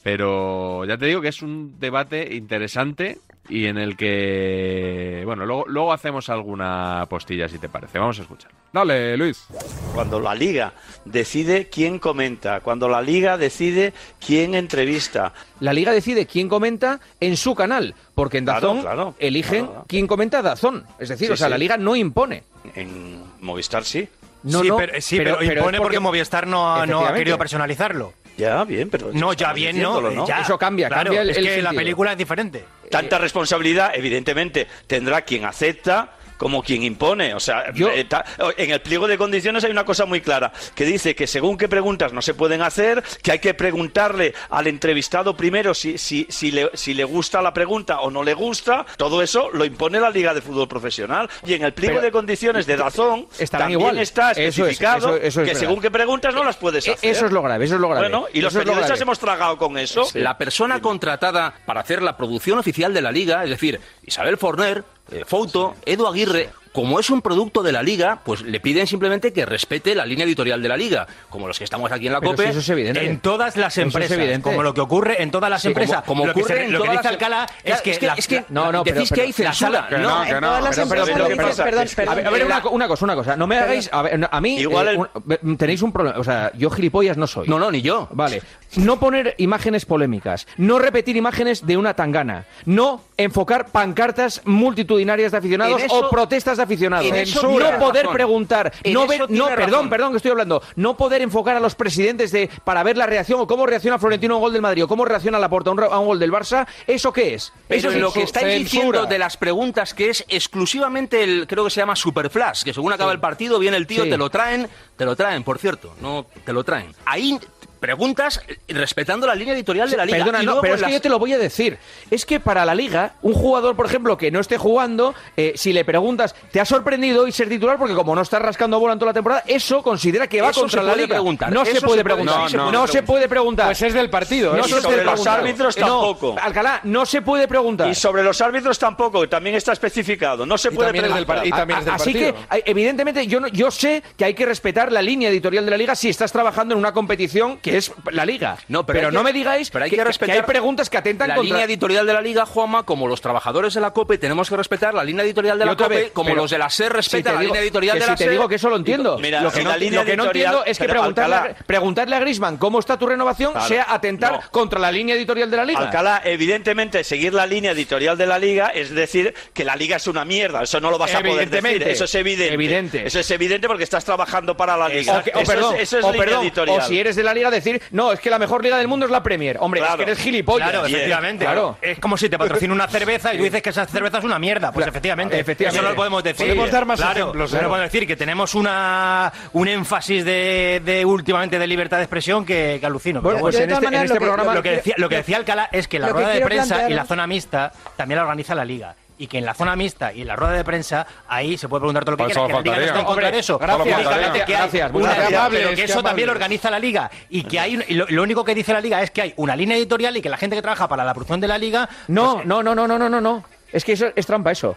Pero 0.02 0.86
ya 0.86 0.98
te 0.98 1.06
digo 1.08 1.20
que 1.22 1.28
es 1.28 1.42
un 1.42 1.78
debate 1.80 2.34
interesante 2.36 3.20
y 3.50 3.66
en 3.66 3.78
el 3.78 3.98
que, 3.98 5.24
bueno, 5.26 5.46
luego, 5.46 5.66
luego 5.68 5.92
hacemos 5.94 6.30
alguna 6.30 7.06
postilla 7.10 7.50
si 7.50 7.58
te 7.58 7.68
parece. 7.68 8.00
Vamos 8.00 8.18
a 8.20 8.22
escuchar. 8.22 8.52
Dale, 8.72 9.18
Luis. 9.18 9.46
Cuando 9.94 10.20
la 10.22 10.36
liga 10.36 10.74
decide 11.04 11.68
quién 11.70 12.00
comenta, 12.00 12.62
cuando 12.62 12.88
la 12.88 13.02
liga 13.02 13.38
decide 13.38 13.94
quién 14.26 14.56
entrevista. 14.56 15.34
La 15.60 15.74
liga 15.74 15.92
decide 15.92 16.26
quién 16.26 16.48
comenta 16.48 17.00
en 17.20 17.36
su 17.36 17.56
canal, 17.56 17.94
porque 18.16 18.38
en 18.38 18.46
Claro, 18.46 18.68
Dazón 18.68 18.82
claro, 18.82 19.16
eligen 19.20 19.66
claro. 19.68 19.86
quién 19.88 20.08
comenta 20.08 20.42
Dazón. 20.42 20.86
Es 21.00 21.10
decir, 21.10 21.28
Sí, 21.28 21.34
o 21.34 21.38
sea, 21.38 21.48
sí. 21.48 21.52
la 21.52 21.58
liga 21.58 21.76
no 21.78 21.96
impone. 21.98 22.44
En 22.76 23.22
Movistar 23.42 23.84
sí. 23.84 24.08
No, 24.44 24.62
sí, 24.62 24.68
no, 24.68 24.78
pero, 24.78 25.02
sí, 25.02 25.18
pero- 25.18 25.38
pero, 25.40 25.44
impone 25.54 25.78
porque 25.78 25.98
porque- 25.98 26.00
Movistar 26.00 26.48
no, 26.48 26.86
no 26.86 27.06
ha 27.06 27.14
querido 27.14 27.38
personalizarlo. 27.38 28.14
Ya, 28.36 28.64
bien, 28.64 28.90
pero... 28.90 29.12
No, 29.14 29.34
ya 29.34 29.54
bien, 29.54 29.80
no, 29.80 30.26
ya. 30.28 30.42
Eso 30.42 30.58
cambia, 30.58 30.88
Claro, 30.88 31.04
cambia 31.04 31.22
el- 31.22 31.30
es 31.30 31.38
el 31.38 31.46
que 31.46 31.62
la 31.62 31.72
película 31.72 32.12
es 32.14 32.18
diferente. 32.18 32.66
Tanta 32.90 33.18
responsabilidad, 33.20 33.92
evidentemente, 33.96 34.68
tendrá 34.88 35.22
quien 35.22 35.46
acepta 35.46 36.14
como 36.44 36.62
quien 36.62 36.84
impone. 36.84 37.34
O 37.34 37.40
sea, 37.40 37.72
eh, 37.74 38.04
ta- 38.04 38.26
en 38.58 38.72
el 38.72 38.82
pliego 38.82 39.08
de 39.08 39.18
condiciones 39.18 39.64
hay 39.64 39.72
una 39.72 39.86
cosa 39.86 40.06
muy 40.06 40.20
clara, 40.20 40.52
que 40.76 40.84
dice 40.84 41.16
que 41.16 41.26
según 41.26 41.58
qué 41.58 41.70
preguntas 41.70 42.12
no 42.12 42.22
se 42.22 42.34
pueden 42.34 42.62
hacer, 42.62 43.02
que 43.22 43.32
hay 43.32 43.40
que 43.40 43.54
preguntarle 43.54 44.34
al 44.50 44.68
entrevistado 44.68 45.38
primero 45.38 45.74
si, 45.74 45.98
si, 45.98 46.28
si, 46.30 46.52
le, 46.52 46.70
si 46.74 46.94
le 46.94 47.06
gusta 47.06 47.42
la 47.42 47.54
pregunta 47.54 48.02
o 48.02 48.12
no 48.12 48.24
le 48.24 48.34
gusta. 48.34 48.86
Todo 48.98 49.22
eso 49.22 49.50
lo 49.54 49.64
impone 49.64 50.02
la 50.02 50.10
Liga 50.10 50.34
de 50.34 50.42
Fútbol 50.42 50.68
Profesional. 50.68 51.30
Y 51.46 51.54
en 51.54 51.64
el 51.64 51.74
pliego 51.74 51.94
Pero- 51.96 52.06
de 52.08 52.12
condiciones 52.12 52.66
de 52.66 52.76
Dazón 52.76 53.26
Estarán 53.40 53.68
también 53.70 53.80
igual. 53.80 54.00
está 54.00 54.32
Eso 54.32 54.42
es, 54.42 54.48
especificado 54.60 54.98
eso- 54.98 55.16
eso 55.16 55.28
es 55.28 55.34
que 55.36 55.42
verdad. 55.54 55.60
según 55.62 55.82
qué 55.82 55.92
preguntas 55.92 56.34
no 56.36 56.44
las 56.44 56.58
puedes 56.58 56.86
E- 56.86 56.92
hacer. 56.92 57.10
eso 57.10 57.26
es 57.26 57.32
lo 57.32 57.42
grave, 57.42 57.64
eso 57.64 57.76
es 57.76 57.80
lo 57.82 57.88
grave. 57.88 58.10
Bueno, 58.10 58.26
y 58.34 58.42
los 58.42 58.54
periodistas 58.54 59.00
hemos 59.00 59.18
tragado 59.18 59.58
con 59.58 59.78
eso. 59.78 60.06
La 60.16 60.38
persona 60.38 60.82
contratada 60.82 61.54
para 61.66 61.80
hacer 61.80 62.02
la 62.02 62.18
producción 62.18 62.60
oficial 62.60 62.94
de 62.94 63.02
la 63.02 63.14
liga, 63.14 63.46
es 63.46 63.50
decir, 63.50 63.80
Isabel 64.06 64.38
Forner, 64.38 64.84
eh, 65.12 65.24
Fouto, 65.26 65.76
Edu 65.86 66.08
Aguirre, 66.08 66.50
como 66.72 67.00
es 67.00 67.12
un 67.12 67.22
producto 67.22 67.62
de 67.62 67.72
la 67.72 67.84
liga, 67.84 68.22
pues 68.26 68.42
le 68.42 68.60
piden 68.60 68.88
simplemente 68.88 69.32
que 69.32 69.46
respete 69.46 69.94
la 69.94 70.08
línea 70.08 70.26
editorial 70.26 70.60
de 70.60 70.70
la 70.70 70.76
liga, 70.76 71.06
como 71.30 71.48
los 71.48 71.60
que 71.60 71.66
estamos 71.66 71.92
aquí 71.92 72.08
en 72.08 72.14
la 72.14 72.20
Pero 72.20 72.32
COPE. 72.32 72.44
si 72.46 72.50
eso 72.50 72.60
es 72.62 72.70
evidente. 72.70 73.06
En 73.06 73.20
todas 73.20 73.56
las 73.58 73.74
Eso 73.78 73.82
es 73.82 73.88
empresas, 73.94 74.18
evidente. 74.18 74.42
como 74.50 74.64
lo 74.64 74.74
que 74.74 74.82
ocurre 74.82 75.22
en 75.22 75.30
todas 75.30 75.52
las 75.52 75.62
Sí, 75.62 75.68
empresas. 75.68 76.02
como- 76.04 76.26
lo 76.26 76.34
que, 76.34 76.40
ocurre 76.40 76.56
se- 76.56 76.64
en 76.64 76.72
lo 76.74 76.80
que 76.82 76.88
todas 76.88 77.02
dice 77.04 77.10
las- 77.12 77.18
Claro, 77.20 77.46
es 77.64 77.82
que, 77.84 77.92
la- 78.02 78.16
la- 78.40 78.46
no, 78.50 78.72
no, 78.72 78.84
pero- 78.84 78.96
decís 78.96 79.12
que 79.12 79.22
hay 79.22 79.34
pero- 79.34 79.54
censura. 79.54 79.88
que 79.88 79.98
no, 80.00 80.02
no, 80.02 80.24
que 80.26 80.32
no, 80.32 80.36
en 80.38 80.42
todas 80.42 80.64
las 80.64 80.76
pero- 80.76 80.90
pero- 80.90 81.02
empresas 81.02 81.06
pero- 81.14 81.18
lo 81.24 81.30
que 81.30 81.36
pero- 81.36 81.48
pasa 81.50 81.64
perdón, 81.64 81.84
es 81.84 81.96
que- 81.96 82.02
A 82.02 82.16
ver, 82.16 82.28
a 82.28 82.30
ver, 82.32 82.46
una, 82.46 82.68
una 82.70 82.88
cosa, 82.88 83.06
una 83.06 83.16
cosa. 83.16 83.36
No 83.38 83.46
me 83.46 83.58
hagáis. 83.60 83.90
A, 83.94 84.02
ver, 84.02 84.28
a 84.32 84.42
mí. 84.42 84.58
Igual 84.58 84.88
eh, 84.88 84.92
el- 84.94 84.98
un- 84.98 85.08
ve- 85.26 85.40
tenéis 85.58 85.84
un 85.84 85.92
problema. 85.94 86.18
O 86.18 86.24
sea, 86.24 86.52
yo 86.56 86.72
gilipollas 86.72 87.18
no 87.18 87.28
soy. 87.28 87.48
No, 87.48 87.60
no, 87.60 87.70
ni 87.70 87.84
yo. 87.84 88.08
Vale. 88.14 88.42
No 88.78 89.00
poner 89.00 89.36
imágenes 89.38 89.86
polémicas. 89.86 90.48
No 90.58 90.80
repetir 90.80 91.16
imágenes 91.18 91.66
de 91.66 91.78
una 91.78 91.94
tangana. 91.94 92.46
No 92.66 93.02
enfocar 93.18 93.68
pancartas 93.70 94.42
multitudinarias 94.46 95.32
de 95.32 95.38
aficionados 95.38 95.82
eso- 95.82 96.08
o 96.08 96.10
protestas 96.10 96.58
de 96.58 96.64
aficionados. 96.64 97.06
no 97.44 97.50
poder 97.80 98.04
razón. 98.06 98.14
preguntar. 98.14 98.74
En 98.84 98.94
No, 98.94 99.08
ver, 99.08 99.22
no 99.30 99.46
perdón, 99.48 99.72
razón. 99.72 99.90
perdón, 99.90 100.12
que 100.12 100.18
estoy 100.18 100.32
hablando. 100.32 100.62
No 100.76 100.98
poder 100.98 101.22
enfocar 101.22 101.56
a 101.56 101.60
los 101.60 101.76
presidentes 101.76 102.32
de 102.32 102.50
para 102.64 102.84
ver 102.84 102.98
la 102.98 103.06
reacción 103.06 103.40
o 103.40 103.48
cómo 103.48 103.66
reacciona 103.66 104.00
Florentino 104.00 104.34
a 104.36 104.38
un 104.38 104.44
gol 104.44 104.54
del 104.54 104.62
Madrid 104.62 104.84
o 104.84 104.88
cómo 104.88 105.06
reacciona 105.06 105.40
Laporta 105.40 105.70
a 105.70 105.74
un, 105.74 105.84
a 105.84 106.00
un 106.00 106.08
gol 106.08 106.20
del 106.20 106.32
Barça. 106.32 106.66
¿Eso 106.88 107.14
qué 107.14 107.36
es? 107.36 107.54
Eso 107.70 107.90
es 107.90 107.98
lo 107.98 108.12
que 108.12 108.24
estáis 108.24 108.46
censura. 108.48 108.64
diciendo 108.64 109.06
de 109.06 109.20
las 109.20 109.38
preguntas, 109.38 109.94
que 109.94 110.10
es 110.10 110.26
exclusivamente 110.28 111.24
el, 111.24 111.46
creo 111.48 111.64
que 111.66 111.70
se 111.70 111.80
llama 111.82 111.96
Superflash, 111.96 112.64
que 112.64 112.74
según 112.74 112.94
acaba 112.94 113.12
el 113.12 113.20
partido, 113.20 113.60
viene 113.60 113.78
el 113.78 113.88
tío, 113.88 114.04
Sí. 114.04 114.10
te 114.10 114.18
lo 114.18 114.30
traen, 114.30 114.68
te 114.98 115.06
lo 115.06 115.16
traen, 115.16 115.44
por 115.44 115.60
cierto, 115.60 115.96
no 116.02 116.26
te 116.46 116.54
lo 116.54 116.64
traen. 116.64 116.92
Ahí 117.06 117.40
preguntas 117.88 118.42
eh, 118.48 118.56
respetando 118.74 119.28
la 119.28 119.36
línea 119.36 119.54
editorial 119.54 119.90
de 119.90 119.98
la 119.98 120.06
liga. 120.06 120.20
Perdona, 120.20 120.42
Y 120.42 120.46
no, 120.46 120.62
pero 120.62 120.76
es 120.76 120.84
que 120.84 120.92
yo 120.94 121.02
te 121.02 121.10
lo 121.10 121.20
voy 121.20 121.34
a 121.34 121.38
decir. 121.38 121.78
Es 122.10 122.26
que 122.26 122.40
para 122.40 122.64
la 122.66 122.74
liga, 122.74 123.16
un 123.22 123.34
jugador, 123.34 123.76
por 123.76 123.86
ejemplo, 123.86 124.18
que 124.18 124.32
no 124.32 124.40
esté 124.40 124.58
jugando, 124.58 125.14
eh, 125.36 125.52
si 125.58 125.74
le 125.74 125.84
preguntas, 125.84 126.34
¿te 126.52 126.62
ha 126.62 126.66
sorprendido 126.66 127.24
hoy 127.24 127.34
ser 127.34 127.50
titular? 127.50 127.78
Porque 127.78 127.94
como 127.94 128.16
no 128.16 128.22
estás 128.22 128.42
rascando 128.42 128.80
bola 128.80 128.94
en 128.94 129.00
toda 129.00 129.10
la 129.10 129.14
temporada, 129.14 129.44
eso 129.48 129.84
considera 129.84 130.28
que 130.28 130.42
va 130.42 130.52
Eso 130.52 130.62
contra 130.62 130.80
se 130.82 130.86
la 130.88 130.94
puede 130.94 131.04
liga. 131.08 131.16
preguntar, 131.16 131.52
No 131.52 131.64
eso 131.64 131.72
se 131.74 131.82
puede 131.82 132.04
preguntar. 132.06 132.38
no, 132.40 132.50
se 132.50 132.58
No, 132.58 132.72
puede 132.72 132.88
se 132.88 133.04
puede 133.04 133.28
preguntar. 133.28 133.66
Pues 133.68 133.82
es 133.82 133.94
del 133.94 134.10
partido. 134.10 134.54
No 134.56 134.60
¿eh? 134.64 134.66
Y 134.66 134.70
sobre 134.70 134.98
los 135.04 135.04
preguntar. 135.06 135.40
árbitros 135.42 135.78
No, 135.78 135.86
tampoco. 135.88 136.36
Alcalá, 136.42 136.80
no 136.86 137.06
se 137.06 137.22
puede 137.22 137.48
preguntar. 137.50 137.90
Y 137.90 137.96
sobre 137.96 138.24
los 138.24 138.40
árbitros 138.40 138.80
tampoco, 138.80 139.20
que 139.20 139.28
también 139.28 139.58
está 139.58 139.74
especificado. 139.74 140.46
No 140.46 140.58
se 140.58 140.70
Y 140.70 140.72
puede 140.72 140.92
preguntar. 140.94 141.46
y 141.46 141.50
también 141.50 141.80
es 141.80 141.86
del 141.86 141.94
Así 141.96 142.14
que, 142.14 142.32
partido. 142.34 142.62
evidentemente, 142.66 143.28
yo, 143.28 143.42
no- 143.42 143.48
yo 143.50 143.72
sé 143.72 144.02
que 144.18 144.24
hay 144.26 144.34
que 144.34 144.46
respetar 144.46 144.92
la 144.92 145.02
línea 145.02 145.28
editorial 145.30 145.66
de 145.66 145.72
la 145.72 145.78
liga 145.78 145.96
si 145.96 146.08
estás 146.08 146.32
trabajando 146.32 146.74
en 146.74 146.80
una 146.80 146.94
competición 146.94 147.58
que 147.58 147.73
es 147.78 147.92
la 148.12 148.26
liga. 148.26 148.58
No, 148.68 148.86
pero, 148.86 149.12
no 149.12 149.20
que- 149.20 149.24
me 149.26 149.34
digáis 149.34 149.70
pero 149.70 149.86
hay 149.86 149.90
que, 149.90 149.96
que 149.98 150.02
que 150.02 150.08
respetar 150.08 150.36
hay 150.38 150.42
preguntas 150.44 150.90
que 150.90 150.98
atentan 150.98 151.30
la 151.30 151.36
contra... 151.36 151.50
línea 151.56 151.66
editorial 151.66 152.06
de 152.06 152.14
la 152.14 152.22
liga, 152.22 152.46
Juanma, 152.46 152.84
como 152.84 153.08
los 153.08 153.22
trabajadores 153.22 153.74
de 153.74 153.82
la 153.82 153.92
COPE 153.92 154.18
tenemos 154.18 154.50
que 154.50 154.58
respetar 154.58 154.94
la 154.94 155.04
línea 155.04 155.24
editorial 155.24 155.58
de 155.60 155.66
la 155.66 155.76
COPE, 155.76 155.96
vez, 155.96 156.12
como 156.12 156.34
los 156.36 156.52
de 156.52 156.58
la 156.58 156.70
SER 156.70 156.90
si 156.92 156.96
respetan 156.96 157.24
te 157.24 157.32
la 157.36 157.40
digo- 157.42 157.54
línea 157.54 157.62
editorial 157.62 157.98
de 158.00 158.04
si 158.04 158.10
la 158.10 158.16
te 158.16 158.24
SER. 158.24 158.32
digo 158.32 158.48
que 158.48 158.56
eso 158.56 158.70
lo 158.70 158.76
entiendo. 158.76 159.18
Mira, 159.20 159.42
lo 159.42 159.52
que 159.52 159.58
si 159.60 159.64
no, 159.64 159.70
la 159.72 159.78
línea 159.78 160.00
lo 160.02 160.06
que 160.06 160.18
no 160.18 160.24
editorial- 160.26 160.46
entiendo 160.54 160.66
es 160.66 160.78
que 160.78 160.86
preguntarle, 160.90 161.36
Alcalá- 161.36 161.56
a, 161.60 161.64
preguntarle 161.66 162.16
a 162.16 162.20
Griezmann 162.20 162.58
cómo 162.58 162.80
está 162.80 162.98
tu 162.98 163.08
renovación 163.08 163.52
Claro. 163.54 163.68
sea 163.68 163.86
atentar 163.90 164.32
No. 164.34 164.42
contra 164.52 164.80
la 164.80 164.92
línea 164.92 165.16
editorial 165.16 165.50
de 165.50 165.58
la 165.58 165.66
liga. 165.66 165.80
Alcalá, 165.80 166.22
evidentemente, 166.26 167.04
seguir 167.04 167.34
la 167.34 167.46
línea 167.46 167.72
editorial 167.72 168.18
de 168.18 168.28
la 168.28 168.38
liga 168.40 168.68
es 168.68 168.92
decir 168.92 169.34
que 169.54 169.64
la 169.66 169.76
liga 169.76 169.98
es 169.98 170.08
una 170.08 170.26
mierda. 170.26 170.62
Eso 170.64 170.80
no 170.80 170.92
lo 170.92 170.98
vas 170.98 171.14
a 171.16 171.22
poder 171.22 171.50
decir. 171.50 171.84
Eso 171.84 172.04
es 172.06 172.16
evidente. 172.16 172.54
Evidente. 172.54 173.08
Eso 173.08 173.20
es 173.20 173.32
evidente 173.32 173.68
porque 173.68 173.84
estás 173.84 174.06
trabajando 174.06 174.56
para 174.58 174.78
la 174.78 174.90
liga. 174.90 175.20
O, 175.20 175.24
que- 175.24 175.32
o 175.34 175.40
eso 175.40 175.52
perdón, 175.52 175.76
es, 175.76 175.82
eso 175.84 176.00
es 176.00 176.06
o, 176.06 176.12
línea 176.12 176.26
perdón, 176.26 176.44
editorial. 176.44 176.80
o 176.80 176.82
si 176.88 177.00
eres 177.00 177.16
de 177.16 177.24
la 177.24 177.34
liga 177.34 177.50
decir, 177.64 177.82
no, 177.92 178.12
es 178.12 178.20
que 178.20 178.30
la 178.30 178.40
mejor 178.40 178.64
liga 178.64 178.78
del 178.78 178.88
mundo 178.88 179.06
es 179.06 179.12
la 179.12 179.24
Premier. 179.24 179.58
Hombre, 179.60 179.82
es 179.82 179.96
que 179.96 180.04
eres 180.04 180.20
gilipollas. 180.20 180.70
Claro, 180.70 180.86
Bien. 180.86 180.96
efectivamente. 180.96 181.46
Claro. 181.46 181.78
Es 181.82 182.00
como 182.00 182.18
si 182.18 182.30
te 182.30 182.38
patrocina 182.38 182.74
una 182.74 182.88
cerveza 182.88 183.34
y 183.34 183.38
tú 183.38 183.44
dices 183.44 183.62
que 183.62 183.70
esa 183.70 183.86
cerveza 183.86 184.20
es 184.20 184.24
una 184.24 184.40
mierda. 184.40 184.72
Pues 184.72 184.88
efectivamente. 184.88 185.40
Efectivamente. 185.40 185.78
Eso 185.78 185.84
no 185.84 185.90
lo 185.92 185.96
podemos 185.96 186.24
decir. 186.24 186.46
Podemos 186.48 186.72
dar 186.72 186.86
más 186.86 187.00
Claro, 187.00 187.20
ejemplos, 187.22 187.52
pero 187.52 187.64
¿eh? 187.64 187.70
podemos 187.70 187.92
decir 187.92 188.08
que 188.08 188.16
tenemos 188.16 188.56
una 188.56 189.32
un 189.54 189.68
énfasis 189.68 190.24
de, 190.26 190.82
de 190.84 191.06
últimamente 191.06 191.60
de 191.60 191.68
libertad 191.68 191.98
de 191.98 192.04
expresión 192.04 192.46
que, 192.46 192.78
que 192.80 192.86
alucino. 192.86 193.22
Bueno, 193.22 193.38
Pero 193.38 193.42
pues 193.42 193.56
en 193.60 193.72
este, 193.72 193.86
en 193.86 193.94
este 193.94 194.20
programa... 194.20 194.54
lo 194.54 194.64
que 194.64 194.72
decía, 194.72 194.96
lo 194.98 195.10
que 195.10 195.18
decía 195.18 195.38
Alcalá 195.38 195.70
es 195.72 195.88
que 195.88 196.00
la 196.00 196.08
lo 196.08 196.14
que 196.16 196.22
rueda 196.22 196.34
de 196.36 196.42
prensa 196.42 196.90
y 196.90 196.94
la 196.94 197.06
zona 197.06 197.28
mixta 197.28 197.72
también 197.96 198.18
la 198.18 198.24
organiza 198.24 198.56
la 198.56 198.66
liga. 198.66 198.96
Y 199.18 199.28
que 199.28 199.38
en 199.38 199.46
la 199.46 199.54
zona 199.54 199.76
mixta 199.76 200.12
y 200.12 200.22
en 200.22 200.28
la 200.28 200.36
rueda 200.36 200.54
de 200.54 200.64
prensa, 200.64 201.06
ahí 201.28 201.56
se 201.58 201.70
puede 201.70 201.82
preguntar 201.82 202.04
todo 202.04 202.12
lo 202.14 202.18
que 202.18 202.24
Pues 202.24 202.34
quiera. 202.34 202.48
eso 202.48 202.64
Que 202.64 202.70
la 202.70 202.76
liga 202.76 202.76
no 202.82 202.86
está 202.88 203.00
en 203.00 203.06
contra 203.06 203.22
de 203.24 203.28
Hombre, 203.28 203.40
eso. 203.40 203.60
gracias, 203.60 203.86
gracias, 204.04 204.46
que 204.46 204.56
hay 204.56 204.60
gracias, 204.62 204.92
una- 204.92 205.14
gracias. 205.14 205.50
pero 205.52 205.76
que 205.76 205.84
eso 205.84 205.94
también 205.96 206.10
amables. 206.10 206.26
lo 206.26 206.32
organiza 206.32 206.72
la 206.72 206.80
liga. 206.80 207.12
Y 207.30 207.44
que 207.44 207.60
hay 207.60 207.84
y 207.88 207.94
lo, 207.94 208.06
lo 208.10 208.24
único 208.24 208.44
que 208.44 208.56
dice 208.56 208.74
la 208.74 208.82
liga 208.82 209.02
es 209.04 209.12
que 209.12 209.22
hay 209.22 209.34
una 209.38 209.56
línea 209.56 209.78
editorial 209.78 210.18
y 210.18 210.22
que 210.22 210.30
la 210.30 210.38
gente 210.38 210.56
que 210.56 210.62
trabaja 210.64 210.88
para 210.88 211.04
la 211.04 211.14
producción 211.14 211.40
de 211.40 211.48
la 211.48 211.58
liga. 211.58 211.88
No, 212.08 212.36
pues, 212.36 212.46
no, 212.48 212.64
no, 212.64 212.74
no, 212.74 212.88
no, 212.88 212.98
no, 212.98 213.08
no, 213.10 213.22
no. 213.22 213.44
Es 213.72 213.86
que 213.86 213.94
eso 213.94 214.08
es 214.16 214.26
trampa 214.26 214.52
eso. 214.52 214.76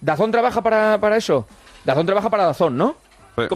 Dazón 0.00 0.30
trabaja 0.32 0.60
para, 0.62 0.98
para 0.98 1.16
eso. 1.16 1.46
Dazón 1.84 2.04
trabaja 2.06 2.28
para 2.28 2.44
Dazón, 2.44 2.76
¿no? 2.76 2.96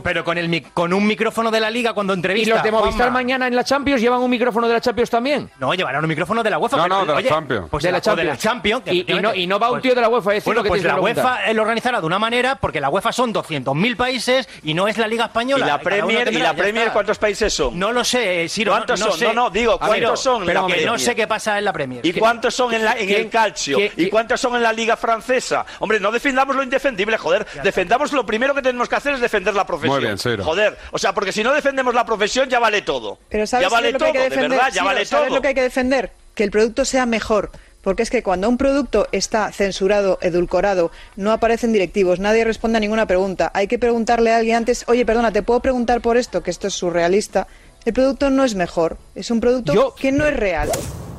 Pero 0.02 0.24
con, 0.24 0.38
el, 0.38 0.48
mic- 0.48 0.72
con 0.72 0.92
un 0.94 1.06
micrófono 1.06 1.50
de 1.50 1.60
la 1.60 1.70
liga 1.70 1.92
cuando 1.92 2.14
¿Y 2.14 2.16
entrevista. 2.16 2.54
los 2.54 2.62
de 2.62 2.70
Movistar 2.72 2.96
Juanma. 3.08 3.10
mañana 3.18 3.46
en 3.46 3.54
la 3.54 3.62
Champions 3.64 4.00
llevan 4.00 4.20
un 4.20 4.30
micrófono 4.30 4.66
de 4.68 4.72
la 4.74 4.80
Champions 4.80 5.10
también? 5.10 5.50
No, 5.58 5.74
llevarán 5.74 6.02
un 6.02 6.08
micrófono 6.08 6.42
de 6.42 6.48
la 6.50 6.58
UEFA. 6.58 6.76
No, 6.78 6.82
pero- 6.84 6.94
no, 6.94 7.00
de 7.02 7.06
la 7.12 7.18
oye, 7.18 7.28
Champions. 7.28 7.66
Pues 7.70 7.82
De 7.84 7.92
la 7.92 8.00
la, 8.04 8.14
de 8.16 8.24
la 8.24 8.36
Champions. 8.38 8.82
Que 8.84 8.94
Y- 8.94 9.04
y 9.06 9.14
no- 9.20 9.34
y 9.34 9.46
no 9.46 9.58
va 9.58 9.66
un 9.68 9.74
pues- 9.74 9.82
tío 9.82 9.94
de 9.94 10.00
la 10.00 10.08
UEFA 10.08 10.30
a 10.30 10.34
decir 10.34 10.44
Bueno, 10.46 10.62
que 10.62 10.68
pues 10.68 10.82
la. 10.82 11.00
UEFA 11.00 11.46
eh, 11.50 11.54
lo 11.54 11.62
organizará 11.62 12.00
de 12.00 12.06
una 12.06 12.18
manera 12.18 12.56
porque 12.56 12.80
la 12.80 12.88
UEFA 12.88 13.12
son 13.12 13.32
200.000 13.34 13.96
países 13.96 14.48
y 14.62 14.72
no 14.74 14.88
es 14.88 14.96
la 14.96 15.06
Liga 15.06 15.24
¿Y 15.24 15.26
Española. 15.26 15.66
la 15.66 15.78
Cada 15.78 15.96
uno 16.04 16.06
Premier, 16.06 16.32
¿y 16.32 16.38
la 16.38 16.54
Premier 16.54 16.90
cuántos 16.92 17.18
países 17.18 17.52
son? 17.52 17.78
No 17.78 17.92
lo 17.92 18.02
sé, 18.04 18.44
eh, 18.44 18.48
Siro. 18.48 18.72
¿Cuántos 18.72 18.98
no, 18.98 19.06
no 19.06 19.10
son? 19.12 19.18
sé. 19.20 19.26
No, 19.26 19.32
no, 19.34 19.50
digo, 19.50 19.78
¿cuántos 19.78 20.20
son 20.20 20.44
Pero 20.46 20.66
la 20.68 20.74
que 20.74 20.86
no 20.86 20.98
sé 20.98 21.14
qué 21.14 21.26
pasa 21.26 21.58
en 21.58 21.64
la 21.66 21.72
Premier. 21.72 22.04
¿Y 22.06 22.12
cuántos 22.14 22.54
son 22.54 22.72
en, 22.72 22.84
la, 22.84 22.92
en 22.92 23.06
¿Quién- 23.06 23.20
el 23.22 23.28
calcio? 23.30 23.78
¿Y 23.96 24.08
cuántos 24.08 24.40
son 24.40 24.56
en 24.56 24.62
la 24.62 24.72
liga 24.72 24.96
francesa? 24.96 25.66
Hombre, 25.80 26.00
no 26.00 26.10
defendamos 26.10 26.56
lo 26.56 26.62
indefendible, 26.62 27.18
joder. 27.18 27.46
Defendamos 27.62 28.12
lo 28.12 28.24
primero 28.24 28.54
que 28.54 28.62
tenemos 28.62 28.88
que 28.88 28.96
hacer 28.96 29.14
es 29.14 29.20
defender 29.20 29.54
la 29.54 29.65
profesión. 29.66 29.96
Muy 29.98 30.04
bien, 30.04 30.18
Ciro. 30.18 30.44
Joder, 30.44 30.76
o 30.92 30.98
sea, 30.98 31.12
porque 31.12 31.32
si 31.32 31.42
no 31.42 31.52
defendemos 31.52 31.94
la 31.94 32.04
profesión 32.06 32.48
ya 32.48 32.58
vale 32.58 32.82
todo. 32.82 33.18
Pero 33.28 33.46
¿sabes 33.46 33.66
ya 33.66 33.70
vale 33.74 33.92
lo 33.92 33.98
que 33.98 33.98
todo, 33.98 34.06
hay 34.06 34.12
que 34.30 34.36
de 34.36 34.48
verdad, 34.48 34.66
ya 34.68 34.72
Ciro? 34.72 34.84
vale 34.84 35.04
¿Sabes 35.04 35.26
todo. 35.28 35.36
lo 35.36 35.42
que 35.42 35.48
hay 35.48 35.54
que 35.54 35.62
defender? 35.62 36.12
Que 36.34 36.44
el 36.44 36.50
producto 36.50 36.84
sea 36.84 37.06
mejor. 37.06 37.50
Porque 37.82 38.02
es 38.02 38.10
que 38.10 38.24
cuando 38.24 38.48
un 38.48 38.58
producto 38.58 39.06
está 39.12 39.52
censurado, 39.52 40.18
edulcorado, 40.20 40.90
no 41.14 41.30
aparecen 41.30 41.72
directivos, 41.72 42.18
nadie 42.18 42.44
responde 42.44 42.78
a 42.78 42.80
ninguna 42.80 43.06
pregunta, 43.06 43.52
hay 43.54 43.68
que 43.68 43.78
preguntarle 43.78 44.32
a 44.32 44.38
alguien 44.38 44.56
antes, 44.56 44.84
oye, 44.88 45.06
perdona, 45.06 45.30
¿te 45.30 45.42
puedo 45.44 45.60
preguntar 45.60 46.00
por 46.00 46.16
esto? 46.16 46.42
Que 46.42 46.50
esto 46.50 46.66
es 46.66 46.74
surrealista. 46.74 47.46
El 47.84 47.92
producto 47.92 48.28
no 48.30 48.42
es 48.44 48.56
mejor, 48.56 48.98
es 49.14 49.30
un 49.30 49.38
producto 49.40 49.72
Yo- 49.72 49.94
que 49.94 50.10
no 50.10 50.26
es 50.26 50.34
real. 50.34 50.68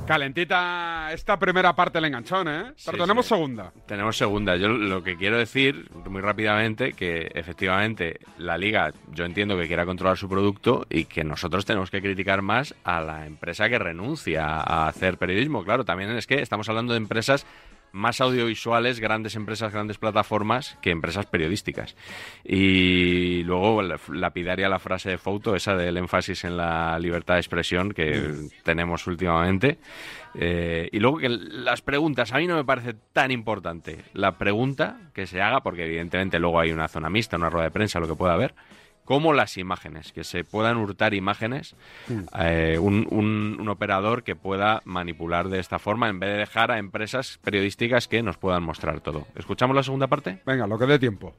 Calentita 0.08 1.12
esta 1.12 1.38
primera 1.38 1.76
parte 1.76 1.97
del 1.97 2.05
enganchón, 2.05 2.47
¿eh? 2.47 2.64
Pero 2.86 2.97
Sí, 2.97 3.01
tenemos 3.03 3.26
sí. 3.26 3.30
segunda. 3.36 3.72
Tenemos 3.86 4.18
segunda. 4.18 4.55
Yo 4.55 4.70
lo 4.70 5.03
que 5.03 5.18
quiero 5.18 5.38
decir 5.38 5.89
muy 6.10 6.22
rápidamente 6.22 6.93
que 6.93 7.30
efectivamente 7.36 8.20
la 8.38 8.58
liga 8.58 8.93
yo 9.12 9.26
entiendo 9.26 9.58
que 9.58 9.68
quiera 9.68 9.86
controlar 9.86 10.18
su 10.18 10.30
producto 10.30 10.86
y 10.89 11.05
que 11.05 11.24
nosotros 11.24 11.66
tenemos 11.66 11.91
que 11.91 12.01
criticar 12.01 12.41
más 12.41 12.74
a 12.84 13.01
la 13.01 13.26
empresa 13.26 13.70
que 13.70 13.78
renuncia 13.80 14.45
a 14.45 14.88
hacer 14.88 15.18
periodismo. 15.18 15.64
Claro, 15.64 15.84
también 15.86 16.10
es 16.12 16.26
que 16.26 16.41
estamos 16.41 16.70
hablando 16.70 16.93
de 16.93 16.97
empresas 16.97 17.45
más 17.92 18.22
audiovisuales, 18.22 19.00
grandes 19.00 19.36
empresas, 19.36 19.72
grandes 19.74 19.98
plataformas 19.98 20.78
que 20.82 20.92
empresas 20.92 21.26
periodísticas. 21.26 21.96
Y 22.44 23.44
luego 23.44 23.82
la- 23.82 24.00
lapidaria 24.14 24.70
la 24.70 24.80
frase 24.80 25.10
de 25.12 25.18
Fouto, 25.18 25.56
esa 25.56 25.76
del 25.76 25.98
énfasis 25.98 26.44
en 26.44 26.58
la 26.58 26.98
libertad 27.00 27.36
de 27.36 27.40
expresión 27.40 27.92
que 27.92 28.34
tenemos 28.64 29.08
últimamente. 29.08 29.80
Eh, 30.40 30.90
y 30.92 31.00
luego 31.00 31.18
que 31.18 31.30
las 31.30 31.82
preguntas, 31.82 32.32
a 32.34 32.38
mí 32.38 32.46
no 32.48 32.56
me 32.56 32.64
parece 32.66 32.94
tan 33.14 33.32
importante 33.32 34.04
la 34.14 34.38
pregunta 34.38 34.98
que 35.14 35.26
se 35.26 35.42
haga, 35.42 35.62
porque 35.62 35.86
evidentemente 35.86 36.38
luego 36.40 36.60
hay 36.60 36.72
una 36.72 36.88
zona 36.88 37.10
mixta, 37.10 37.38
una 37.38 37.50
rueda 37.50 37.66
de 37.66 37.72
prensa, 37.72 38.00
lo 38.00 38.08
que 38.08 38.16
pueda 38.16 38.34
haber, 38.34 38.54
como 39.08 39.32
las 39.34 39.58
imágenes, 39.58 40.12
que 40.12 40.24
se 40.26 40.43
puedan 40.43 40.76
hurtar 40.78 41.14
imágenes, 41.14 41.76
eh, 42.38 42.78
un, 42.80 43.08
un- 43.10 43.58
un 43.60 43.70
operador 43.70 44.24
que 44.24 44.36
pueda 44.36 44.82
manipular 44.84 45.47
de 45.47 45.60
esta 45.60 45.80
forma 45.80 46.10
en 46.10 46.20
vez 46.20 46.30
de 46.32 46.38
dejar 46.38 46.72
a 46.72 46.78
empresas 46.78 47.39
periodísticas 47.41 48.08
que 48.10 48.22
nos 48.22 48.38
puedan 48.38 48.64
mostrar 48.64 48.99
todo. 48.99 49.26
¿Escuchamos 49.36 49.76
la 49.76 49.84
segunda 49.84 50.08
parte? 50.08 50.39
Venga, 50.45 50.68
lo 50.68 50.78
que 50.78 50.86
dé 50.86 50.99
tiempo. 50.99 51.34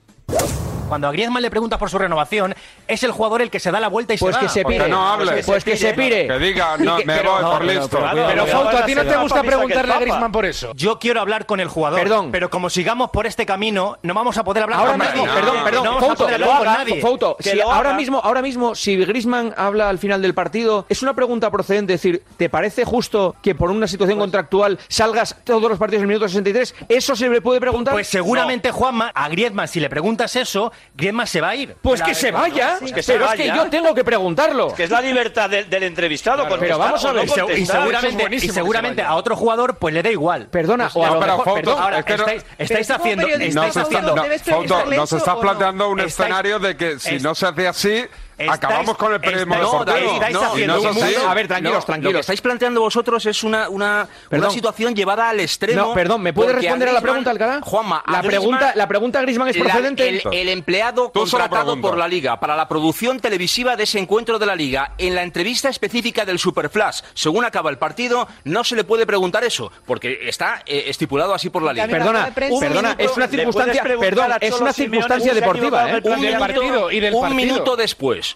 Cuando 0.89 1.09
a 1.09 1.13
Griezmann 1.13 1.43
le 1.43 1.51
preguntas 1.51 1.79
por 1.79 1.91
su 1.91 1.99
renovación, 1.99 2.55
es 2.87 3.03
el 3.03 3.11
jugador 3.13 3.43
el 3.43 3.51
que 3.51 3.61
se 3.61 3.71
da 3.71 3.79
la 3.81 3.89
vuelta 3.89 4.15
y 4.15 4.19
Pues 4.19 4.35
se 4.35 4.41
va. 4.41 4.47
que 4.47 4.53
se 4.53 4.63
Porque- 4.63 4.79
pire. 4.79 4.89
no 4.89 5.09
hable. 5.09 5.43
Pues 5.45 5.65
que 5.65 5.77
se 5.77 5.93
pire. 5.95 6.27
Que 6.27 6.39
diga, 6.39 6.77
no, 6.79 6.97
que- 6.97 7.05
me 7.05 7.17
pero- 7.17 7.33
voy 7.33 7.43
no, 7.43 7.51
por 7.53 7.65
listo. 7.65 7.89
pero- 7.91 8.27
Pero, 8.29 8.69
¿a 8.79 8.85
ti 8.87 8.95
no 8.95 9.03
se 9.03 9.09
te 9.09 9.17
gusta 9.17 9.43
preguntarle 9.43 9.93
a. 9.95 9.99
Griezmann 9.99 10.33
por 10.33 10.45
eso? 10.47 10.73
Yo 10.75 10.99
quiero 10.99 11.21
hablar 11.21 11.47
con 11.47 11.61
el 11.61 11.69
jugador, 11.69 11.99
Perdón. 12.01 12.31
pero 12.33 12.51
como 12.51 12.71
sigamos 12.71 13.11
por 13.11 13.27
este 13.27 13.45
camino, 13.47 13.99
no 14.03 14.15
vamos 14.15 14.39
a 14.39 14.45
poder 14.45 14.63
hablar 14.65 14.81
Ahora 14.81 14.93
con 14.93 15.01
mismo, 15.01 15.27
nadie. 15.27 15.41
perdón, 15.41 15.57
perdón, 15.65 15.85
no 15.85 15.99
con 16.17 16.29
haga, 16.33 16.79
nadie. 16.79 17.01
Fouto, 17.01 17.37
Que 17.37 17.51
si 17.51 17.57
lo 17.57 17.71
ahora 17.71 17.93
mismo, 17.95 18.21
ahora 18.23 18.43
mismo, 18.43 18.75
si 18.75 18.97
Grisman 18.97 19.55
habla 19.57 19.89
al 19.89 19.99
final 19.99 20.23
del 20.23 20.35
partido, 20.35 20.87
es 20.89 21.03
una 21.03 21.15
pregunta 21.15 21.51
procedente, 21.51 21.95
es 21.95 22.03
decir, 22.03 22.23
¿te 22.37 22.49
parece 22.49 22.85
justo 22.85 23.37
que 23.43 23.55
por 23.55 23.71
una 23.71 23.87
situación 23.87 24.19
contractual 24.19 24.79
salgas 24.89 25.37
todos 25.45 25.69
los 25.69 25.79
partidos 25.79 25.99
en 26.01 26.05
el 26.05 26.09
minuto 26.09 26.29
63? 26.29 26.75
¿Eso 26.89 27.15
se 27.17 27.29
le 27.29 27.41
puede 27.41 27.61
preguntar? 27.61 27.93
Pues 27.95 28.09
seguramente, 28.09 28.71
Juanma, 28.71 29.11
a 29.15 29.29
Griezmann, 29.29 29.69
si 29.69 29.81
le 29.81 29.89
preguntas 29.89 30.35
eso, 30.37 30.73
Griezmann 30.95 31.27
se 31.27 31.41
va 31.41 31.51
a 31.51 31.55
ir. 31.57 31.77
Pues 31.81 32.03
que 32.03 32.15
se 32.15 32.31
vaya, 32.31 32.77
Pues 32.81 32.93
que 32.93 33.03
se 33.03 33.13
pero 33.13 33.27
es 33.27 33.35
que 33.35 33.47
yo 33.47 33.69
tengo 33.71 33.95
que 33.95 34.05
preguntarlo. 34.05 34.75
Que 34.75 34.85
es 34.85 34.91
la 34.91 35.01
libertad 35.01 35.49
del, 35.49 35.69
del 35.71 35.83
entrevistado. 35.85 36.45
Claro, 36.47 36.57
pero 36.59 36.79
vamos 36.79 37.05
a 37.05 37.11
o 37.11 37.13
no 37.13 37.21
ver, 37.21 37.29
Y, 37.59 37.63
es 37.63 37.69
seguramente, 37.69 38.23
buenísimo 38.23 38.53
y 38.53 38.55
seguramente 38.55 39.03
a 39.03 39.15
otro 39.15 39.37
jugador 39.37 39.77
pues 39.79 39.95
le 39.95 40.03
da 40.03 40.11
igual. 40.11 40.49
Perdona, 40.49 40.91
o 40.95 41.05
a 41.05 41.09
no, 41.09 41.15
lo 41.15 41.21
pero, 41.21 41.33
mejor, 41.33 41.45
Fouto, 41.45 41.61
perdón, 41.61 41.83
Ahora, 41.83 41.99
es 42.01 42.05
que 42.05 42.17
no- 42.17 42.23
estáis, 42.27 42.47
estáis 42.59 42.91
haciendo, 42.91 43.27
estáis 43.29 43.55
Nos, 43.55 43.77
haciendo, 43.77 44.15
no, 44.17 44.23
¿debes 44.23 44.43
Fouto, 44.43 44.59
preguntarle 44.59 44.97
nos 44.97 45.13
estás 45.13 45.35
no? 45.35 45.41
planteando 45.41 45.89
un 45.89 46.01
Estáis- 46.01 46.07
escenario 46.21 46.59
de 46.59 46.77
que 46.77 46.99
si 46.99 47.15
es- 47.17 47.23
no 47.23 47.35
se 47.35 47.47
hace 47.47 47.69
así, 47.69 48.05
acabamos 48.47 48.97
con 48.97 49.13
el 49.15 49.21
periodismo 49.21 49.55
estáis- 49.55 49.73
no, 49.73 49.85
deportivo. 49.85 50.13
estáis 50.15 50.37
haciendo 50.37 50.73
no 50.75 50.79
es 50.81 50.97
un 50.97 51.03
mundo- 51.03 51.29
A 51.29 51.35
ver, 51.35 51.49
tranquilos, 51.49 51.73
No, 51.73 51.79
Lo 51.81 51.85
tranquilos. 51.87 52.13
que 52.15 52.21
estáis 52.21 52.41
planteando 52.41 52.81
vosotros 52.81 53.27
es 53.27 53.43
una, 53.43 53.69
una, 53.69 54.09
una 54.31 54.51
situación 54.51 54.95
llevada 54.95 55.29
al 55.31 55.41
extremo. 55.41 55.89
No, 55.89 55.95
perdón, 55.95 56.23
¿me 56.23 56.33
puede 56.33 56.53
responder 56.53 56.89
a 56.89 56.93
la 56.93 57.01
pregunta, 57.01 57.31
Alcalá? 57.31 57.61
Juanma, 57.63 58.03
a 58.05 58.13
la 58.13 58.19
Griezmann- 58.23 58.29
pregunta, 58.31 58.73
la 58.75 58.89
pregunta 58.89 59.21
Griezmann 59.23 59.49
es 59.49 59.57
La- 59.57 59.65
procedente. 59.65 60.09
el, 60.09 60.23
el 60.33 60.49
empleado 60.49 61.11
contratado 61.13 61.81
por 61.81 61.97
la 61.97 62.07
liga 62.09 62.39
para 62.41 62.55
la 62.57 62.69
producción 62.69 63.21
televisiva 63.21 63.77
de 63.77 63.85
ese 63.85 63.99
encuentro 63.99 64.39
de 64.39 64.47
la 64.47 64.55
liga, 64.57 64.93
en 64.99 65.15
la 65.15 65.23
entrevista 65.23 65.69
específica 65.69 66.25
del 66.25 66.39
Superflash, 66.39 67.01
según 67.15 67.45
acaba 67.45 67.71
el 67.71 67.79
partido, 67.79 68.29
no 68.45 68.65
se 68.65 68.77
le 68.77 68.85
puede 68.85 69.07
preguntar 69.07 69.45
eso, 69.45 69.71
porque 69.87 70.21
está 70.29 70.63
eh, 70.67 70.85
estipulado 70.89 71.35
así 71.35 71.51
por 71.51 71.63
la 71.63 71.73
liga. 71.73 71.87
Perdona, 71.89 72.31
perdona, 72.35 72.69
minuto, 72.69 72.95
es 72.99 73.17
una 73.17 73.29
circunstancia, 73.29 73.83
perdón, 73.83 74.33
a 74.33 74.37
es 74.37 74.61
una 74.61 74.73
circunstancia 74.73 75.35
deportiva, 75.35 75.91
¿eh? 75.91 77.11
un 77.13 77.37
minuto 77.37 77.77
después 77.77 78.28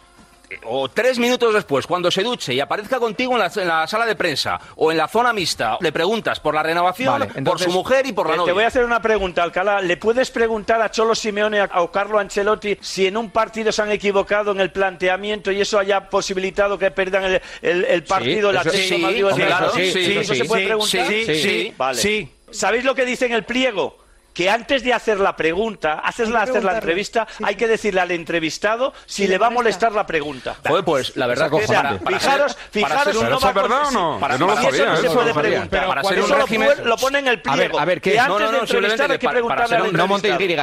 o 0.65 0.89
tres 0.89 1.19
minutos 1.19 1.55
después, 1.55 1.87
cuando 1.87 2.11
se 2.11 2.23
duche 2.23 2.55
y 2.55 2.61
aparezca 2.61 2.99
contigo 2.99 3.33
en 3.35 3.39
la, 3.41 3.51
en 3.55 3.69
la 3.69 3.87
sala 3.87 4.07
de 4.07 4.15
prensa 4.17 4.61
o 4.77 4.91
en 4.91 4.99
la 4.99 5.09
zona 5.09 5.33
mixta, 5.33 5.79
le 5.81 5.93
preguntas 5.93 6.41
por 6.41 6.55
la 6.55 6.63
renovación, 6.63 7.19
Vale, 7.21 7.43
por 7.43 7.59
su 7.59 7.71
mujer 7.71 8.07
y 8.07 8.13
por 8.13 8.29
la 8.29 8.35
Eh, 8.35 8.37
novia. 8.39 8.51
Te 8.51 8.55
voy 8.55 8.65
a 8.65 8.67
hacer 8.69 8.85
una 8.85 9.01
pregunta, 9.03 9.43
Alcalá. 9.43 9.81
¿Le 9.81 9.97
puedes 9.97 10.31
preguntar 10.31 10.81
a 10.83 10.91
Cholo 10.91 11.15
Simeone 11.15 11.61
a- 11.61 11.71
o 11.81 11.91
Carlo 11.91 12.19
Ancelotti 12.19 12.77
si 12.81 13.07
en 13.07 13.17
un 13.17 13.31
partido 13.31 13.73
se 13.73 13.83
han 13.83 13.91
equivocado 13.91 14.53
en 14.53 14.61
el 14.61 14.71
planteamiento 14.73 15.51
y 15.53 15.61
eso 15.61 15.79
haya 15.79 16.09
posibilitado 16.09 16.79
que 16.79 16.91
pierdan 16.91 17.25
el, 17.25 17.43
el- 17.63 17.85
el 17.85 18.05
partido, 18.05 18.51
eso- 18.51 18.71
sí, 18.71 19.03
Real? 19.37 19.65
eso 19.67 19.71
sí, 19.75 19.83
¿Eso 19.83 20.21
eso 20.21 20.35
se 20.35 20.43
sí, 20.43 20.49
puede 20.49 20.63
sí, 20.63 20.67
preguntar? 20.67 21.07
sí, 21.07 21.25
sí, 21.27 21.35
sí, 21.43 21.75
Vale. 21.77 21.99
sí. 22.01 22.33
¿Sabéis 22.51 22.85
lo 22.85 22.95
que 22.95 23.05
dice 23.07 23.27
en 23.27 23.33
el 23.33 23.45
pliego? 23.45 23.97
Que 24.33 24.49
antes 24.49 24.83
de 24.83 24.95
hacer 24.95 25.21
la 25.21 25.37
pregunta, 25.37 26.01
haces 26.03 26.29
la, 26.31 26.43
hacer 26.43 26.65
la 26.65 26.75
entrevista, 26.75 27.27
hay 27.43 27.55
que 27.55 27.69
decirle 27.69 28.01
al 28.01 28.11
entrevistado 28.13 28.95
si 29.05 29.15
Si 29.17 29.23
le 29.25 29.29
le 29.35 29.39
va 29.39 29.49
a 29.49 29.51
molesta. 29.51 29.63
molestar 29.89 29.93
la 29.93 30.07
pregunta. 30.07 30.57
Joder, 30.67 30.85
pues 30.85 31.17
la 31.17 31.27
verdad 31.27 31.51
para, 31.67 31.99
para 31.99 32.19
Fijaros, 32.19 32.55
para 32.55 32.71
fijaros 32.71 33.15
no 33.15 33.21
¿Pero 33.21 33.37
eso 33.37 33.47
va 33.47 33.53
verdad 33.53 33.87
o 33.89 33.91
no? 33.91 34.19
Para, 34.21 34.39
no 34.39 34.47
lo 34.47 34.53
eso 34.55 34.87
no 34.87 34.97
se 34.97 35.11
puede 35.11 35.35
preguntar. 35.35 35.87
Para 35.87 36.05
ser 36.05 36.23
un 36.23 36.31
lo, 36.31 36.37
régimen- 36.47 36.69
pu- 36.77 36.83
lo 36.85 36.97
pone 36.97 37.19
en 37.19 37.29
el 37.29 37.43
pliego. 37.43 37.59
A 37.59 37.69
ver, 37.69 37.73
a 37.81 37.85
ver, 37.85 38.01
¿qué 38.01 38.11
que 38.13 38.17
es? 38.17 38.23
antes 38.23 38.33
No, 38.33 38.39
no, 38.39 38.47
de 38.47 38.53
no, 38.53 38.59
entrevistar 38.65 39.11
hay 39.13 39.19
que 39.19 39.29
preguntarle 39.29 39.77
al 39.77 39.93
No 39.93 40.07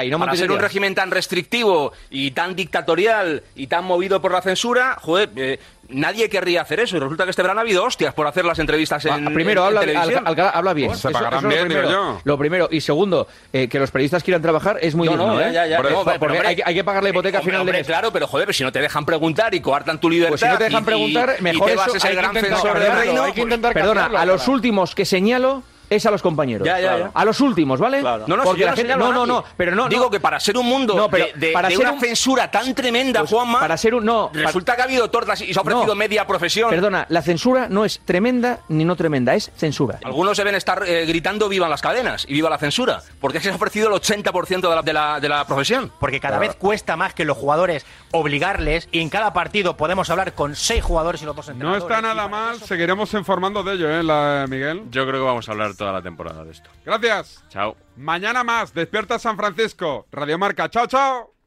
no 0.09 0.19
para 0.19 0.35
ser 0.35 0.51
un 0.51 0.59
régimen 0.59 0.95
tan 0.95 1.11
restrictivo 1.11 1.93
y 2.09 2.31
tan 2.31 2.55
dictatorial 2.55 3.43
y 3.55 3.67
tan 3.67 3.85
movido 3.85 4.19
por 4.21 4.31
la 4.31 4.41
censura, 4.41 4.97
joder, 4.99 5.29
eh, 5.35 5.59
nadie 5.89 6.29
querría 6.29 6.61
hacer 6.61 6.79
eso. 6.79 6.97
Y 6.97 6.99
resulta 6.99 7.23
que 7.25 7.31
este 7.31 7.41
verano 7.41 7.59
ha 7.59 7.63
habido 7.63 7.83
hostias 7.83 8.13
por 8.13 8.27
hacer 8.27 8.45
las 8.45 8.59
entrevistas 8.59 9.03
en, 9.05 9.27
Va, 9.27 9.31
primero, 9.31 9.61
en- 9.61 9.67
en 9.71 9.77
habla, 9.77 9.79
televisión. 9.81 10.27
al- 10.27 10.39
al- 10.39 10.51
habla 10.53 10.73
bien. 10.73 10.87
Pues 10.89 10.99
se 10.99 11.07
Eso- 11.09 11.13
pagarán 11.17 11.39
eso 11.39 11.49
es 11.49 11.55
lo 11.61 11.65
primero. 11.67 11.89
yo. 11.91 12.21
Lo 12.23 12.37
primero. 12.37 12.67
Y 12.71 12.81
segundo, 12.81 13.27
eh, 13.53 13.67
que 13.67 13.79
los 13.79 13.91
periodistas 13.91 14.23
quieran 14.23 14.41
trabajar 14.41 14.77
es 14.81 14.95
muy 14.95 15.07
No, 15.09 15.15
no, 15.17 15.23
digno, 15.25 15.41
ya, 15.41 15.49
¿eh? 15.49 15.53
ya, 15.53 15.67
ya. 15.67 15.77
Porque- 15.77 15.93
No, 15.93 16.03
pero, 16.05 16.19
porque 16.19 16.33
hombre, 16.37 16.47
hay, 16.49 16.55
que- 16.55 16.63
hay 16.65 16.75
que 16.75 16.83
pagar 16.83 17.03
la 17.03 17.09
hipoteca 17.09 17.37
a 17.37 17.41
Hombre, 17.41 17.51
final 17.53 17.65
de 17.65 17.71
mes. 17.73 17.87
Claro, 17.87 18.11
pero 18.11 18.27
joder, 18.27 18.45
pero 18.45 18.53
si 18.57 18.63
no 18.63 18.71
te 18.71 18.79
dejan 18.79 19.05
preguntar 19.05 19.53
y 19.55 19.59
coartan 19.59 19.99
tu 19.99 20.09
libertad. 20.09 20.29
Pues 20.31 20.41
si 20.41 20.47
no 20.47 20.57
te 20.57 20.63
dejan 20.65 20.83
y- 20.83 20.85
preguntar, 20.85 21.35
y- 21.39 21.43
mejor 21.43 21.61
y 21.61 21.65
te 21.65 21.71
eso 21.73 21.81
vas 21.93 21.95
a 21.95 21.99
ser 21.99 22.15
gran 22.15 22.33
del 22.33 22.43
reino. 22.43 23.23
hay 23.23 23.31
que 23.31 23.41
pues- 23.41 23.43
intentar 23.43 23.73
Perdona, 23.73 24.05
a 24.05 24.25
los 24.25 24.47
últimos 24.47 24.93
que 24.95 25.05
señalo 25.05 25.63
es 25.89 26.05
a 26.05 26.11
los 26.11 26.21
compañeros. 26.21 26.65
Ya, 26.65 26.79
ya, 26.79 26.97
ya. 26.97 27.11
A 27.13 27.25
los 27.25 27.39
últimos, 27.41 27.79
¿vale? 27.79 28.01
No, 28.01 28.17
no, 28.19 28.25
si 28.27 28.41
Porque 28.43 28.59
yo 28.61 28.65
la 28.65 28.71
no 28.71 28.77
gente, 28.77 28.95
no, 28.95 29.11
no, 29.13 29.25
no, 29.25 29.43
pero 29.57 29.75
no, 29.75 29.87
Digo 29.89 30.05
no. 30.05 30.09
que 30.11 30.19
para 30.19 30.39
ser 30.39 30.57
un 30.57 30.65
mundo 30.67 30.95
No, 30.95 31.09
pero 31.09 31.25
de, 31.25 31.33
de- 31.47 31.51
para 31.51 31.69
de 31.69 31.75
ser 31.75 31.85
una 31.85 31.93
un- 31.93 31.99
censura 31.99 32.51
tan 32.51 32.73
tremenda, 32.75 33.21
Pues, 33.21 33.31
Juanma, 33.31 33.59
para 33.59 33.77
ser 33.77 33.95
un 33.95 34.05
no, 34.05 34.29
resulta 34.33 34.75
que 34.75 34.81
ha 34.81 34.85
habido 34.85 35.09
tortas 35.09 35.41
y 35.41 35.53
se 35.53 35.59
ha 35.59 35.61
ofrecido 35.61 35.87
No. 35.87 35.95
media 35.95 36.25
profesión. 36.27 36.69
Perdona, 36.69 37.05
la 37.09 37.21
censura 37.21 37.67
no 37.69 37.85
es 37.85 37.99
tremenda 38.05 38.59
ni 38.69 38.85
no 38.85 38.95
tremenda, 38.95 39.33
es 39.35 39.51
censura. 39.55 39.99
Algunos 40.03 40.37
deben 40.37 40.55
estar 40.55 40.83
eh, 40.85 41.05
gritando 41.05 41.49
vivan 41.49 41.69
las 41.69 41.81
cadenas 41.81 42.25
y 42.27 42.33
viva 42.33 42.49
la 42.49 42.57
censura, 42.57 43.01
porque 43.19 43.39
se 43.39 43.49
ha 43.49 43.55
ofrecido 43.55 43.87
el 43.87 43.93
80% 44.01 44.61
de 44.69 44.75
la, 44.75 44.81
de, 44.81 44.93
la, 44.93 45.19
de 45.19 45.29
la 45.29 45.45
profesión. 45.45 45.91
Porque 45.99 46.19
cada 46.19 46.37
vez 46.39 46.55
cuesta 46.55 46.95
más 46.95 47.13
que 47.13 47.25
los 47.25 47.37
jugadores 47.37 47.85
obligarles 48.11 48.87
y 48.91 48.99
en 49.01 49.09
cada 49.09 49.33
partido 49.33 49.77
podemos 49.77 50.09
hablar 50.09 50.33
con 50.33 50.55
seis 50.55 50.83
jugadores 50.83 51.21
y 51.21 51.25
los 51.25 51.35
dos 51.35 51.47
No 51.47 51.53
entrenadores. 51.53 51.83
está 51.83 52.01
nada 52.01 52.27
mal, 52.27 52.59
seguiremos 52.59 53.13
informando 53.13 53.63
de 53.63 53.73
ello, 53.75 53.89
¿eh, 53.89 54.03
la- 54.03 54.45
Miguel? 54.49 54.83
Yo 54.91 55.03
creo 55.07 55.21
que 55.21 55.25
vamos 55.25 55.47
a 55.47 55.51
hablar 55.51 55.73
toda 55.79 55.93
la 55.93 56.01
temporada 56.01 56.43
de 56.43 56.51
esto. 56.51 56.69
Gracias. 56.85 57.43
Chao. 57.47 57.75
Mañana 57.95 58.43
más, 58.43 58.73
Despierta 58.73 59.17
San 59.17 59.37
Francisco, 59.37 60.05
Radio 60.11 60.37
Marca. 60.37 60.69
Chao, 60.69 60.85
chao. 60.85 61.38